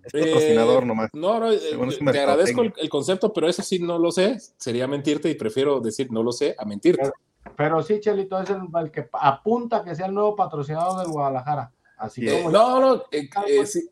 Es 0.04 0.12
patrocinador 0.12 0.82
Eh, 0.82 0.86
nomás. 0.86 1.10
No, 1.12 1.40
no, 1.40 1.50
eh, 1.50 1.58
Según 1.58 1.88
es 1.90 2.00
un 2.00 2.06
te 2.10 2.20
agradezco 2.20 2.62
el, 2.62 2.88
concepto, 2.88 3.32
pero 3.32 3.48
eso 3.48 3.62
sí 3.62 3.78
no 3.78 3.98
lo 3.98 4.10
sé. 4.12 4.38
Sería 4.56 4.86
mentirte 4.86 5.30
y 5.30 5.34
prefiero 5.34 5.80
decir 5.80 6.10
no 6.12 6.22
lo 6.22 6.32
sé 6.32 6.54
a 6.58 6.64
mentirte. 6.64 7.10
Pero 7.56 7.82
sí, 7.82 8.00
Chelito, 8.00 8.40
es 8.40 8.50
el, 8.50 8.62
el 8.80 8.90
que 8.90 9.08
apunta 9.12 9.84
que 9.84 9.94
sea 9.94 10.06
el 10.06 10.14
nuevo 10.14 10.34
patrocinador 10.34 10.98
del 11.00 11.08
Guadalajara. 11.12 11.70
Así 11.98 12.22
Sí. 12.22 12.28
Eh, 12.28 12.38
como 12.42 12.50
no, 12.50 12.80
no, 12.80 12.94
eh, 13.10 13.28
eh, 13.46 13.66
sí, 13.66 13.88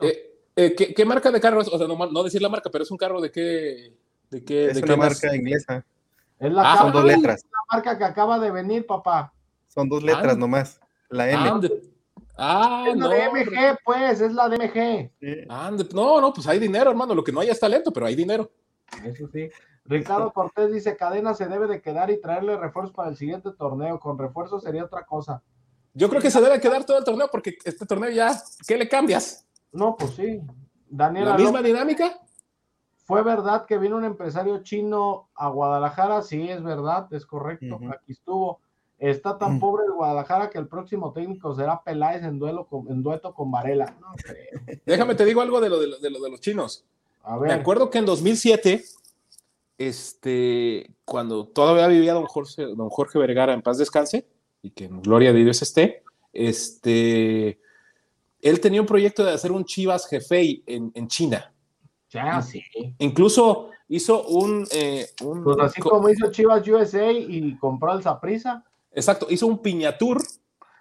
eh, 0.00 0.32
eh, 0.56 0.74
¿qué, 0.76 0.92
qué 0.94 1.04
marca 1.04 1.30
de 1.30 1.40
carro 1.40 1.60
es? 1.60 1.68
O 1.68 1.78
sea, 1.78 1.86
no, 1.86 1.96
no 2.10 2.22
decir 2.22 2.42
la 2.42 2.48
marca, 2.48 2.70
pero 2.70 2.84
es 2.84 2.90
un 2.90 2.96
carro 2.98 3.20
de 3.20 3.30
qué. 3.30 3.92
¿De 4.30 4.44
qué? 4.44 4.66
Es 4.66 4.74
de 4.74 4.82
una 4.82 4.94
qué 4.94 4.96
más? 4.98 5.22
marca 5.22 5.36
inglesa. 5.36 5.84
es 6.40 6.52
la, 6.52 6.72
ah, 6.72 6.78
Son 6.78 6.92
dos 6.92 7.04
letras. 7.04 7.44
la 7.44 7.76
marca 7.76 7.96
que 7.98 8.04
acaba 8.04 8.38
de 8.38 8.50
venir, 8.50 8.86
papá. 8.86 9.32
Son 9.68 9.88
dos 9.88 10.02
letras 10.02 10.34
Ah. 10.34 10.36
nomás. 10.36 10.80
La 11.08 11.30
M. 11.30 11.48
Ande. 11.48 11.82
Ah, 12.36 12.84
es 12.88 12.96
la 12.96 13.04
no. 13.04 13.08
de 13.08 13.28
MG, 13.30 13.78
pues, 13.84 14.20
es 14.20 14.32
la 14.32 14.48
de 14.48 14.56
MG. 14.56 15.10
Sí. 15.20 15.46
ande. 15.48 15.88
No, 15.94 16.20
no, 16.20 16.32
pues 16.32 16.46
hay 16.46 16.58
dinero, 16.58 16.90
hermano. 16.90 17.14
Lo 17.14 17.24
que 17.24 17.32
no 17.32 17.40
hay 17.40 17.48
es 17.48 17.58
talento, 17.58 17.92
pero 17.92 18.06
hay 18.06 18.14
dinero. 18.14 18.50
Eso 19.04 19.26
sí. 19.28 19.48
Ricardo 19.84 20.32
Cortés 20.32 20.72
dice, 20.72 20.96
Cadena 20.96 21.34
se 21.34 21.46
debe 21.46 21.66
de 21.66 21.80
quedar 21.80 22.10
y 22.10 22.20
traerle 22.20 22.56
refuerzos 22.56 22.94
para 22.94 23.08
el 23.08 23.16
siguiente 23.16 23.50
torneo. 23.52 24.00
Con 24.00 24.18
refuerzos 24.18 24.62
sería 24.62 24.84
otra 24.84 25.04
cosa. 25.04 25.42
Yo 25.94 26.08
creo 26.10 26.20
que 26.20 26.30
se 26.30 26.40
debe 26.40 26.60
quedar 26.60 26.84
todo 26.84 26.98
el 26.98 27.04
torneo 27.04 27.28
porque 27.30 27.56
este 27.64 27.86
torneo 27.86 28.10
ya, 28.10 28.32
¿qué 28.66 28.76
le 28.76 28.88
cambias? 28.88 29.46
No, 29.72 29.96
pues 29.96 30.12
sí. 30.12 30.42
Daniela 30.88 31.30
¿La 31.30 31.36
misma 31.36 31.58
López, 31.58 31.72
dinámica? 31.72 32.20
¿fue 33.06 33.22
verdad 33.22 33.66
que 33.66 33.78
vino 33.78 33.96
un 33.96 34.04
empresario 34.04 34.62
chino 34.62 35.30
a 35.34 35.48
Guadalajara? 35.48 36.22
Sí, 36.22 36.50
es 36.50 36.62
verdad, 36.62 37.06
es 37.12 37.24
correcto. 37.24 37.78
Aquí 37.90 38.12
estuvo. 38.12 38.60
Está 38.98 39.36
tan 39.36 39.52
Ujú. 39.52 39.60
pobre 39.60 39.84
el 39.86 39.92
Guadalajara 39.92 40.48
que 40.48 40.58
el 40.58 40.68
próximo 40.68 41.12
técnico 41.12 41.54
será 41.54 41.82
Peláez 41.82 42.22
en, 42.24 42.38
duelo 42.38 42.66
con- 42.66 42.88
en 42.90 43.02
dueto 43.02 43.34
con 43.34 43.50
Varela. 43.50 43.94
No. 44.00 44.06
Déjame 44.86 45.14
te 45.14 45.24
digo 45.26 45.40
algo 45.42 45.60
de 45.60 45.68
lo 45.68 45.78
de, 45.78 45.86
lo- 45.88 45.98
de 45.98 46.10
lo 46.10 46.20
de 46.20 46.30
los 46.30 46.40
chinos. 46.40 46.84
A 47.22 47.36
Me 47.36 47.48
ver. 47.48 47.60
acuerdo 47.60 47.90
que 47.90 47.98
en 47.98 48.06
2007, 48.06 48.84
este, 49.78 50.90
cuando 51.04 51.46
todavía 51.46 51.86
vivía 51.88 52.14
don 52.14 52.24
Jorge, 52.26 52.62
don 52.74 52.88
Jorge 52.88 53.18
Vergara 53.18 53.52
en 53.52 53.62
paz 53.62 53.78
descanse 53.78 54.26
y 54.62 54.70
que 54.70 54.84
en 54.86 55.02
gloria 55.02 55.32
de 55.32 55.44
Dios 55.44 55.60
esté, 55.62 56.02
este, 56.32 57.58
él 58.40 58.60
tenía 58.60 58.80
un 58.80 58.86
proyecto 58.86 59.24
de 59.24 59.32
hacer 59.32 59.52
un 59.52 59.64
Chivas 59.64 60.06
Jefei 60.08 60.62
en, 60.66 60.90
en 60.94 61.08
China. 61.08 61.52
Ya, 62.10 62.40
sí. 62.40 62.62
Incluso 62.98 63.70
hizo 63.88 64.24
un, 64.26 64.66
eh, 64.72 65.06
un- 65.22 65.44
Pues 65.44 65.58
así 65.60 65.80
co- 65.80 65.90
como 65.90 66.08
hizo 66.08 66.30
Chivas 66.30 66.66
USA 66.66 67.10
y 67.12 67.56
compró 67.58 67.90
al 67.92 68.02
Zaprisa, 68.02 68.64
exacto, 68.96 69.28
hizo 69.30 69.46
un 69.46 69.62
piñatur 69.62 70.20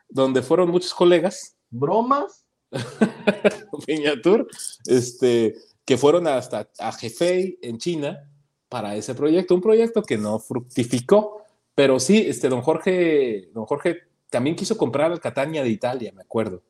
donde 0.09 0.41
fueron 0.41 0.72
muchos 0.72 0.93
colegas, 0.95 1.55
bromas. 1.70 2.45
piñatur, 3.86 4.47
este, 4.88 5.55
que 5.86 5.97
fueron 5.97 6.28
hasta 6.28 6.70
a 6.80 6.89
Hefei 6.99 7.57
en 7.61 7.78
China 7.78 8.28
para 8.70 8.95
ese 8.95 9.13
proyecto, 9.16 9.53
un 9.55 9.61
proyecto 9.61 10.01
que 10.01 10.18
no 10.18 10.39
fructificó, 10.39 11.43
pero 11.76 11.99
sí, 11.99 12.26
este, 12.28 12.49
don 12.49 12.61
Jorge, 12.61 13.49
don 13.53 13.66
Jorge 13.66 13.99
también 14.30 14.55
quiso 14.55 14.78
comprar 14.78 15.11
al 15.11 15.20
Catania 15.20 15.63
de 15.63 15.70
Italia, 15.70 16.11
me 16.13 16.24
acuerdo, 16.24 16.63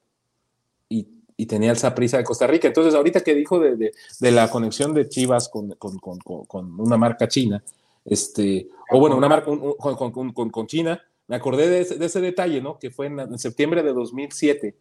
y, 0.90 1.08
y 1.38 1.46
tenía 1.46 1.72
el 1.72 1.78
Saprissa 1.78 2.18
de 2.18 2.24
Costa 2.24 2.46
Rica. 2.48 2.68
Entonces, 2.68 2.94
ahorita 2.94 3.22
que 3.22 3.34
dijo 3.34 3.60
de, 3.60 3.76
de- 3.76 3.94
de 4.20 4.32
la 4.32 4.50
conexión 4.50 4.94
de 4.94 5.08
Chivas 5.10 5.50
con, 5.50 5.72
con- 5.72 5.98
con- 5.98 6.20
con- 6.20 6.80
una 6.80 6.98
marca 6.98 7.28
china, 7.28 7.64
este, 8.04 8.68
o 8.92 9.00
bueno, 9.00 9.16
una 9.18 9.30
marca 9.30 9.50
un- 9.50 10.34
con 10.52 10.68
China, 10.68 11.02
me 11.28 11.36
acordé 11.36 11.70
de 11.70 11.82
ese, 11.82 11.96
de 11.98 12.06
ese 12.06 12.22
detalle, 12.22 12.62
¿no? 12.62 12.78
Que 12.80 12.92
fue 12.92 13.08
en, 13.08 13.20
en 13.20 13.40
septiembre 13.40 13.82
de 13.84 13.94
2007, 13.94 14.76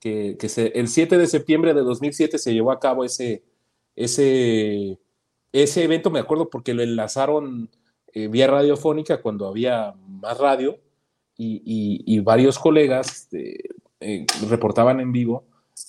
que, 0.00 0.36
que 0.38 0.48
se- 0.48 0.72
el 0.78 0.88
7 0.88 1.18
de 1.18 1.26
septiembre 1.26 1.74
de 1.74 1.82
2007 1.82 2.38
se 2.38 2.52
llevó 2.54 2.72
a 2.72 2.80
cabo 2.80 3.04
ese, 3.04 3.42
ese, 3.96 4.98
ese 5.52 5.84
evento, 5.84 6.10
me 6.10 6.18
acuerdo, 6.20 6.48
porque 6.50 6.74
lo 6.74 6.82
enlazaron 6.82 7.70
eh, 8.12 8.28
vía 8.28 8.46
radiofónica 8.46 9.20
cuando 9.22 9.46
había 9.46 9.94
más 10.06 10.38
radio 10.38 10.78
y, 11.36 11.62
y- 11.64 12.02
y 12.16 12.20
varios 12.20 12.58
colegas 12.58 13.28
eh, 13.32 13.58
eh, 14.00 14.26
reportaban 14.48 15.00
en 15.00 15.12
vivo 15.12 15.44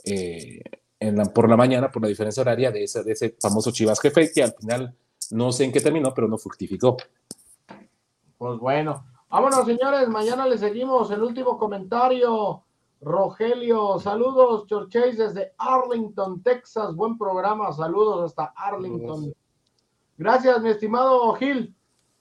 eh, 0.05 0.61
en 0.99 1.15
la- 1.17 1.25
por 1.25 1.49
la 1.49 1.57
mañana 1.57 1.89
por 1.91 2.01
la 2.01 2.07
diferencia 2.09 2.41
horaria 2.41 2.69
de 2.71 2.83
ese, 2.83 3.03
de 3.03 3.13
ese 3.13 3.35
famoso 3.41 3.71
Chivas 3.71 3.99
Jefe, 4.01 4.31
que 4.31 4.43
al 4.43 4.53
final 4.53 4.93
no 5.31 5.51
sé 5.51 5.63
en 5.63 5.71
qué 5.71 5.79
terminó, 5.79 6.13
pero 6.13 6.27
no 6.27 6.37
fructificó. 6.37 6.97
Pues 8.37 8.59
bueno, 8.59 9.05
vámonos 9.31 9.65
señores, 9.65 10.07
mañana 10.09 10.45
le 10.47 10.57
seguimos. 10.57 11.09
El 11.11 11.23
último 11.23 11.57
comentario, 11.57 12.63
Rogelio, 13.01 13.99
saludos, 13.99 14.67
Chorchase 14.67 15.13
desde 15.15 15.53
Arlington, 15.57 16.43
Texas, 16.43 16.93
buen 16.95 17.17
programa, 17.17 17.71
saludos 17.71 18.25
hasta 18.25 18.53
Arlington. 18.55 19.33
Gracias, 20.17 20.61
mi 20.61 20.69
estimado 20.69 21.33
Gil. 21.33 21.73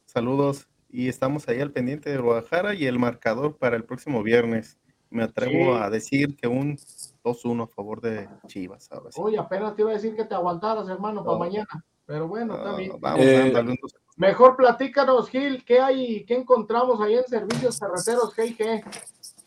Saludos. 0.06 0.66
Y 0.92 1.08
estamos 1.08 1.46
ahí 1.48 1.61
al 1.61 1.70
pendiente 1.70 2.11
de 2.11 2.18
Guadalajara 2.18 2.74
y 2.74 2.86
el 2.86 2.98
marcador 2.98 3.56
para 3.56 3.76
el 3.76 3.84
próximo 3.84 4.22
viernes. 4.22 4.76
Me 5.11 5.22
atrevo 5.24 5.76
Sí. 5.76 5.82
a 5.82 5.90
decir 5.90 6.36
que 6.36 6.48
un 6.48 6.76
2-1 7.22 7.64
a 7.64 7.66
favor 7.68 8.00
de 8.00 8.28
Chivas. 8.46 8.90
Ahora 8.90 9.12
sí. 9.12 9.20
Uy, 9.20 9.36
apenas 9.36 9.74
te 9.76 9.82
iba 9.82 9.90
a 9.90 9.94
decir 9.94 10.16
que 10.16 10.24
te 10.24 10.34
aguantaras, 10.34 10.88
hermano, 10.88 11.22
para 11.24 11.34
No. 11.34 11.38
mañana. 11.40 11.84
Pero 12.06 12.26
bueno, 12.26 12.56
está 12.56 12.70
Ah, 12.70 12.76
bien. 12.76 12.92
vamos 12.98 13.20
Eh, 13.24 13.38
dándole 13.38 13.70
un 13.70 13.78
2 13.82 13.94
Mejor 14.21 14.55
platícanos, 14.55 15.31
Gil, 15.31 15.64
¿qué 15.64 15.81
hay, 15.81 16.25
qué 16.27 16.35
encontramos 16.35 17.01
ahí 17.01 17.14
en 17.14 17.25
Servicios 17.25 17.79
Carreteros 17.79 18.37
G&G? 18.37 18.85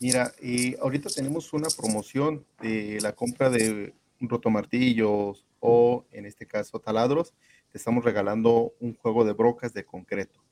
Mira, 0.00 0.32
y 0.42 0.76
ahorita 0.80 1.08
tenemos 1.10 1.52
una 1.52 1.68
promoción 1.68 2.44
de 2.60 2.98
la 3.00 3.12
compra 3.12 3.50
de 3.50 3.94
rotomartillos 4.18 5.46
o 5.60 6.04
en 6.10 6.26
este 6.26 6.48
caso 6.48 6.80
taladros. 6.80 7.32
Te 7.70 7.78
estamos 7.78 8.04
regalando 8.04 8.72
un 8.80 8.96
juego 8.96 9.24
de 9.24 9.32
brocas 9.32 9.72
de 9.74 9.84
concreto. 9.84 10.42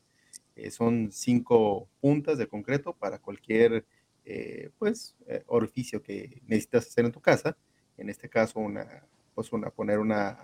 Eh, 0.54 0.70
son 0.70 1.10
cinco 1.10 1.88
puntas 2.00 2.38
de 2.38 2.46
concreto 2.46 2.92
para 2.92 3.18
cualquier 3.18 3.84
eh, 4.24 4.70
pues 4.78 5.16
eh, 5.26 5.42
orificio 5.48 6.00
que 6.00 6.40
necesitas 6.46 6.86
hacer 6.86 7.06
en 7.06 7.12
tu 7.12 7.20
casa. 7.20 7.56
En 7.98 8.08
este 8.08 8.28
caso, 8.28 8.60
una, 8.60 9.04
pues 9.34 9.52
una, 9.52 9.70
poner 9.70 9.98
una, 9.98 10.38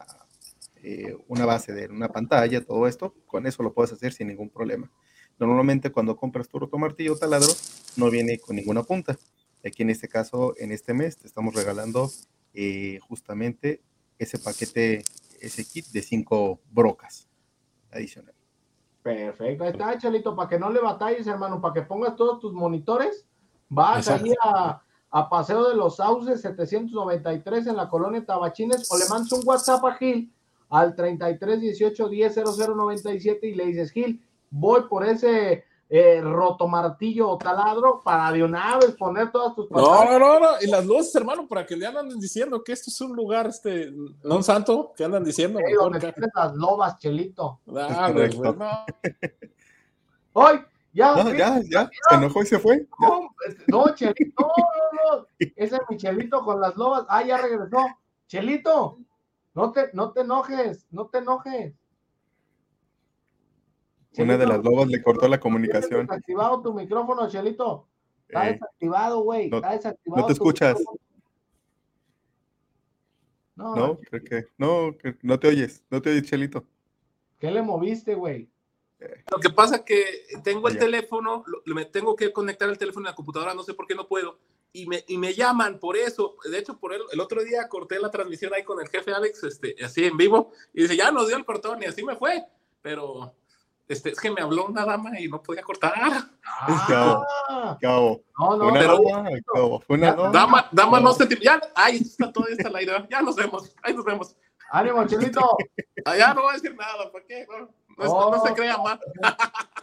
eh, 0.82 1.16
una 1.28 1.46
base 1.46 1.72
de 1.72 1.86
una 1.86 2.08
pantalla, 2.08 2.64
todo 2.64 2.86
esto, 2.86 3.14
con 3.26 3.46
eso 3.46 3.62
lo 3.62 3.72
puedes 3.72 3.92
hacer 3.92 4.12
sin 4.12 4.28
ningún 4.28 4.50
problema. 4.50 4.90
Normalmente 5.38 5.90
cuando 5.90 6.16
compras 6.16 6.48
tu 6.48 6.58
rotomartillo 6.58 7.14
o 7.14 7.16
taladro, 7.16 7.52
no 7.96 8.10
viene 8.10 8.38
con 8.38 8.56
ninguna 8.56 8.82
punta. 8.82 9.16
Aquí 9.64 9.82
en 9.82 9.90
este 9.90 10.08
caso, 10.08 10.54
en 10.58 10.72
este 10.72 10.94
mes, 10.94 11.16
te 11.18 11.26
estamos 11.26 11.54
regalando 11.54 12.10
eh, 12.54 12.98
justamente 13.08 13.82
ese 14.18 14.38
paquete, 14.38 15.04
ese 15.40 15.64
kit 15.64 15.86
de 15.86 16.02
cinco 16.02 16.60
brocas 16.70 17.28
adicional. 17.90 18.34
Perfecto, 19.02 19.64
ahí 19.64 19.70
está, 19.70 19.96
Chalito, 19.96 20.34
para 20.34 20.48
que 20.48 20.58
no 20.58 20.70
le 20.70 20.80
batalles, 20.80 21.26
hermano, 21.26 21.60
para 21.60 21.74
que 21.74 21.82
pongas 21.82 22.16
todos 22.16 22.40
tus 22.40 22.52
monitores, 22.52 23.24
vas 23.68 24.06
Exacto. 24.06 24.24
ahí 24.26 24.34
a, 24.42 24.82
a 25.10 25.28
Paseo 25.28 25.68
de 25.68 25.76
los 25.76 25.96
Sauces 25.96 26.42
793 26.42 27.68
en 27.68 27.76
la 27.76 27.88
colonia 27.88 28.24
Tabachines 28.24 28.90
o 28.90 28.98
le 28.98 29.08
mandas 29.08 29.32
un 29.32 29.42
WhatsApp 29.44 29.84
a 29.84 29.94
Gil 29.94 30.32
al 30.70 30.94
33 30.94 31.60
18 31.60 32.08
10 32.08 32.34
0097 32.56 33.46
y 33.46 33.54
le 33.54 33.66
dices, 33.66 33.90
Gil, 33.90 34.22
voy 34.50 34.82
por 34.88 35.06
ese 35.06 35.64
eh, 35.90 36.20
rotomartillo 36.20 37.30
o 37.30 37.38
taladro 37.38 38.02
para 38.04 38.30
de 38.30 38.44
una 38.44 38.76
vez 38.76 38.94
poner 38.96 39.32
todas 39.32 39.54
tus 39.54 39.70
No, 39.70 39.76
pantallas. 39.82 40.10
no, 40.10 40.18
no, 40.18 40.40
no, 40.40 40.46
y 40.60 40.66
las 40.66 40.84
luces, 40.84 41.14
hermano, 41.14 41.48
para 41.48 41.64
que 41.64 41.76
le 41.76 41.86
andan 41.86 42.08
diciendo 42.20 42.62
que 42.62 42.72
esto 42.72 42.90
es 42.90 43.00
un 43.00 43.16
lugar, 43.16 43.46
este, 43.46 43.90
no 44.22 44.36
un 44.36 44.44
santo, 44.44 44.92
que 44.94 45.04
andan 45.04 45.24
diciendo. 45.24 45.58
Mejor 45.58 45.92
donde 45.92 46.14
las 46.34 46.54
lobas, 46.54 46.98
Chelito. 46.98 47.60
Güey, 47.64 48.30
no. 48.38 48.84
Hoy, 50.34 50.60
ya, 50.92 51.14
No, 51.14 51.32
ya, 51.32 51.60
ya, 51.70 51.90
se 52.08 52.14
enojó 52.14 52.42
y 52.42 52.46
se 52.46 52.58
fue. 52.58 52.86
Ya. 53.00 53.08
No, 53.08 53.30
este, 53.46 53.64
no, 53.68 53.94
Chelito, 53.94 54.42
no, 54.42 54.48
no, 54.56 55.16
no. 55.20 55.26
Ese 55.38 55.76
es 55.76 55.82
mi 55.88 55.96
Chelito 55.96 56.44
con 56.44 56.60
las 56.60 56.76
lobas. 56.76 57.06
Ah, 57.08 57.22
ya 57.24 57.38
regresó. 57.38 57.78
Chelito, 58.26 58.98
no 59.54 59.72
te, 59.72 59.90
no 59.92 60.12
te 60.12 60.20
enojes, 60.20 60.86
no 60.90 61.06
te 61.08 61.18
enojes. 61.18 61.74
Una 64.18 64.36
de 64.36 64.46
las 64.46 64.62
lobas 64.64 64.88
le 64.88 65.00
cortó 65.02 65.22
la 65.22 65.38
¿tienes 65.38 65.42
comunicación. 65.42 66.06
desactivado 66.06 66.60
tu 66.62 66.74
micrófono, 66.74 67.28
Chelito. 67.30 67.86
Está 68.26 68.48
Eh, 68.48 68.52
desactivado, 68.54 69.20
güey. 69.20 69.48
no- 69.48 69.58
Está 69.58 69.72
desactivado. 69.72 70.20
no 70.22 70.26
te 70.26 70.32
escuchas. 70.32 70.78
micrófono. 70.78 70.98
No, 73.54 73.74
no, 73.74 73.98
creo 73.98 74.22
que 74.24 74.46
no, 74.56 74.96
que 74.96 75.18
no 75.22 75.38
te 75.38 75.48
oyes, 75.48 75.84
no 75.90 76.00
te 76.00 76.10
oyes, 76.10 76.22
Chelito. 76.24 76.64
¿qué 77.38 77.50
le 77.50 77.62
moviste, 77.62 78.14
güey? 78.14 78.48
Lo 79.30 79.38
que 79.38 79.50
pasa 79.50 79.76
es 79.76 79.82
que 79.82 80.04
tengo 80.42 80.66
el 80.68 80.74
Ya. 80.74 80.80
teléfono, 80.80 81.44
lo- 81.46 81.74
me 81.74 81.84
tengo 81.84 82.14
que 82.16 82.32
conectar 82.32 82.68
el 82.68 82.78
teléfono 82.78 83.06
a 83.08 83.10
la 83.12 83.16
computadora, 83.16 83.54
no 83.54 83.62
sé 83.62 83.74
por 83.74 83.86
qué 83.86 83.94
no 83.94 84.06
puedo, 84.08 84.38
y 84.72 84.86
me, 84.86 85.04
y 85.08 85.18
me 85.18 85.34
llaman 85.34 85.78
por 85.78 85.96
eso. 85.96 86.36
De 86.50 86.58
hecho, 86.58 86.78
por 86.78 86.92
el, 86.94 87.02
el 87.12 87.20
otro 87.20 87.42
día 87.42 87.68
corté 87.68 87.98
la 87.98 88.10
transmisión 88.10 88.52
ahí 88.54 88.64
con 88.64 88.80
el 88.80 88.88
jefe 88.88 89.12
Alex, 89.12 89.42
este, 89.44 89.74
así 89.84 90.04
en 90.04 90.16
vivo, 90.16 90.52
y 90.74 90.82
dice, 90.82 90.96
ya 90.96 91.10
nos 91.10 91.26
dio 91.28 91.36
el 91.36 91.44
cortón 91.44 91.82
y 91.82 91.86
así 91.86 92.02
me 92.04 92.16
fue. 92.16 92.44
Pero 92.82 93.34
este, 93.88 94.10
es 94.10 94.20
que 94.20 94.30
me 94.30 94.40
habló 94.42 94.66
una 94.66 94.84
dama 94.84 95.18
y 95.18 95.28
no 95.28 95.42
podía 95.42 95.62
cortar. 95.62 95.94
Ah, 95.96 97.76
Cabo. 97.80 98.22
no, 98.38 98.56
no, 98.56 98.66
Una 98.68 98.80
pero- 98.80 98.98
dama, 99.08 99.30
cabo. 99.54 99.82
Una 99.88 100.12
dama. 100.12 100.30
Dama, 100.32 100.68
dama 100.72 101.00
no 101.00 101.08
No. 101.08 101.12
se... 101.14 101.28
Ya, 101.40 101.60
ahí 101.74 101.96
está 101.96 102.30
todo 102.32 102.46
está 102.48 102.68
la 102.70 102.82
idea. 102.82 103.06
Ya 103.10 103.22
nos 103.22 103.36
vemos, 103.36 103.74
ahí 103.82 103.94
nos 103.94 104.04
vemos. 104.04 104.36
ánimo, 104.70 105.06
Chelito. 105.06 105.56
Allá 106.04 106.34
no 106.34 106.42
voy 106.42 106.50
a 106.50 106.54
decir 106.54 106.74
nada, 106.76 107.10
¿para 107.10 107.24
qué? 107.24 107.46
No, 107.48 107.58
no, 107.60 107.68
Oh. 108.00 108.46
se 108.46 108.54
crea 108.54 108.76
más. 108.78 108.98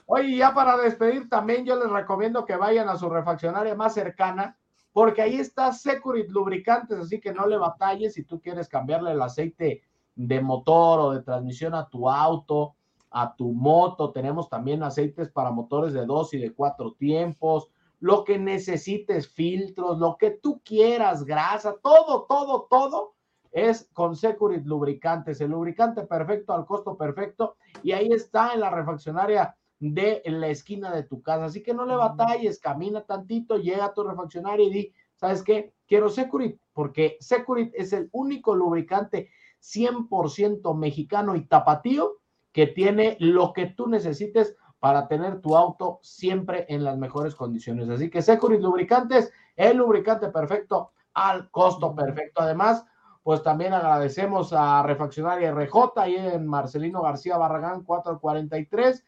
Oye, 0.06 0.28
y 0.30 0.38
ya 0.38 0.54
para 0.54 0.78
despedir 0.78 1.28
también 1.28 1.66
yo 1.66 1.76
les 1.76 1.90
recomiendo 1.90 2.46
que 2.46 2.56
vayan 2.56 2.88
a 2.88 2.98
su 2.98 3.10
refaccionaria 3.10 3.76
más 3.76 3.94
cercana, 3.94 4.58
porque 4.96 5.22
ahí 5.22 5.36
está 5.36 5.74
Securit 5.74 6.30
Lubricantes, 6.30 6.98
así 6.98 7.20
que 7.20 7.34
no 7.34 7.46
le 7.46 7.58
batalles 7.58 8.14
si 8.14 8.24
tú 8.24 8.40
quieres 8.40 8.70
cambiarle 8.70 9.12
el 9.12 9.22
aceite 9.22 9.82
de 10.16 10.40
motor 10.40 11.00
o 11.02 11.12
de 11.12 11.22
transmisión 11.22 11.76
a 11.76 11.90
tu 11.90 12.10
auto, 12.10 12.76
a 13.12 13.36
tu 13.36 13.52
moto. 13.52 14.14
Tenemos 14.14 14.48
también 14.48 14.84
aceites 14.84 15.30
para 15.30 15.52
motores 15.52 15.92
de 15.92 16.06
dos 16.06 16.34
y 16.34 16.38
de 16.38 16.54
cuatro 16.54 16.94
tiempos, 16.94 17.68
lo 18.00 18.24
que 18.24 18.40
necesites, 18.40 19.28
filtros, 19.28 20.00
lo 20.00 20.16
que 20.16 20.32
tú 20.32 20.62
quieras, 20.64 21.26
grasa, 21.26 21.76
todo, 21.84 22.26
todo, 22.30 22.66
todo 22.70 23.16
es 23.52 23.90
con 23.92 24.16
Securit 24.16 24.66
Lubricantes, 24.66 25.42
el 25.42 25.52
lubricante 25.52 26.04
perfecto 26.04 26.54
al 26.54 26.66
costo 26.66 26.96
perfecto, 26.96 27.58
y 27.84 27.92
ahí 27.92 28.14
está 28.14 28.54
en 28.54 28.62
la 28.62 28.70
refaccionaria 28.70 29.58
de 29.80 30.22
la 30.26 30.48
esquina 30.48 30.94
de 30.94 31.04
tu 31.04 31.22
casa. 31.22 31.46
Así 31.46 31.62
que 31.62 31.74
no 31.74 31.86
le 31.86 31.96
batalles, 31.96 32.60
camina 32.60 33.02
tantito, 33.06 33.58
llega 33.58 33.86
a 33.86 33.94
tu 33.94 34.04
refaccionaria 34.04 34.66
y 34.66 34.72
di, 34.72 34.94
¿sabes 35.16 35.44
qué? 35.44 35.74
Quiero 35.88 36.10
Securit, 36.10 36.60
porque 36.74 37.18
Securit 37.20 37.74
es 37.76 37.94
el 37.94 38.10
único 38.12 38.56
lubricante 38.56 39.30
100% 39.62 40.76
mexicano 40.76 41.36
y 41.36 41.46
tapatío 41.46 42.20
que 42.52 42.68
tiene 42.68 43.18
lo 43.20 43.54
que 43.54 43.68
tú 43.68 43.88
necesites 43.88 44.56
para 44.80 45.08
tener 45.08 45.42
tu 45.42 45.56
auto 45.56 46.00
siempre 46.04 46.66
en 46.70 46.84
las 46.84 46.98
mejores 46.98 47.36
condiciones. 47.36 47.90
Así 47.90 48.10
que 48.10 48.22
Securit 48.22 48.62
Lubricantes, 48.62 49.32
el 49.56 49.78
lubricante 49.78 50.30
perfecto 50.30 50.92
al 51.14 51.50
costo 51.50 51.96
perfecto. 51.96 52.42
Además, 52.42 52.86
pues 53.24 53.42
también 53.42 53.74
agradecemos 53.74 54.54
a 54.54 54.84
Refaccionaria 54.84 55.52
RJ 55.52 55.94
ahí 55.96 56.16
en 56.16 56.46
Marcelino 56.46 57.02
García 57.02 57.38
Barragán 57.38 57.84
443 57.84 59.04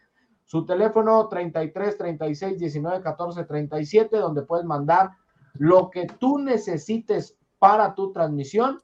su 0.47 0.65
teléfono 0.65 1.27
33 1.27 1.97
36 1.97 2.57
19 2.57 3.01
14 3.01 3.43
37, 3.43 4.17
donde 4.17 4.43
puedes 4.43 4.65
mandar 4.65 5.11
lo 5.55 5.89
que 5.89 6.07
tú 6.07 6.39
necesites 6.39 7.37
para 7.59 7.93
tu 7.93 8.13
transmisión 8.13 8.81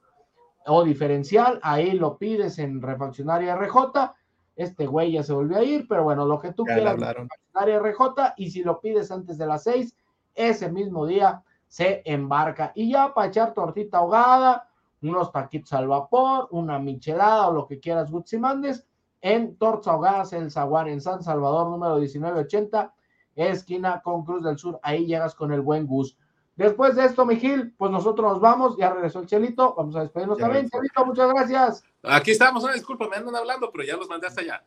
o 0.66 0.84
diferencial. 0.84 1.58
Ahí 1.62 1.92
lo 1.92 2.18
pides 2.18 2.58
en 2.58 2.82
Refaccionaria 2.82 3.56
RJ. 3.56 4.12
Este 4.56 4.86
güey 4.86 5.12
ya 5.12 5.22
se 5.22 5.32
volvió 5.32 5.56
a 5.56 5.64
ir, 5.64 5.88
pero 5.88 6.04
bueno, 6.04 6.26
lo 6.26 6.38
que 6.38 6.52
tú 6.52 6.66
Ya 6.68 6.74
quieras, 6.74 6.92
hablaron. 6.92 7.30
Refaccionaria 7.30 7.78
RJ. 7.78 8.34
Y 8.36 8.50
si 8.50 8.62
lo 8.62 8.78
pides 8.80 9.10
antes 9.10 9.38
de 9.38 9.46
las 9.46 9.62
6, 9.62 9.96
ese 10.34 10.70
mismo 10.70 11.06
día 11.06 11.42
se 11.66 12.02
embarca. 12.04 12.72
Y 12.74 12.90
ya 12.92 13.14
para 13.14 13.28
echar 13.28 13.54
tortita 13.54 13.98
ahogada, 13.98 14.68
unos 15.00 15.32
taquitos 15.32 15.72
al 15.72 15.88
vapor, 15.88 16.48
una 16.50 16.78
michelada 16.78 17.48
o 17.48 17.54
lo 17.54 17.66
que 17.66 17.80
quieras, 17.80 18.10
Gutsi 18.10 18.36
mandes 18.36 18.86
en 19.24 19.56
Tortas 19.56 19.88
Ahogadas 19.88 20.34
El 20.34 20.50
Zaguán, 20.50 20.86
en 20.86 21.00
San 21.00 21.22
Salvador, 21.22 21.70
número 21.70 21.94
1980, 21.94 22.94
esquina 23.34 24.02
con 24.02 24.22
Cruz 24.22 24.44
del 24.44 24.58
Sur. 24.58 24.78
Ahí 24.82 25.06
llegas 25.06 25.34
con 25.34 25.50
el 25.50 25.62
buen 25.62 25.86
Gus. 25.86 26.18
Después 26.56 26.94
de 26.94 27.06
esto, 27.06 27.24
Mijil, 27.24 27.74
pues 27.78 27.90
nosotros 27.90 28.32
nos 28.32 28.40
vamos. 28.40 28.76
Ya 28.76 28.90
regresó 28.90 29.20
el 29.20 29.26
Chelito. 29.26 29.74
Vamos 29.76 29.96
a 29.96 30.02
despedirnos 30.02 30.36
Ya 30.36 30.44
también. 30.44 30.68
Chelito, 30.68 31.06
muchas 31.06 31.32
gracias. 31.32 31.82
Aquí 32.02 32.32
estamos, 32.32 32.62
una 32.64 32.74
disculpa, 32.74 33.08
me 33.08 33.16
andan 33.16 33.34
hablando, 33.34 33.70
pero 33.72 33.82
ya 33.84 33.96
los 33.96 34.10
mandé 34.10 34.26
hasta 34.26 34.42
allá. 34.42 34.62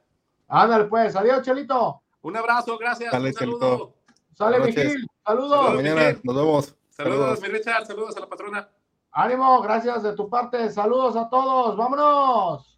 Ándale, 0.47 0.85
pues. 0.85 1.15
Adiós, 1.15 1.43
Chelito. 1.43 2.01
Un 2.21 2.35
abrazo, 2.35 2.79
gracias. 2.79 3.11
Dale, 3.11 3.27
un 3.27 3.33
saludo. 3.35 3.59
Chelito. 3.59 3.93
Sale. 4.33 4.59
Mijil. 4.59 5.07
Hasta 5.23 5.39
Saludos. 5.39 5.75
mañana. 5.75 6.19
Nos 6.23 6.35
vemos. 6.35 6.75
Saludos, 6.89 7.41
mi 7.41 7.47
Richard, 7.49 7.85
saludos 7.85 8.17
a 8.17 8.21
la 8.21 8.27
patrona. 8.27 8.67
Ánimo, 9.11 9.61
gracias 9.61 10.01
de 10.01 10.13
tu 10.13 10.27
parte. 10.27 10.71
Saludos 10.71 11.15
a 11.15 11.29
todos. 11.29 11.77
Vámonos. 11.77 12.76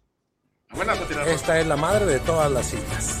Esta 1.26 1.58
es 1.58 1.66
la 1.66 1.76
madre 1.76 2.06
de 2.06 2.20
todas 2.20 2.50
las 2.50 2.66
citas. 2.66 3.20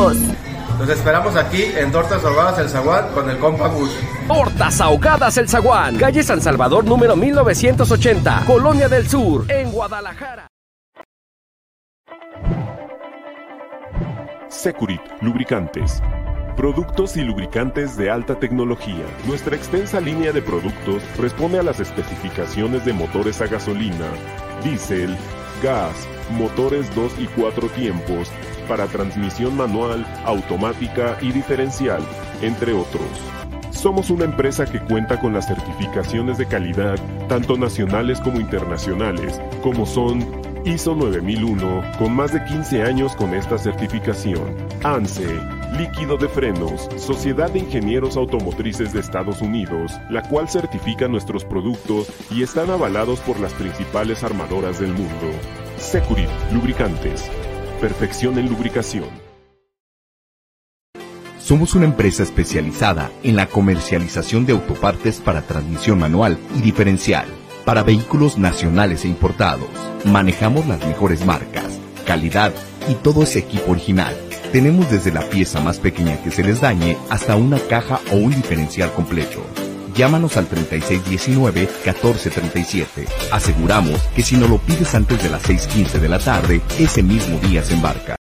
Los 0.01 0.89
esperamos 0.89 1.35
aquí 1.35 1.61
en 1.61 1.91
Tortas 1.91 2.25
Ahogadas 2.25 2.57
El 2.57 2.69
Zaguán 2.69 3.13
con 3.13 3.29
el 3.29 3.37
compa 3.37 3.67
Gus. 3.67 3.91
Tortas 4.27 4.81
Ahogadas 4.81 5.37
El 5.37 5.47
Zaguán. 5.47 5.95
Calle 5.97 6.23
San 6.23 6.41
Salvador 6.41 6.83
número 6.85 7.15
1980. 7.15 8.45
Colonia 8.47 8.89
del 8.89 9.07
Sur, 9.07 9.45
en 9.51 9.71
Guadalajara. 9.71 10.47
Securit 14.49 15.01
Lubricantes. 15.21 16.01
Productos 16.57 17.15
y 17.15 17.21
lubricantes 17.21 17.95
de 17.95 18.09
alta 18.09 18.39
tecnología. 18.39 19.05
Nuestra 19.27 19.55
extensa 19.55 19.99
línea 19.99 20.31
de 20.31 20.41
productos 20.41 21.03
responde 21.19 21.59
a 21.59 21.63
las 21.63 21.79
especificaciones 21.79 22.85
de 22.85 22.93
motores 22.93 23.39
a 23.41 23.45
gasolina, 23.45 24.07
diésel, 24.63 25.15
gas, 25.61 26.07
motores 26.31 26.93
2 26.95 27.13
y 27.19 27.27
4 27.27 27.69
tiempos, 27.69 28.31
para 28.71 28.87
transmisión 28.87 29.57
manual, 29.57 30.05
automática 30.23 31.17
y 31.21 31.33
diferencial. 31.33 32.01
entre 32.41 32.71
otros. 32.71 33.03
Somos 33.69 34.09
una 34.09 34.23
empresa 34.23 34.65
que 34.65 34.79
cuenta 34.79 35.19
con 35.19 35.33
las 35.33 35.47
certificaciones 35.47 36.37
de 36.37 36.45
calidad, 36.45 36.97
tanto 37.27 37.57
nacionales 37.57 38.21
como 38.21 38.39
internacionales, 38.39 39.41
como 39.61 39.85
son 39.85 40.25
ISO 40.63 40.95
9001, 40.95 41.83
con 41.99 42.15
más 42.15 42.31
de 42.31 42.45
15 42.45 42.83
años 42.83 43.13
con 43.17 43.33
esta 43.33 43.57
certificación. 43.57 44.55
ANSE, 44.83 45.27
Líquido 45.77 46.15
de 46.15 46.29
Frenos, 46.29 46.87
Sociedad 46.95 47.51
de 47.51 47.59
Ingenieros 47.59 48.15
Automotrices 48.15 48.93
de 48.93 49.01
Estados 49.01 49.41
Unidos, 49.41 49.91
la 50.09 50.21
cual 50.21 50.47
certifica 50.47 51.09
nuestros 51.09 51.43
productos 51.43 52.07
y 52.29 52.41
están 52.41 52.69
avalados 52.69 53.19
por 53.19 53.37
las 53.41 53.53
principales 53.53 54.23
armadoras 54.23 54.79
del 54.79 54.93
mundo. 54.93 55.27
Securit, 55.77 56.29
Lubricantes. 56.53 57.29
Perfección 57.81 58.37
en 58.37 58.47
lubricación. 58.47 59.09
Somos 61.39 61.73
una 61.73 61.85
empresa 61.85 62.21
especializada 62.21 63.09
en 63.23 63.35
la 63.35 63.47
comercialización 63.47 64.45
de 64.45 64.53
autopartes 64.53 65.19
para 65.19 65.41
transmisión 65.41 65.97
manual 65.97 66.37
y 66.55 66.61
diferencial 66.61 67.25
para 67.65 67.81
vehículos 67.81 68.37
nacionales 68.37 69.03
e 69.03 69.07
importados. 69.07 69.67
Manejamos 70.05 70.67
las 70.67 70.85
mejores 70.85 71.25
marcas, 71.25 71.79
calidad 72.05 72.53
y 72.87 72.93
todo 72.93 73.23
ese 73.23 73.39
equipo 73.39 73.71
original. 73.71 74.15
Tenemos 74.51 74.91
desde 74.91 75.11
la 75.11 75.21
pieza 75.21 75.59
más 75.59 75.79
pequeña 75.79 76.21
que 76.21 76.29
se 76.29 76.43
les 76.43 76.61
dañe 76.61 76.97
hasta 77.09 77.35
una 77.35 77.57
caja 77.57 77.99
o 78.11 78.15
un 78.15 78.29
diferencial 78.35 78.93
completo. 78.93 79.43
Llámanos 79.95 80.37
al 80.37 80.47
3619-1437. 80.49 83.07
Aseguramos 83.31 83.99
que 84.15 84.21
si 84.21 84.37
no 84.37 84.47
lo 84.47 84.59
pides 84.59 84.95
antes 84.95 85.21
de 85.21 85.29
las 85.29 85.43
6.15 85.43 85.99
de 85.99 86.09
la 86.09 86.19
tarde, 86.19 86.61
ese 86.79 87.03
mismo 87.03 87.37
día 87.39 87.61
se 87.63 87.73
embarca. 87.73 88.20